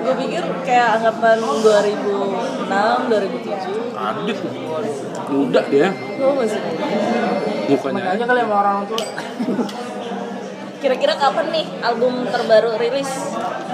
Gue 0.04 0.14
pikir 0.28 0.44
kayak 0.68 0.90
angkatan 1.00 1.38
2006, 1.40 2.68
2007. 2.68 3.96
Adit 3.96 4.38
muda 5.32 5.62
dia 5.72 5.88
Gue 5.96 6.32
masih 6.36 6.60
mukanya. 7.72 8.12
Makanya 8.12 8.26
kali 8.28 8.40
sama 8.44 8.56
orang 8.60 8.78
tua. 8.92 9.00
Kira-kira 10.78 11.14
kapan 11.18 11.46
nih 11.50 11.66
album 11.82 12.30
terbaru 12.30 12.78
rilis? 12.78 13.10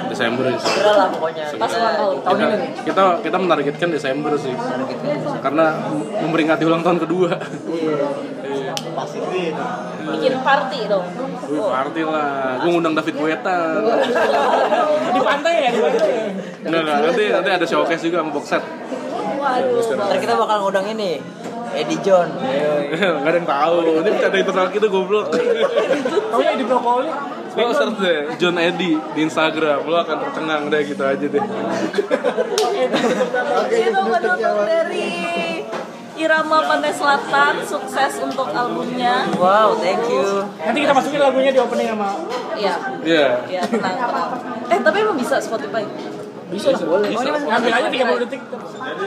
Desember 0.07 0.45
sih. 0.45 0.59
segera 0.61 0.91
lah 0.93 1.07
pokoknya 1.09 1.45
Pas 1.57 1.71
ulang 1.73 1.95
tahun. 1.97 2.15
Tahun 2.21 2.37
Kita, 2.37 2.53
ini. 2.53 2.67
kita 2.85 3.03
kita 3.25 3.37
menargetkan 3.39 3.89
Desember 3.91 4.31
sih. 4.37 4.53
Karena 5.41 5.65
memperingati 6.21 6.63
ulang 6.63 6.83
tahun 6.85 6.99
kedua. 7.01 7.29
Iya. 7.33 8.73
Bikin 10.03 10.33
party 10.43 10.79
dong. 10.85 11.05
Wih, 11.49 11.63
party 11.63 12.01
lah. 12.05 12.61
Gue 12.61 12.69
ngundang 12.71 12.93
David 12.95 13.15
Guetta. 13.17 13.57
Di 15.13 15.21
pantai 15.23 15.55
ya, 15.65 15.69
di 15.73 15.81
pantai. 15.81 16.11
Enggak, 16.63 16.81
enggak. 16.83 16.97
Nanti, 17.09 17.23
nanti 17.33 17.49
ada 17.51 17.65
showcase 17.65 18.03
juga 18.05 18.21
sama 18.21 18.31
box 18.31 18.45
set. 18.47 18.63
Waduh. 19.43 19.83
ntar 19.99 20.17
kita 20.23 20.33
bakal 20.39 20.57
ngundang 20.63 20.87
ini 20.95 21.19
Eddie 21.74 21.99
John 21.99 22.30
Enggak 22.38 23.26
ada 23.26 23.36
yang 23.36 23.49
tahu. 23.49 23.76
Ini 23.95 24.09
bercanda 24.09 24.38
internal 24.38 24.67
kita 24.69 24.88
goblok. 24.88 25.26
Tahu 26.30 26.39
di 26.53 26.63
brokoli. 26.63 27.09
Lo 27.53 27.69
search 27.69 27.97
deh 27.99 28.19
John 28.36 28.55
Eddy 28.55 28.93
di 29.13 29.19
Instagram. 29.21 29.84
Lo 29.84 29.97
akan 29.99 30.17
tercengang 30.19 30.63
deh 30.67 30.82
gitu 30.84 31.01
aja 31.01 31.26
deh. 31.26 31.41
Itu 33.69 33.99
penutup 34.03 34.38
dari 34.63 35.09
Irama 36.13 36.61
Pantai 36.63 36.93
Selatan, 36.93 37.53
sukses 37.63 38.21
untuk 38.21 38.45
albumnya. 38.47 39.26
wow 39.34 39.74
thank 39.76 39.97
you 40.05 40.45
Nanti 40.55 40.80
kita 40.80 40.93
masukin 40.93 41.17
lagunya 41.19 41.49
di 41.49 41.57
opening 41.57 41.89
sama 41.89 42.13
Iya, 42.53 42.76
Iya. 43.01 43.28
iya 43.49 43.61
tenang, 43.65 43.97
tenang. 43.97 44.30
Eh 44.69 44.80
tapi 44.80 44.97
emang 45.01 45.17
bisa 45.17 45.41
Spotify? 45.41 45.82
bisa 46.45 46.69
lah. 46.69 46.86
Boleh. 46.86 47.09
Ngambil 47.17 47.71
aja 47.74 47.89
30 47.89 48.24
detik. 48.24 48.41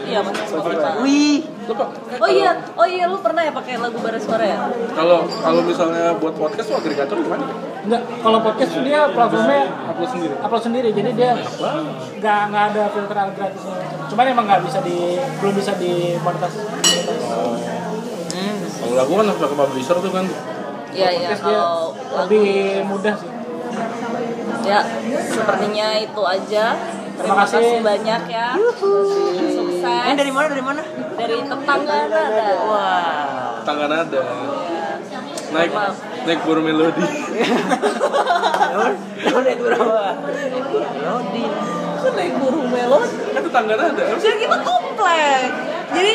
Iya 0.02 0.18
masuk 0.18 0.44
Spotify. 0.50 0.92
wih 0.98 1.46
Oh 1.66 2.30
iya, 2.30 2.50
oh 2.78 2.86
iya 2.86 3.10
lu 3.10 3.18
pernah 3.18 3.42
ya 3.42 3.50
pakai 3.50 3.74
lagu 3.82 3.98
Bara 3.98 4.18
Suara 4.22 4.46
ya? 4.46 4.70
Kalau 4.94 5.26
kalau 5.26 5.60
misalnya 5.66 6.14
buat 6.16 6.38
podcast 6.38 6.70
tuh 6.70 6.78
agregator 6.78 7.18
gimana? 7.18 7.42
Enggak, 7.86 8.02
kalau 8.22 8.38
podcast 8.42 8.70
tuh 8.74 8.82
dia 8.82 9.00
platformnya 9.10 9.62
Upload 9.90 10.10
sendiri. 10.10 10.34
upload 10.42 10.62
sendiri 10.62 10.88
jadi 10.90 11.10
dia 11.14 11.30
nggak 12.18 12.40
nggak 12.50 12.64
ada 12.74 12.82
filter 12.90 13.14
gratisnya 13.14 13.76
cuman 14.10 14.24
emang 14.26 14.44
nggak 14.50 14.62
bisa 14.66 14.78
di 14.82 14.98
belum 15.38 15.54
bisa 15.54 15.72
dimonetasi 15.78 16.58
Kalau 18.76 18.94
lagu 18.94 19.12
kan 19.14 19.24
harus 19.24 19.40
pakai 19.40 19.56
publisher 19.56 19.96
tuh 19.98 20.12
kan. 20.12 20.26
Iya 20.92 21.08
iya 21.14 21.30
kalau 21.32 21.94
lebih 22.24 22.48
mudah 22.84 23.14
sih 23.16 23.30
ya 24.66 24.82
sepertinya 25.22 25.86
itu 25.96 26.22
aja. 26.26 26.66
Terima 27.16 27.32
Terima 27.32 27.34
kasih. 27.48 27.58
kasih 27.64 27.80
banyak 27.80 28.22
ya. 28.28 28.48
Sukses. 28.76 30.04
ini 30.06 30.14
dari 30.14 30.32
mana 30.32 30.46
dari 30.52 30.64
mana 30.64 30.82
Dari 31.16 31.36
tetangga 31.40 31.94
ada. 32.06 32.22
wah 32.68 33.64
Tangan 33.64 33.90
ada. 33.90 34.22
Naik 35.46 35.70
naik 36.26 36.40
buru 36.44 36.60
melodi. 36.60 37.06
Lo 39.26 39.38
naik 39.40 39.58
berapa? 39.58 40.00
Lodi. 41.00 41.44
Kan 41.96 42.12
naik 42.14 42.32
burung 42.36 42.68
melon. 42.68 43.08
kan 43.34 43.42
tetangga 43.42 43.74
ada. 43.74 44.04
Ya 44.20 44.32
kita 44.36 44.56
komplek. 44.60 45.48
Jadi 45.86 46.12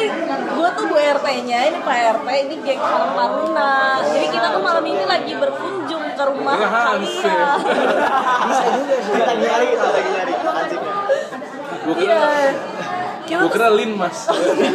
gua 0.51 0.69
tuh 0.71 0.85
Bu 0.85 0.95
RT-nya, 0.95 1.59
ini 1.65 1.79
Pak 1.79 1.97
RT, 2.19 2.27
ini 2.43 2.55
geng 2.59 2.79
Salam 2.79 3.11
Taruna. 3.13 4.03
Jadi 4.03 4.25
kita 4.27 4.47
tuh 4.51 4.61
malam 4.61 4.83
ini 4.83 5.03
lagi 5.03 5.33
berkunjung 5.33 6.03
ke 6.11 6.23
rumah 6.27 6.55
Iya, 6.55 6.67
ya. 6.67 6.69
kalian. 6.91 7.57
Bisa 8.41 8.65
juga 8.75 8.95
sih. 8.99 9.13
Kita 9.15 9.33
nyari, 9.33 9.67
lagi 9.73 10.09
nyari. 10.11 10.33
Anjingnya. 10.35 10.95
Gue 11.81 11.95
kira 11.97 12.17
Iya. 12.19 12.51
Kita 13.21 13.39
gue 13.39 13.47
tuh 13.47 13.53
kira 13.55 13.69
Lin 13.71 13.91
mas. 13.95 14.17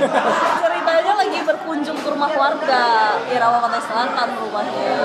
ceritanya 0.65 1.13
lagi 1.15 1.39
berkunjung 1.45 1.99
ke 1.99 2.09
rumah 2.09 2.31
warga 2.33 2.85
Irawa 3.29 3.59
Pantai 3.61 3.83
Selatan 3.85 4.29
rumahnya. 4.41 4.97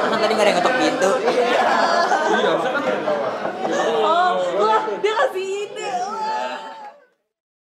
Kan 0.00 0.16
tadi 0.16 0.32
nggak 0.32 0.44
ada 0.44 0.50
yang 0.50 0.58
ngetok 0.58 0.74
pintu. 0.80 1.10
Iya, 1.20 2.50
kan 2.56 2.72
Oh, 4.00 4.32
wah, 4.56 4.82
dia 4.98 5.12
kasih 5.12 5.68